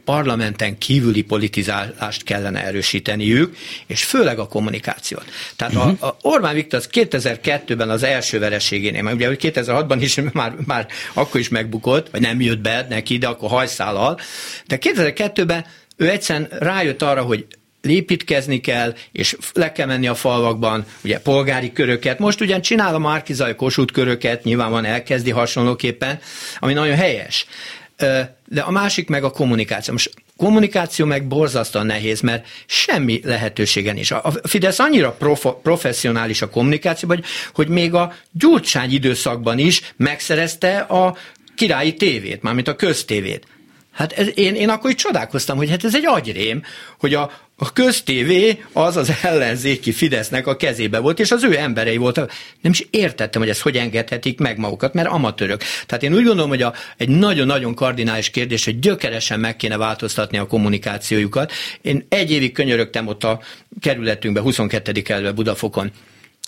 parlamenten 0.08 0.78
kívüli 0.78 1.22
politizálást 1.22 2.24
kellene 2.24 2.64
erősíteniük, 2.64 3.56
és 3.88 4.04
főleg 4.04 4.40
a 4.40 4.48
kommunikációt. 4.48 5.26
Tehát 5.56 5.74
uh-huh. 5.74 5.90
a, 5.90 5.94
mhm. 5.94 6.06
a 6.06 6.16
Orbán 6.22 6.54
Viktor 6.54 6.80
az 6.80 6.90
2002-ben 6.92 7.90
az 7.90 8.04
első 8.04 8.40
vereségénél, 8.40 9.02
mert 9.02 9.16
ugye 9.16 9.36
2006-ban 9.40 9.98
is 10.00 10.16
már, 10.34 10.54
már 10.66 10.88
akkor 11.14 11.40
is 11.40 11.50
megbukott, 11.50 12.10
vagy 12.10 12.22
nem 12.22 12.42
jött 12.42 12.60
be 12.60 12.86
neki, 12.90 13.18
de 13.18 13.28
akkor 13.28 13.50
hajszállal, 13.50 14.20
de 14.68 14.78
2002-ben 14.82 15.66
ő 15.96 16.10
egyszerűen 16.10 16.48
rájött 16.60 17.02
arra, 17.02 17.22
hogy 17.22 17.46
lépítkezni 17.82 18.60
kell, 18.60 18.94
és 19.12 19.38
le 19.54 19.72
kell 19.72 19.88
menni 19.88 20.08
a 20.08 20.16
falvakban, 20.16 20.86
ugye 21.04 21.20
polgári 21.20 21.72
köröket. 21.72 22.20
Most 22.20 22.42
ugyan 22.42 22.62
csinál 22.62 22.96
a 22.96 23.00
Márkizaj 23.00 23.56
Kossuth 23.56 23.94
köröket, 23.94 24.44
nyilván 24.44 24.72
van 24.72 24.86
elkezdi 24.86 25.32
hasonlóképpen, 25.32 26.20
ami 26.60 26.74
nagyon 26.74 26.96
helyes. 26.96 27.46
De 27.98 28.62
a 28.62 28.72
másik 28.72 29.10
meg 29.10 29.24
a 29.24 29.32
kommunikáció. 29.32 29.94
Most 29.94 30.14
kommunikáció 30.38 31.06
meg 31.06 31.28
borzasztóan 31.28 31.86
nehéz, 31.86 32.22
mert 32.22 32.48
semmi 32.66 33.20
lehetősége 33.24 33.94
nincs. 33.94 34.12
A 34.12 34.34
Fidesz 34.44 34.80
annyira 34.80 35.12
prof- 35.12 35.62
professzionális 35.62 36.42
a 36.42 36.50
kommunikáció, 36.50 37.10
hogy, 37.10 37.24
hogy 37.54 37.68
még 37.68 37.94
a 37.94 38.14
gyurcsány 38.32 38.92
időszakban 38.92 39.60
is 39.60 39.94
megszerezte 39.96 40.78
a 40.78 41.18
királyi 41.56 41.94
tévét, 41.94 42.42
mármint 42.42 42.68
a 42.68 42.76
köztévét. 42.76 43.48
Hát 43.92 44.12
ez, 44.12 44.28
én, 44.36 44.56
én 44.56 44.70
akkor 44.70 44.90
is 44.90 44.96
csodálkoztam, 44.96 45.58
hogy 45.58 45.70
hát 45.70 45.84
ez 45.84 45.96
egy 45.96 46.06
agyrém, 46.06 46.64
hogy 47.00 47.14
a, 47.14 47.32
a 47.60 47.74
köztévé 47.74 48.64
az 48.74 48.98
az 48.98 49.14
ellenzéki 49.22 49.92
Fidesznek 49.92 50.48
a 50.48 50.56
kezébe 50.56 51.00
volt, 51.00 51.20
és 51.20 51.32
az 51.32 51.44
ő 51.44 51.58
emberei 51.58 51.98
voltak. 51.98 52.32
Nem 52.62 52.72
is 52.72 52.88
értettem, 52.90 53.42
hogy 53.42 53.50
ezt 53.50 53.62
hogy 53.62 53.78
engedhetik 53.78 54.40
meg 54.40 54.58
magukat, 54.58 54.94
mert 54.94 55.08
amatőrök. 55.08 55.64
Tehát 55.86 56.04
én 56.04 56.14
úgy 56.14 56.24
gondolom, 56.24 56.50
hogy 56.50 56.62
a, 56.62 56.74
egy 56.98 57.10
nagyon-nagyon 57.10 57.76
kardinális 57.76 58.30
kérdés, 58.30 58.66
hogy 58.66 58.80
gyökeresen 58.80 59.40
meg 59.40 59.56
kéne 59.56 59.78
változtatni 59.78 60.38
a 60.38 60.48
kommunikációjukat. 60.48 61.52
Én 61.82 62.06
egy 62.10 62.32
évig 62.32 62.52
könyörögtem 62.52 63.08
ott 63.08 63.24
a 63.24 63.42
kerületünkbe, 63.82 64.42
22. 64.42 65.02
kerületbe 65.02 65.32
Budafokon, 65.32 65.92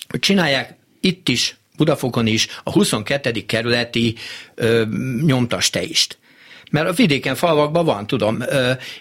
hogy 0.10 0.20
csinálják 0.20 0.76
itt 1.00 1.30
is, 1.30 1.58
Budafokon 1.78 2.28
is 2.28 2.48
a 2.64 2.72
22. 2.72 3.46
kerületi 3.46 4.16
ö, 4.56 4.84
nyomtas 5.26 5.70
teist 5.70 6.18
mert 6.72 6.88
a 6.88 6.94
vidéken, 6.94 7.36
falvakban 7.36 7.86
van, 7.86 8.08
tudom, 8.08 8.44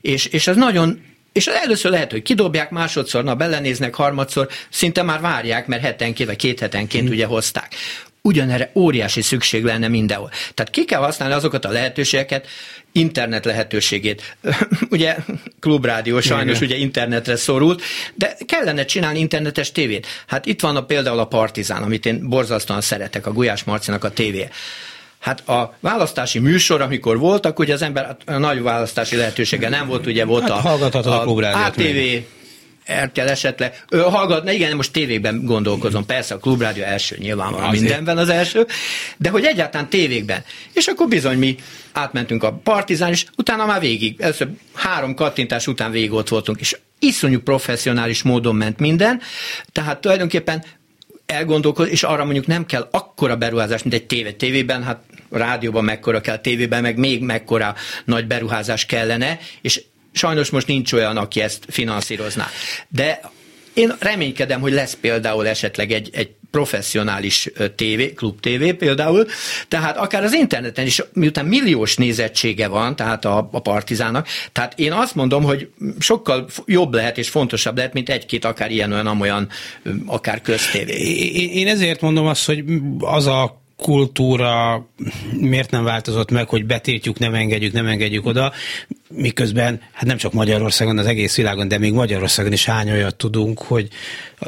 és, 0.00 0.26
és 0.26 0.46
ez 0.46 0.56
nagyon 0.56 1.00
és 1.38 1.46
először 1.46 1.90
lehet, 1.90 2.10
hogy 2.10 2.22
kidobják, 2.22 2.70
másodszor, 2.70 3.24
na 3.24 3.34
belenéznek, 3.34 3.94
harmadszor, 3.94 4.48
szinte 4.68 5.02
már 5.02 5.20
várják, 5.20 5.66
mert 5.66 5.82
hetenként 5.82 6.28
vagy 6.28 6.38
két 6.38 6.60
hetenként 6.60 7.08
mm. 7.08 7.12
ugye 7.12 7.26
hozták. 7.26 7.74
Ugyanerre 8.22 8.70
óriási 8.74 9.22
szükség 9.22 9.64
lenne 9.64 9.88
mindenhol. 9.88 10.30
Tehát 10.54 10.72
ki 10.72 10.84
kell 10.84 11.00
használni 11.00 11.34
azokat 11.34 11.64
a 11.64 11.70
lehetőségeket, 11.70 12.46
internet 12.92 13.44
lehetőségét. 13.44 14.36
ugye 14.90 15.16
klubrádió 15.60 16.20
sajnos 16.20 16.56
Igen. 16.56 16.68
ugye 16.68 16.76
internetre 16.76 17.36
szorult, 17.36 17.82
de 18.14 18.36
kellene 18.46 18.84
csinálni 18.84 19.18
internetes 19.18 19.72
tévét. 19.72 20.06
Hát 20.26 20.46
itt 20.46 20.60
van 20.60 20.76
a, 20.76 20.84
például 20.84 21.18
a 21.18 21.26
Partizán, 21.26 21.82
amit 21.82 22.06
én 22.06 22.28
borzasztóan 22.28 22.80
szeretek, 22.80 23.26
a 23.26 23.32
Gulyás 23.32 23.64
Marcinak 23.64 24.04
a 24.04 24.10
tévé. 24.10 24.48
Hát 25.18 25.48
a 25.48 25.76
választási 25.80 26.38
műsor, 26.38 26.80
amikor 26.80 27.18
voltak, 27.18 27.58
ugye 27.58 27.74
az 27.74 27.82
ember 27.82 28.04
hát 28.04 28.22
a 28.26 28.38
nagy 28.38 28.62
választási 28.62 29.16
lehetősége 29.16 29.68
nem 29.68 29.86
volt, 29.86 30.06
ugye 30.06 30.24
volt 30.24 30.50
hát, 30.50 30.64
a, 30.64 30.88
a, 31.04 31.28
a 31.28 31.66
ATV, 31.66 31.98
RTL 33.04 33.20
esetleg, 33.20 33.84
ő 33.90 33.98
hallgatna, 33.98 34.50
igen, 34.50 34.76
most 34.76 34.92
tévékben 34.92 35.44
gondolkozom, 35.44 36.06
persze 36.06 36.34
a 36.34 36.38
klubrádió 36.38 36.82
első 36.82 37.16
nyilvánvalóan 37.18 37.70
mindenben 37.70 38.18
az 38.18 38.28
első, 38.28 38.66
de 39.16 39.30
hogy 39.30 39.44
egyáltalán 39.44 39.88
tévékben. 39.88 40.44
És 40.72 40.86
akkor 40.86 41.08
bizony 41.08 41.38
mi 41.38 41.56
átmentünk 41.92 42.42
a 42.42 42.52
partizán, 42.52 43.10
és 43.10 43.26
utána 43.36 43.66
már 43.66 43.80
végig, 43.80 44.20
először 44.20 44.48
három 44.74 45.14
kattintás 45.14 45.66
után 45.66 45.90
végig 45.90 46.12
ott 46.12 46.28
voltunk, 46.28 46.60
és 46.60 46.76
iszonyú 46.98 47.40
professzionális 47.40 48.22
módon 48.22 48.56
ment 48.56 48.78
minden, 48.78 49.20
tehát 49.72 50.00
tulajdonképpen 50.00 50.64
elgondolkozni, 51.32 51.92
és 51.92 52.02
arra 52.02 52.24
mondjuk 52.24 52.46
nem 52.46 52.66
kell 52.66 52.88
akkora 52.90 53.36
beruházás, 53.36 53.82
mint 53.82 53.94
egy 53.94 54.06
tévé. 54.06 54.32
Tévében, 54.32 54.82
hát 54.82 55.02
rádióban 55.30 55.84
mekkora 55.84 56.20
kell, 56.20 56.38
tévében 56.38 56.82
meg 56.82 56.96
még 56.96 57.22
mekkora 57.22 57.74
nagy 58.04 58.26
beruházás 58.26 58.86
kellene, 58.86 59.38
és 59.62 59.82
sajnos 60.12 60.50
most 60.50 60.66
nincs 60.66 60.92
olyan, 60.92 61.16
aki 61.16 61.40
ezt 61.40 61.64
finanszírozná. 61.68 62.46
De 62.88 63.20
én 63.72 63.92
reménykedem, 63.98 64.60
hogy 64.60 64.72
lesz 64.72 64.96
például 65.00 65.46
esetleg 65.48 65.92
egy, 65.92 66.10
egy 66.12 66.30
professzionális 66.50 67.50
tévé, 67.74 68.12
klub 68.12 68.40
tévé 68.40 68.72
például, 68.72 69.26
tehát 69.68 69.96
akár 69.96 70.24
az 70.24 70.32
interneten 70.32 70.86
is, 70.86 71.02
miután 71.12 71.46
milliós 71.46 71.96
nézettsége 71.96 72.68
van, 72.68 72.96
tehát 72.96 73.24
a, 73.24 73.48
a 73.52 73.60
partizának, 73.60 74.26
tehát 74.52 74.78
én 74.78 74.92
azt 74.92 75.14
mondom, 75.14 75.42
hogy 75.42 75.70
sokkal 75.98 76.46
jobb 76.66 76.94
lehet 76.94 77.18
és 77.18 77.28
fontosabb 77.28 77.76
lehet, 77.76 77.92
mint 77.92 78.08
egy-két 78.08 78.44
akár 78.44 78.70
ilyen 78.70 78.92
olyan, 78.92 79.06
amolyan, 79.06 79.48
akár 80.06 80.40
köztévé. 80.40 80.92
Én 81.52 81.66
ezért 81.66 82.00
mondom 82.00 82.26
azt, 82.26 82.46
hogy 82.46 82.64
az 82.98 83.26
a 83.26 83.66
kultúra 83.78 84.86
miért 85.40 85.70
nem 85.70 85.84
változott 85.84 86.30
meg, 86.30 86.48
hogy 86.48 86.66
betiltjuk, 86.66 87.18
nem 87.18 87.34
engedjük, 87.34 87.72
nem 87.72 87.86
engedjük 87.86 88.26
oda, 88.26 88.52
miközben 89.08 89.80
hát 89.92 90.06
nem 90.06 90.16
csak 90.16 90.32
Magyarországon, 90.32 90.98
az 90.98 91.06
egész 91.06 91.36
világon, 91.36 91.68
de 91.68 91.78
még 91.78 91.92
Magyarországon 91.92 92.52
is 92.52 92.64
hány 92.64 92.90
olyat 92.90 93.16
tudunk, 93.16 93.62
hogy 93.62 93.88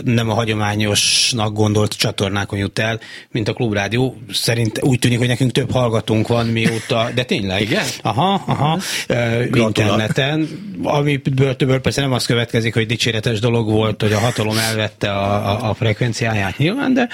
nem 0.04 0.30
a 0.30 0.34
hagyományosnak 0.34 1.52
gondolt 1.52 1.92
csatornákon 1.92 2.58
jut 2.58 2.78
el, 2.78 3.00
mint 3.30 3.48
a 3.48 3.52
klubrádió. 3.52 4.16
Szerint 4.32 4.82
úgy 4.82 4.98
tűnik, 4.98 5.18
hogy 5.18 5.28
nekünk 5.28 5.52
több 5.52 5.70
hallgatónk 5.70 6.28
van 6.28 6.46
mióta, 6.46 7.10
de 7.14 7.24
tényleg. 7.24 7.60
Igen? 7.60 7.86
Aha, 8.02 8.42
aha. 8.46 8.78
Uh, 9.08 9.48
interneten, 9.52 10.48
amiből 10.82 11.56
többől 11.56 11.80
persze 11.80 12.00
nem 12.00 12.12
az 12.12 12.26
következik, 12.26 12.74
hogy 12.74 12.86
dicséretes 12.86 13.40
dolog 13.40 13.70
volt, 13.70 14.02
hogy 14.02 14.12
a 14.12 14.18
hatalom 14.18 14.58
elvette 14.58 15.10
a, 15.12 15.50
a, 15.50 15.68
a 15.68 15.74
frekvenciáját 15.74 16.58
nyilván, 16.58 16.94
de 16.94 17.08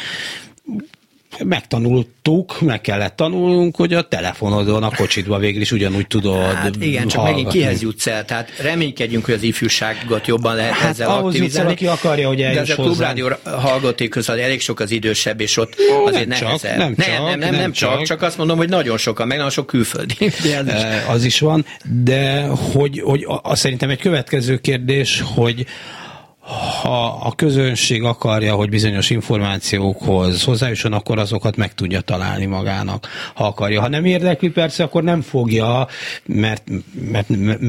megtanultuk, 1.45 2.61
meg 2.61 2.81
kellett 2.81 3.17
tanulnunk, 3.17 3.77
hogy 3.77 3.95
a 3.95 4.09
telefonodon, 4.09 4.83
a 4.83 4.91
kocsitban 4.97 5.41
végül 5.41 5.61
is 5.61 5.73
ugyanúgy 5.73 6.07
tudod 6.07 6.43
hát 6.43 6.77
igen, 6.79 7.09
csak 7.09 7.25
megint 7.25 7.49
kihez 7.49 7.83
jutsz 7.83 8.07
el, 8.07 8.25
tehát 8.25 8.51
reménykedjünk, 8.61 9.25
hogy 9.25 9.35
az 9.35 9.43
ifjúságot 9.43 10.27
jobban 10.27 10.55
lehet 10.55 10.73
hát 10.73 10.91
ezzel 10.91 11.09
ahhoz 11.09 11.25
aktivizálni. 11.25 11.73
aki 11.73 11.87
akarja, 11.87 12.29
hogy 12.29 12.37
De 12.37 12.61
ez 12.61 12.71
a 12.71 12.75
klubrádió 12.75 13.29
hallgatók 13.45 14.09
között 14.09 14.39
elég 14.39 14.61
sok 14.61 14.81
az 14.81 14.91
idősebb, 14.91 15.41
és 15.41 15.57
ott 15.57 15.75
Ó, 15.93 16.07
azért 16.07 16.27
nem 16.27 16.39
nehezebb. 16.41 16.71
Csak, 16.71 16.79
nem, 16.79 16.95
nem, 16.97 17.07
csak, 17.07 17.19
nem, 17.19 17.39
nem, 17.39 17.39
nem, 17.39 17.61
nem 17.61 17.73
csak, 17.73 17.91
csak, 17.91 18.03
csak 18.07 18.23
azt 18.23 18.37
mondom, 18.37 18.57
hogy 18.57 18.69
nagyon 18.69 18.99
sokan, 18.99 19.27
meg 19.27 19.37
nagyon 19.37 19.53
sok 19.53 19.67
külföldi. 19.67 20.15
az, 20.21 20.67
is. 20.67 20.83
az 21.09 21.25
is 21.25 21.41
van, 21.41 21.65
de 22.03 22.47
hogy, 22.73 23.01
hogy 23.01 23.27
az 23.43 23.59
szerintem 23.59 23.91
egy 23.91 24.01
következő 24.01 24.57
kérdés, 24.57 25.23
hogy 25.35 25.67
ha 26.47 27.21
a 27.23 27.35
közönség 27.35 28.03
akarja, 28.03 28.55
hogy 28.55 28.69
bizonyos 28.69 29.11
információkhoz 29.11 30.43
hozzájusson, 30.43 30.93
akkor 30.93 31.19
azokat 31.19 31.57
meg 31.57 31.75
tudja 31.75 32.01
találni 32.01 32.47
magának, 32.47 33.09
ha 33.35 33.47
akarja. 33.47 33.81
Ha 33.81 33.89
nem 33.89 34.05
érdekli, 34.05 34.49
persze, 34.49 34.83
akkor 34.83 35.03
nem 35.03 35.23
fogja, 35.23 35.89
mert, 36.25 36.63
mert, 37.11 37.29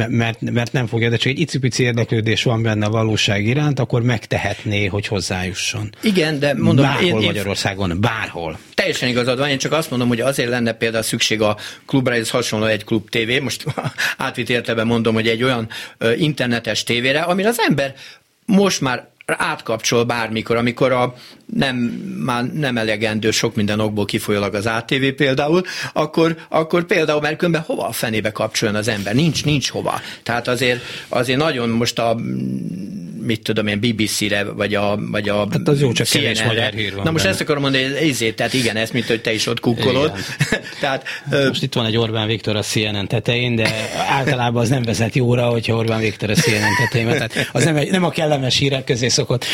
mert, 0.10 0.42
mert, 0.42 0.72
nem 0.72 0.88
fogja, 0.88 1.10
de 1.10 1.18
csak 1.18 1.32
egy 1.32 1.40
icipici 1.40 1.84
érdeklődés 1.84 2.44
van 2.44 2.62
benne 2.62 2.86
a 2.86 2.90
valóság 2.90 3.46
iránt, 3.46 3.80
akkor 3.80 4.02
megtehetné, 4.02 4.86
hogy 4.86 5.08
hozzájusson. 5.08 5.90
Igen, 6.02 6.40
de 6.40 6.54
mondom, 6.54 6.86
bárhol 6.86 7.22
én, 7.22 7.26
Magyarországon, 7.26 7.98
bárhol. 8.02 8.58
Teljesen 8.74 9.10
igazad 9.10 9.38
van, 9.38 9.50
én 9.50 9.58
csak 9.58 9.72
azt 9.72 9.90
mondom, 9.90 10.08
hogy 10.08 10.20
azért 10.20 10.50
lenne 10.50 10.72
például 10.72 11.04
szükség 11.04 11.42
a 11.42 11.58
klubra, 11.86 12.14
ez 12.14 12.30
hasonló 12.30 12.66
egy 12.66 12.84
klub 12.84 13.10
tévé, 13.10 13.40
most 13.40 13.66
átvitt 14.18 14.50
értelemben 14.50 14.88
mondom, 14.88 15.14
hogy 15.14 15.28
egy 15.28 15.44
olyan 15.44 15.70
internetes 16.18 16.84
tévére, 16.84 17.22
amire 17.22 17.48
az 17.48 17.60
ember 17.68 17.96
most 18.48 18.82
már 18.82 19.10
átkapcsol 19.26 20.04
bármikor, 20.04 20.56
amikor 20.56 20.92
a 20.92 21.14
nem, 21.54 21.76
már 22.26 22.44
nem 22.54 22.78
elegendő 22.78 23.32
sok 23.32 23.56
minden 23.56 23.80
okból 23.80 24.06
kifolyólag 24.06 24.54
az 24.54 24.66
ATV 24.66 25.06
például, 25.16 25.62
akkor, 25.94 26.36
akkor 26.50 26.86
például, 26.86 27.22
mert 27.22 27.38
különben 27.38 27.62
hova 27.62 27.88
a 27.88 27.92
fenébe 27.92 28.32
kapcsoljon 28.32 28.78
az 28.78 28.88
ember? 28.88 29.16
Nincs, 29.16 29.46
nincs 29.46 29.70
hova. 29.70 30.02
Tehát 30.24 30.48
azért, 30.48 30.82
azért 31.08 31.40
nagyon 31.40 31.70
most 31.70 32.00
a 32.00 32.18
mit 33.22 33.42
tudom 33.42 33.68
én, 33.68 33.80
BBC-re, 33.80 34.44
vagy 34.44 34.76
a, 34.76 35.00
vagy 35.12 35.30
a 35.30 35.48
Hát 35.52 35.68
az 35.68 35.82
jó, 35.82 35.92
csak 35.92 36.08
kevés 36.08 36.44
magyar 36.44 36.74
hír 36.74 36.96
van 36.96 37.04
Na 37.04 37.12
most 37.12 37.24
benne. 37.24 37.36
ezt 37.36 37.44
akarom 37.44 37.62
mondani, 37.62 37.84
ezért, 37.84 38.36
tehát 38.36 38.54
igen, 38.54 38.76
ez, 38.76 38.92
mint 38.92 39.06
hogy 39.06 39.22
te 39.22 39.34
is 39.34 39.48
ott 39.48 39.60
kukkolod. 39.60 40.12
tehát, 40.82 41.04
most 41.48 41.64
itt 41.64 41.74
van 41.74 41.86
egy 41.86 41.98
Orbán 41.98 42.28
Viktor 42.28 42.56
a 42.56 42.62
CNN 42.62 43.08
tetején, 43.08 43.56
de 43.56 43.70
általában 44.10 44.62
az 44.62 44.70
nem 44.70 44.84
vezet 44.84 45.16
jóra, 45.16 45.46
hogyha 45.46 45.76
Orbán 45.76 46.00
Viktor 46.00 46.30
a 46.30 46.34
CNN 46.34 46.76
tetején, 46.78 47.08
tehát 47.08 47.50
az 47.52 47.64
nem, 47.64 47.76
nem 47.92 48.04
a 48.04 48.10
kellemes 48.10 48.58
hírek 48.58 48.84
közé 48.84 49.08
szokott 49.08 49.46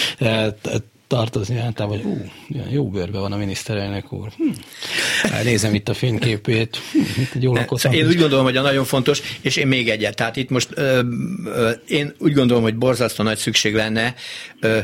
tartozni 1.07 1.57
általában, 1.57 2.01
hogy 2.01 2.11
ú, 2.11 2.31
jó 2.71 2.89
bőrbe 2.89 3.19
van 3.19 3.31
a 3.31 3.37
miniszterelnök 3.37 4.13
úr. 4.13 4.27
Hm. 4.37 4.49
Nézem 5.43 5.73
itt 5.73 5.89
a 5.89 5.93
fényképét, 5.93 6.77
hm, 6.91 7.21
itt 7.21 7.33
egy 7.33 7.43
jó 7.43 7.53
Én 7.91 8.07
úgy 8.07 8.17
gondolom, 8.17 8.43
hogy 8.43 8.57
a 8.57 8.61
nagyon 8.61 8.85
fontos, 8.85 9.21
és 9.41 9.55
én 9.55 9.67
még 9.67 9.89
egyet, 9.89 10.15
tehát 10.15 10.35
itt 10.35 10.49
most 10.49 10.69
ö, 10.73 11.01
ö, 11.45 11.71
én 11.87 12.13
úgy 12.19 12.33
gondolom, 12.33 12.63
hogy 12.63 12.75
borzasztó 12.75 13.23
nagy 13.23 13.37
szükség 13.37 13.75
lenne 13.75 14.15
ö, 14.59 14.79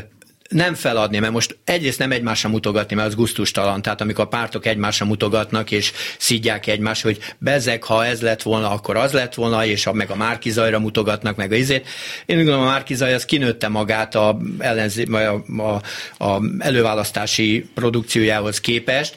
nem 0.50 0.74
feladni, 0.74 1.18
mert 1.18 1.32
most 1.32 1.58
egyrészt 1.64 1.98
nem 1.98 2.12
egymásra 2.12 2.48
mutogatni, 2.48 2.96
mert 2.96 3.08
az 3.08 3.14
guztustalan. 3.14 3.82
Tehát 3.82 4.00
amikor 4.00 4.24
a 4.24 4.28
pártok 4.28 4.66
egymásra 4.66 5.06
mutogatnak, 5.06 5.70
és 5.70 5.92
szidják 6.18 6.66
egymást, 6.66 7.02
hogy 7.02 7.18
bezeg, 7.38 7.82
ha 7.82 8.06
ez 8.06 8.20
lett 8.20 8.42
volna, 8.42 8.70
akkor 8.70 8.96
az 8.96 9.12
lett 9.12 9.34
volna, 9.34 9.64
és 9.64 9.84
ha 9.84 9.92
meg 9.92 10.10
a 10.10 10.16
Márkizajra 10.16 10.78
mutogatnak, 10.78 11.36
meg 11.36 11.52
a 11.52 11.54
izét. 11.54 11.88
Én 12.26 12.36
úgy 12.36 12.44
gondolom, 12.44 12.68
a 12.68 12.70
Márkizaj 12.70 13.14
az 13.14 13.24
kinőtte 13.24 13.68
magát 13.68 14.14
a, 14.14 14.38
ellenzé, 14.58 15.04
a, 15.04 15.44
a, 15.62 15.82
a 16.24 16.42
előválasztási 16.58 17.70
produkciójához 17.74 18.60
képest, 18.60 19.16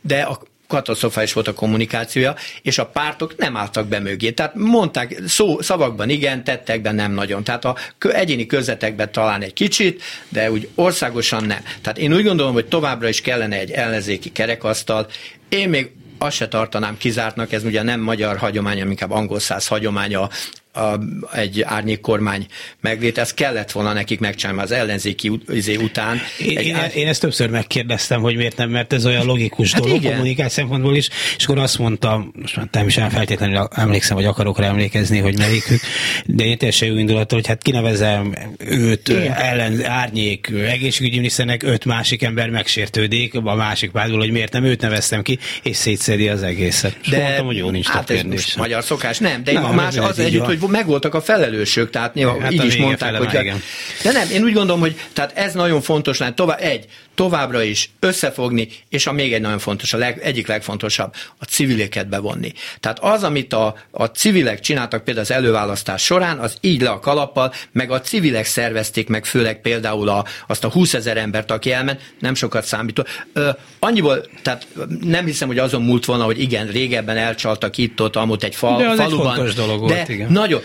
de 0.00 0.20
a 0.20 0.40
katasztrofális 0.72 1.32
volt 1.32 1.48
a 1.48 1.54
kommunikációja, 1.54 2.34
és 2.62 2.78
a 2.78 2.86
pártok 2.86 3.36
nem 3.36 3.56
álltak 3.56 3.86
be 3.86 3.98
mögé. 3.98 4.30
Tehát 4.30 4.54
mondták 4.54 5.22
szó, 5.26 5.60
szavakban 5.60 6.08
igen, 6.08 6.44
tettekben 6.44 6.94
nem 6.94 7.12
nagyon. 7.12 7.44
Tehát 7.44 7.64
a 7.64 7.76
egyéni 7.98 8.46
közvetekben 8.46 9.12
talán 9.12 9.42
egy 9.42 9.52
kicsit, 9.52 10.02
de 10.28 10.50
úgy 10.50 10.68
országosan 10.74 11.44
nem. 11.44 11.60
Tehát 11.82 11.98
én 11.98 12.14
úgy 12.14 12.24
gondolom, 12.24 12.52
hogy 12.52 12.66
továbbra 12.66 13.08
is 13.08 13.20
kellene 13.20 13.58
egy 13.58 13.70
ellenzéki 13.70 14.32
kerekasztal. 14.32 15.06
Én 15.48 15.68
még 15.68 15.90
azt 16.18 16.36
se 16.36 16.48
tartanám 16.48 16.96
kizártnak, 16.96 17.52
ez 17.52 17.64
ugye 17.64 17.82
nem 17.82 18.00
magyar 18.00 18.36
hagyomány, 18.36 18.74
hanem 18.74 18.90
inkább 18.90 19.10
angol 19.10 19.40
száz 19.40 19.66
hagyománya 19.66 20.28
a, 20.72 20.98
egy 21.32 21.62
árnyék 21.62 22.00
kormány 22.00 22.46
meglét, 22.80 23.18
ez 23.18 23.34
kellett 23.34 23.70
volna 23.70 23.92
nekik 23.92 24.20
megcsinálni 24.20 24.60
az 24.62 24.70
ellenzéki 24.70 25.40
izé 25.48 25.76
után. 25.76 26.20
Én, 26.38 26.58
egy, 26.58 26.66
én, 26.66 26.76
én 26.94 27.06
ezt 27.06 27.20
többször 27.20 27.50
megkérdeztem, 27.50 28.20
hogy 28.20 28.36
miért 28.36 28.56
nem, 28.56 28.70
mert 28.70 28.92
ez 28.92 29.06
olyan 29.06 29.26
logikus 29.26 29.72
hát 29.72 29.82
dolog 29.82 29.96
igen. 29.96 30.10
kommunikáció 30.10 30.62
szempontból 30.62 30.96
is, 30.96 31.08
és 31.36 31.44
akkor 31.44 31.58
azt 31.58 31.78
mondtam, 31.78 32.32
most 32.40 32.56
már 32.56 32.68
nem 32.70 32.86
is 32.86 32.94
feltétlenül 32.94 33.68
emlékszem, 33.70 34.16
vagy 34.16 34.24
akarok 34.24 34.58
rá 34.58 34.66
emlékezni, 34.66 35.18
hogy 35.18 35.38
melyikük, 35.38 35.80
de 36.26 36.44
én 36.44 36.58
teljesen 36.58 36.88
jó 36.88 36.96
indulattal, 36.96 37.38
hogy 37.38 37.48
hát 37.48 37.62
kinevezem 37.62 38.34
őt 38.58 39.08
igen. 39.08 39.32
ellen, 39.32 39.84
árnyék 39.84 40.50
egészségügyi 40.66 41.16
miniszternek, 41.16 41.62
öt 41.62 41.84
másik 41.84 42.22
ember 42.22 42.50
megsértődik 42.50 43.34
a 43.34 43.54
másik 43.54 43.90
pártból, 43.90 44.18
hogy 44.18 44.30
miért 44.30 44.52
nem 44.52 44.64
őt 44.64 44.80
neveztem 44.80 45.22
ki, 45.22 45.38
és 45.62 45.76
szétszedi 45.76 46.28
az 46.28 46.42
egészet. 46.42 46.96
De, 47.10 47.18
mondtam, 47.18 47.46
hogy 47.46 47.56
jó, 47.56 47.70
nincs 47.70 47.86
hát 47.86 48.10
ez 48.10 48.22
magyar 48.56 48.84
szokás, 48.84 49.18
nem, 49.18 49.44
de 49.44 49.52
nem, 49.52 49.74
más 49.74 49.96
az 49.96 50.18
együtt, 50.18 50.44
hogy 50.44 50.58
megvoltak 50.70 51.14
a 51.14 51.20
felelősök, 51.20 51.90
tehát 51.90 52.14
nyilván 52.14 52.40
hát 52.40 52.52
így 52.52 52.64
is 52.64 52.76
mondták, 52.76 53.16
hogy... 53.16 53.34
Igen. 53.34 53.62
De 54.02 54.12
nem, 54.12 54.30
én 54.30 54.42
úgy 54.42 54.52
gondolom, 54.52 54.80
hogy 54.80 55.00
tehát 55.12 55.32
ez 55.34 55.54
nagyon 55.54 55.80
fontos 55.80 56.18
lenne, 56.18 56.34
tovább, 56.34 56.60
egy, 56.60 56.86
továbbra 57.14 57.62
is 57.62 57.90
összefogni, 58.00 58.68
és 58.88 59.06
a 59.06 59.12
még 59.12 59.32
egy 59.32 59.40
nagyon 59.40 59.58
fontos, 59.58 59.92
a 59.92 59.96
leg, 59.98 60.18
egyik 60.22 60.46
legfontosabb, 60.46 61.14
a 61.38 61.44
civileket 61.44 62.08
bevonni. 62.08 62.52
Tehát 62.80 62.98
az, 62.98 63.22
amit 63.22 63.52
a, 63.52 63.74
a 63.90 64.04
civilek 64.04 64.60
csináltak 64.60 65.04
például 65.04 65.26
az 65.26 65.32
előválasztás 65.32 66.02
során, 66.02 66.38
az 66.38 66.56
így 66.60 66.80
le 66.80 66.90
a 66.90 66.98
kalappal, 66.98 67.52
meg 67.72 67.90
a 67.90 68.00
civilek 68.00 68.44
szervezték 68.44 69.08
meg 69.08 69.24
főleg 69.24 69.60
például 69.60 70.08
a, 70.08 70.24
azt 70.46 70.64
a 70.64 70.70
20 70.70 70.94
ezer 70.94 71.16
embert, 71.16 71.50
aki 71.50 71.72
elment, 71.72 72.00
nem 72.18 72.34
sokat 72.34 72.64
számító. 72.64 73.04
Ö, 73.32 73.50
annyiból, 73.78 74.26
tehát 74.42 74.66
nem 75.00 75.24
hiszem, 75.24 75.48
hogy 75.48 75.58
azon 75.58 75.82
múlt 75.82 76.04
volna, 76.04 76.24
hogy 76.24 76.40
igen, 76.40 76.66
régebben 76.66 77.16
elcsaltak 77.16 77.76
itt-ott, 77.78 78.16
amúgy 78.16 78.44
egy 78.44 78.54
fal, 78.54 78.78
de 78.78 78.88
az 78.88 78.98
faluban. 78.98 79.26
Egy 79.26 79.34
fontos 79.34 79.54
dolog 79.54 79.80
volt, 79.80 80.06
de 80.06 80.12
igen. 80.12 80.32
Nagyon. 80.32 80.60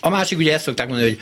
A 0.00 0.08
másik 0.08 0.38
ugye 0.38 0.52
ezt 0.54 0.64
szokták 0.64 0.88
mondani, 0.88 1.08
hogy 1.08 1.18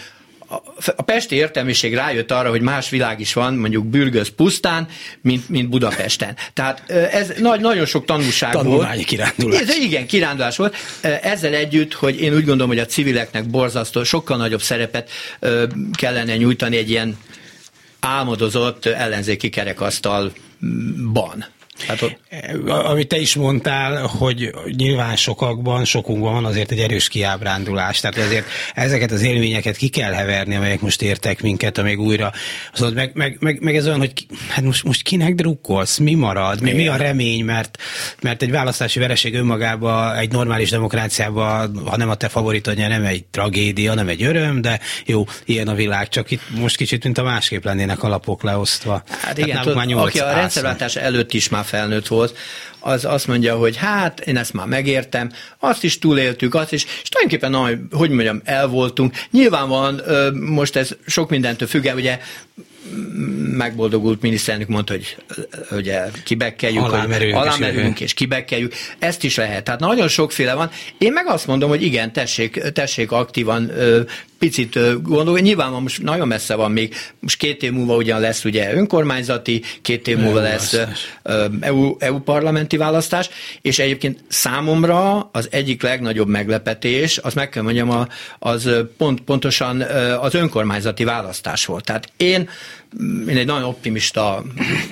a 0.96 1.02
pesti 1.02 1.34
értelmiség 1.36 1.94
rájött 1.94 2.30
arra, 2.30 2.50
hogy 2.50 2.60
más 2.60 2.90
világ 2.90 3.20
is 3.20 3.32
van, 3.32 3.54
mondjuk 3.54 3.86
Bürgöz 3.86 4.28
pusztán, 4.28 4.88
mint, 5.20 5.48
mint 5.48 5.68
Budapesten. 5.68 6.36
Tehát 6.52 6.90
ez 6.90 7.32
nagy, 7.38 7.60
nagyon 7.60 7.86
sok 7.86 8.04
tanulság 8.04 8.52
Tanulmányi 8.52 8.94
volt. 8.94 9.06
kirándulás. 9.06 9.60
Ez, 9.60 9.76
igen, 9.76 10.06
kirándulás 10.06 10.56
volt. 10.56 10.76
Ezzel 11.22 11.54
együtt, 11.54 11.92
hogy 11.94 12.20
én 12.20 12.34
úgy 12.34 12.44
gondolom, 12.44 12.68
hogy 12.68 12.78
a 12.78 12.86
civileknek 12.86 13.46
borzasztó, 13.50 14.04
sokkal 14.04 14.36
nagyobb 14.36 14.62
szerepet 14.62 15.10
kellene 15.92 16.36
nyújtani 16.36 16.76
egy 16.76 16.90
ilyen 16.90 17.16
álmodozott 18.00 18.86
ellenzéki 18.86 19.48
kerekasztalban. 19.48 21.46
Hát 21.86 22.02
ott... 22.02 22.18
Amit 22.66 23.08
te 23.08 23.18
is 23.18 23.34
mondtál, 23.34 24.06
hogy 24.06 24.54
nyilván 24.76 25.16
sokakban, 25.16 25.84
sokunkban 25.84 26.32
van 26.32 26.44
azért 26.44 26.70
egy 26.70 26.78
erős 26.78 27.08
kiábrándulás, 27.08 28.00
tehát 28.00 28.18
azért 28.18 28.46
ezeket 28.74 29.10
az 29.10 29.22
élményeket 29.22 29.76
ki 29.76 29.88
kell 29.88 30.12
heverni, 30.12 30.54
amelyek 30.54 30.80
most 30.80 31.02
értek 31.02 31.42
minket, 31.42 31.78
amíg 31.78 32.00
újra. 32.00 32.32
Azon, 32.72 32.92
meg, 32.92 33.10
meg, 33.14 33.36
meg, 33.40 33.60
meg, 33.60 33.76
ez 33.76 33.86
olyan, 33.86 33.98
hogy 33.98 34.12
hát 34.48 34.64
most, 34.64 34.84
most 34.84 35.02
kinek 35.02 35.34
drukkolsz, 35.34 35.98
mi 35.98 36.14
marad, 36.14 36.60
mi, 36.60 36.72
mi 36.72 36.88
a 36.88 36.96
remény, 36.96 37.44
mert, 37.44 37.78
mert 38.22 38.42
egy 38.42 38.50
választási 38.50 38.98
vereség 38.98 39.34
önmagában 39.34 40.16
egy 40.16 40.32
normális 40.32 40.70
demokráciában, 40.70 41.82
ha 41.86 41.96
nem 41.96 42.08
a 42.08 42.14
te 42.14 42.28
favoritod, 42.28 42.76
nem 42.76 43.04
egy 43.04 43.24
tragédia, 43.24 43.94
nem 43.94 44.08
egy 44.08 44.22
öröm, 44.22 44.60
de 44.60 44.80
jó, 45.06 45.24
ilyen 45.44 45.68
a 45.68 45.74
világ, 45.74 46.08
csak 46.08 46.30
itt 46.30 46.42
most 46.50 46.76
kicsit, 46.76 47.04
mint 47.04 47.18
a 47.18 47.22
másképp 47.22 47.64
lennének 47.64 48.02
alapok 48.02 48.42
leosztva. 48.42 49.02
Hát 49.20 49.38
igen, 49.38 49.62
tud, 49.62 49.76
aki 49.92 50.18
a 50.18 50.32
rendszerváltás 50.32 50.96
előtt 50.96 51.32
is 51.32 51.48
már 51.48 51.64
felnőtt 51.68 52.06
volt, 52.06 52.36
az 52.80 53.04
azt 53.04 53.26
mondja, 53.26 53.56
hogy 53.56 53.76
hát 53.76 54.20
én 54.20 54.36
ezt 54.36 54.52
már 54.52 54.66
megértem, 54.66 55.32
azt 55.58 55.84
is 55.84 55.98
túléltük, 55.98 56.54
azt 56.54 56.72
is, 56.72 56.86
és 57.02 57.08
tulajdonképpen, 57.08 57.88
hogy 57.90 58.10
mondjam, 58.10 58.40
elvoltunk. 58.44 59.14
Nyilván 59.30 59.68
van, 59.68 60.02
most 60.34 60.76
ez 60.76 60.90
sok 61.06 61.30
mindentől 61.30 61.68
függ, 61.68 61.94
ugye 61.94 62.18
megboldogult 63.50 64.22
miniszterelnök 64.22 64.68
mondta, 64.68 64.92
hogy 64.92 65.16
ugye 65.70 66.02
kibekkeljük, 66.24 66.82
alámerülünk, 66.82 67.36
hogy 67.36 67.46
alámerülünk 67.46 68.00
és 68.00 68.14
kibekkeljük. 68.14 68.72
Ezt 68.98 69.24
is 69.24 69.36
lehet. 69.36 69.64
Tehát 69.64 69.80
nagyon 69.80 70.08
sokféle 70.08 70.54
van. 70.54 70.70
Én 70.98 71.12
meg 71.12 71.26
azt 71.26 71.46
mondom, 71.46 71.68
hogy 71.68 71.82
igen, 71.82 72.12
tessék, 72.12 72.60
tessék 72.72 73.12
aktívan 73.12 73.72
picit 74.38 75.02
gondolni. 75.02 75.40
Nyilván 75.40 75.72
most 75.72 76.02
nagyon 76.02 76.28
messze 76.28 76.54
van 76.54 76.72
még, 76.72 76.94
most 77.20 77.36
két 77.36 77.62
év 77.62 77.72
múlva 77.72 77.96
ugyan 77.96 78.20
lesz 78.20 78.44
ugye 78.44 78.74
önkormányzati, 78.74 79.62
két 79.82 80.08
év 80.08 80.18
múlva 80.18 80.40
lesz 80.40 80.76
EU, 81.60 81.96
EU 81.98 82.18
parlamenti 82.18 82.76
választás, 82.76 83.28
és 83.62 83.78
egyébként 83.78 84.24
számomra 84.28 85.28
az 85.32 85.48
egyik 85.50 85.82
legnagyobb 85.82 86.28
meglepetés, 86.28 87.18
az 87.18 87.34
meg 87.34 87.48
kell 87.48 87.62
mondjam, 87.62 88.06
az 88.38 88.70
pont, 88.96 89.20
pontosan 89.20 89.80
az 90.20 90.34
önkormányzati 90.34 91.04
választás 91.04 91.66
volt. 91.66 91.84
Tehát 91.84 92.12
én 92.16 92.48
én 93.28 93.36
egy 93.36 93.46
nagyon 93.46 93.64
optimista 93.64 94.44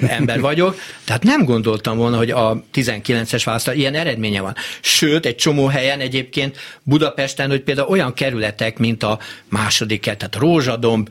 ember 0.06 0.40
vagyok, 0.40 0.78
tehát 1.04 1.22
nem 1.22 1.44
gondoltam 1.44 1.96
volna, 1.96 2.16
hogy 2.16 2.30
a 2.30 2.64
19-es 2.74 3.42
választás 3.44 3.76
ilyen 3.76 3.94
eredménye 3.94 4.40
van. 4.40 4.54
Sőt, 4.80 5.26
egy 5.26 5.36
csomó 5.36 5.66
helyen 5.66 6.00
egyébként 6.00 6.56
Budapesten, 6.82 7.50
hogy 7.50 7.60
például 7.60 7.88
olyan 7.88 8.14
kerületek, 8.14 8.78
mint 8.78 9.02
a 9.02 9.18
második 9.48 10.00
tehát 10.00 10.36
Rózsadomb, 10.36 11.08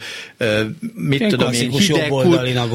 mit 0.94 1.20
Ilyen 1.20 1.32
tudom 1.32 1.52
én, 1.52 1.70
hideg, 1.70 2.14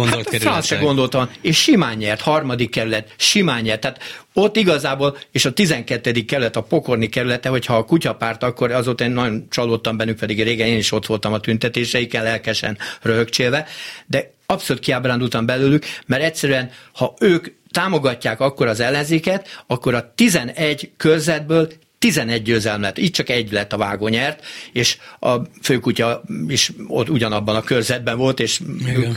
hát 0.06 0.36
francia 0.36 0.78
gondoltam, 0.78 1.28
és 1.40 1.58
simán 1.58 1.96
nyert, 1.96 2.20
harmadik 2.20 2.70
kerület, 2.70 3.14
simán 3.16 3.62
nyert, 3.62 3.80
tehát 3.80 4.00
ott 4.34 4.56
igazából, 4.56 5.18
és 5.32 5.44
a 5.44 5.52
12. 5.52 6.24
kerület, 6.24 6.56
a 6.56 6.62
pokorni 6.62 7.08
kerülete, 7.08 7.48
hogyha 7.48 7.76
a 7.76 7.84
kutyapárt, 7.84 8.42
akkor 8.42 8.70
azóta 8.70 9.04
én 9.04 9.10
nagyon 9.10 9.46
csalódtam 9.50 9.96
bennük, 9.96 10.18
pedig 10.18 10.42
régen 10.42 10.66
én 10.66 10.76
is 10.76 10.92
ott 10.92 11.06
voltam 11.06 11.32
a 11.32 11.40
tüntetéseiken, 11.40 12.22
lelkesen 12.22 12.78
röhögcsélve, 13.02 13.66
de 14.06 14.32
abszolút 14.46 14.82
kiábrándultam 14.82 15.46
belőlük, 15.46 15.84
mert 16.06 16.22
egyszerűen, 16.22 16.70
ha 16.92 17.14
ők 17.20 17.46
támogatják 17.70 18.40
akkor 18.40 18.66
az 18.66 18.80
ellenzéket, 18.80 19.62
akkor 19.66 19.94
a 19.94 20.12
11 20.14 20.90
körzetből 20.96 21.68
11 21.98 22.42
győzelem 22.42 22.80
lett, 22.80 22.98
így 22.98 23.10
csak 23.10 23.28
egy 23.28 23.52
lett 23.52 23.72
a 23.72 23.76
vágó 23.76 24.08
nyert, 24.08 24.44
és 24.72 24.98
a 25.20 25.34
főkutya 25.62 26.22
is 26.48 26.72
ott 26.88 27.10
ugyanabban 27.10 27.56
a 27.56 27.62
körzetben 27.62 28.16
volt, 28.16 28.40
és 28.40 28.60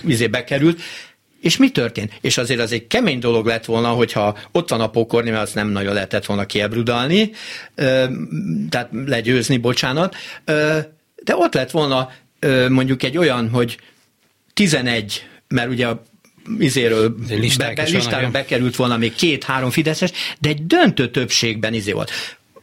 vizé 0.01 0.27
bekerült. 0.27 0.81
És 1.43 1.57
mi 1.57 1.71
történt? 1.71 2.13
És 2.21 2.37
azért 2.37 2.59
az 2.59 2.71
egy 2.71 2.87
kemény 2.87 3.19
dolog 3.19 3.45
lett 3.45 3.65
volna, 3.65 3.89
hogyha 3.89 4.37
ott 4.51 4.69
van 4.69 4.81
a 4.81 4.89
pokorni, 4.89 5.29
mert 5.29 5.41
azt 5.41 5.55
nem 5.55 5.67
nagyon 5.67 5.93
lehetett 5.93 6.25
volna 6.25 6.45
kiebrudalni, 6.45 7.31
tehát 8.69 8.89
legyőzni, 9.05 9.57
bocsánat, 9.57 10.15
de 11.23 11.35
ott 11.35 11.53
lett 11.53 11.71
volna 11.71 12.11
mondjuk 12.69 13.03
egy 13.03 13.17
olyan, 13.17 13.49
hogy 13.49 13.77
11, 14.53 15.27
mert 15.47 15.69
ugye 15.69 15.87
a 15.87 16.03
izéről 16.59 17.15
be, 17.57 17.73
be, 17.75 17.83
listára 17.83 18.29
bekerült 18.29 18.75
volna 18.75 18.97
még 18.97 19.15
két-három 19.15 19.69
fideszes, 19.69 20.11
de 20.39 20.49
egy 20.49 20.65
döntő 20.65 21.09
többségben 21.09 21.73
izé 21.73 21.91
volt. 21.91 22.11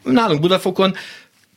Nálunk 0.03 0.41
Budafokon 0.41 0.95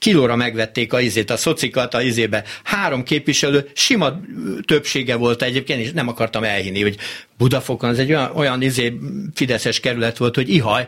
kilóra 0.04 0.36
megvették 0.36 0.94
a 0.94 1.00
izét, 1.00 1.30
a 1.30 1.38
szocikat 1.38 1.94
a 1.94 2.02
izébe. 2.02 2.44
Három 2.64 3.04
képviselő, 3.04 3.70
sima 3.74 4.20
többsége 4.66 5.16
volt 5.16 5.42
egyébként, 5.42 5.80
és 5.82 5.92
nem 5.92 6.08
akartam 6.08 6.44
elhinni, 6.44 6.82
hogy 6.82 6.98
Budafokon 7.38 7.90
az 7.90 8.00
egy 8.00 8.10
olyan, 8.10 8.32
olyan 8.36 8.62
izé 8.62 8.98
fideszes 9.34 9.80
kerület 9.80 10.18
volt, 10.18 10.36
hogy 10.36 10.50
ihaj, 10.50 10.88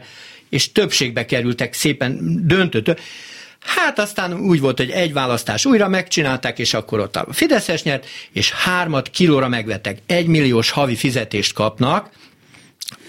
és 0.49 0.71
többségbe 0.71 1.25
kerültek 1.25 1.73
szépen 1.73 2.41
döntő. 2.47 2.97
Hát 3.59 3.99
aztán 3.99 4.33
úgy 4.33 4.59
volt, 4.59 4.77
hogy 4.77 4.89
egy 4.89 5.13
választás 5.13 5.65
újra 5.65 5.87
megcsinálták, 5.87 6.59
és 6.59 6.73
akkor 6.73 6.99
ott 6.99 7.15
a 7.15 7.27
Fideszes 7.31 7.83
nyert, 7.83 8.05
és 8.31 8.51
hármat 8.51 9.09
kilóra 9.09 9.47
megvettek. 9.47 9.97
Egy 10.05 10.27
milliós 10.27 10.69
havi 10.69 10.95
fizetést 10.95 11.53
kapnak, 11.53 12.09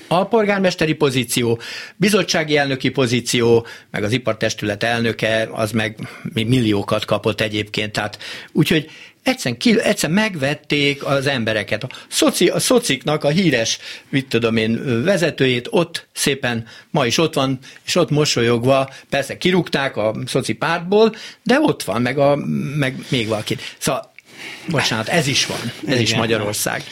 alpolgármesteri 0.08 0.94
pozíció, 0.94 1.60
bizottsági 1.96 2.56
elnöki 2.56 2.88
pozíció, 2.88 3.66
meg 3.90 4.02
az 4.04 4.12
ipartestület 4.12 4.82
elnöke, 4.82 5.48
az 5.52 5.70
meg 5.70 6.08
milliókat 6.32 7.04
kapott 7.04 7.40
egyébként. 7.40 7.92
Tehát 7.92 8.18
úgyhogy 8.52 8.90
egyszerűen, 9.26 9.58
ki, 9.58 9.80
egyszerűen 9.80 10.18
megvették 10.18 11.04
az 11.04 11.26
embereket. 11.26 11.84
A, 11.84 11.88
szoci, 12.08 12.48
a 12.48 12.58
szociknak 12.58 13.24
a 13.24 13.28
híres, 13.28 13.78
mit 14.08 14.28
tudom 14.28 14.56
én, 14.56 15.04
vezetőjét 15.04 15.68
ott 15.70 16.06
szépen 16.12 16.66
ma 16.90 17.06
is 17.06 17.18
ott 17.18 17.34
van, 17.34 17.58
és 17.86 17.94
ott 17.94 18.10
mosolyogva, 18.10 18.90
persze 19.08 19.36
kirúgták 19.36 19.96
a 19.96 20.14
szoci 20.26 20.52
pártból, 20.52 21.14
de 21.42 21.60
ott 21.60 21.82
van, 21.82 22.02
meg, 22.02 22.18
a, 22.18 22.36
meg 22.76 23.04
még 23.08 23.28
valaki. 23.28 23.56
Szóval, 23.78 24.12
bocsánat, 24.68 25.08
ez 25.08 25.26
is 25.26 25.46
van, 25.46 25.60
ez 25.62 25.72
Igen. 25.82 26.00
is 26.00 26.14
Magyarország. 26.14 26.82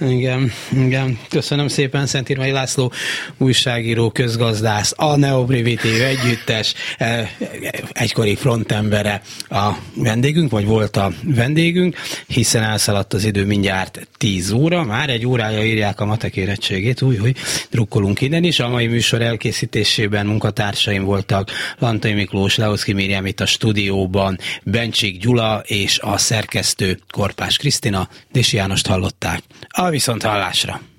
Igen, 0.00 0.50
igen. 0.72 1.18
Köszönöm 1.28 1.68
szépen 1.68 2.06
Szentírmai 2.06 2.50
László, 2.50 2.92
újságíró, 3.38 4.10
közgazdász, 4.10 4.92
a 4.96 5.16
Neoprivitív 5.16 6.02
együttes, 6.02 6.74
e, 6.98 7.30
egykori 7.92 8.34
frontembere 8.34 9.22
a 9.48 9.70
vendégünk, 9.94 10.50
vagy 10.50 10.66
volt 10.66 10.96
a 10.96 11.12
vendégünk, 11.22 11.96
hiszen 12.26 12.62
elszaladt 12.62 13.12
az 13.14 13.24
idő 13.24 13.44
mindjárt 13.44 14.08
10 14.18 14.50
óra, 14.50 14.84
már 14.84 15.10
egy 15.10 15.26
órája 15.26 15.64
írják 15.64 16.00
a 16.00 16.04
matek 16.04 16.36
érettségét, 16.36 17.02
új, 17.02 17.16
hogy 17.16 17.36
drukkolunk 17.70 18.20
innen 18.20 18.44
is. 18.44 18.60
A 18.60 18.68
mai 18.68 18.86
műsor 18.86 19.22
elkészítésében 19.22 20.26
munkatársaim 20.26 21.04
voltak 21.04 21.50
Lantai 21.78 22.12
Miklós, 22.12 22.56
Leoszki 22.56 22.92
Miriam 22.92 23.26
itt 23.26 23.40
a 23.40 23.46
stúdióban, 23.46 24.38
Bencsik 24.62 25.20
Gyula 25.20 25.62
és 25.66 25.98
a 25.98 26.18
szerkesztő 26.18 26.98
Korpás 27.10 27.56
Krisztina, 27.56 28.08
Dési 28.32 28.56
Jánost 28.56 28.86
hallották. 28.86 29.42
A 29.84 29.90
viszont! 29.90 30.84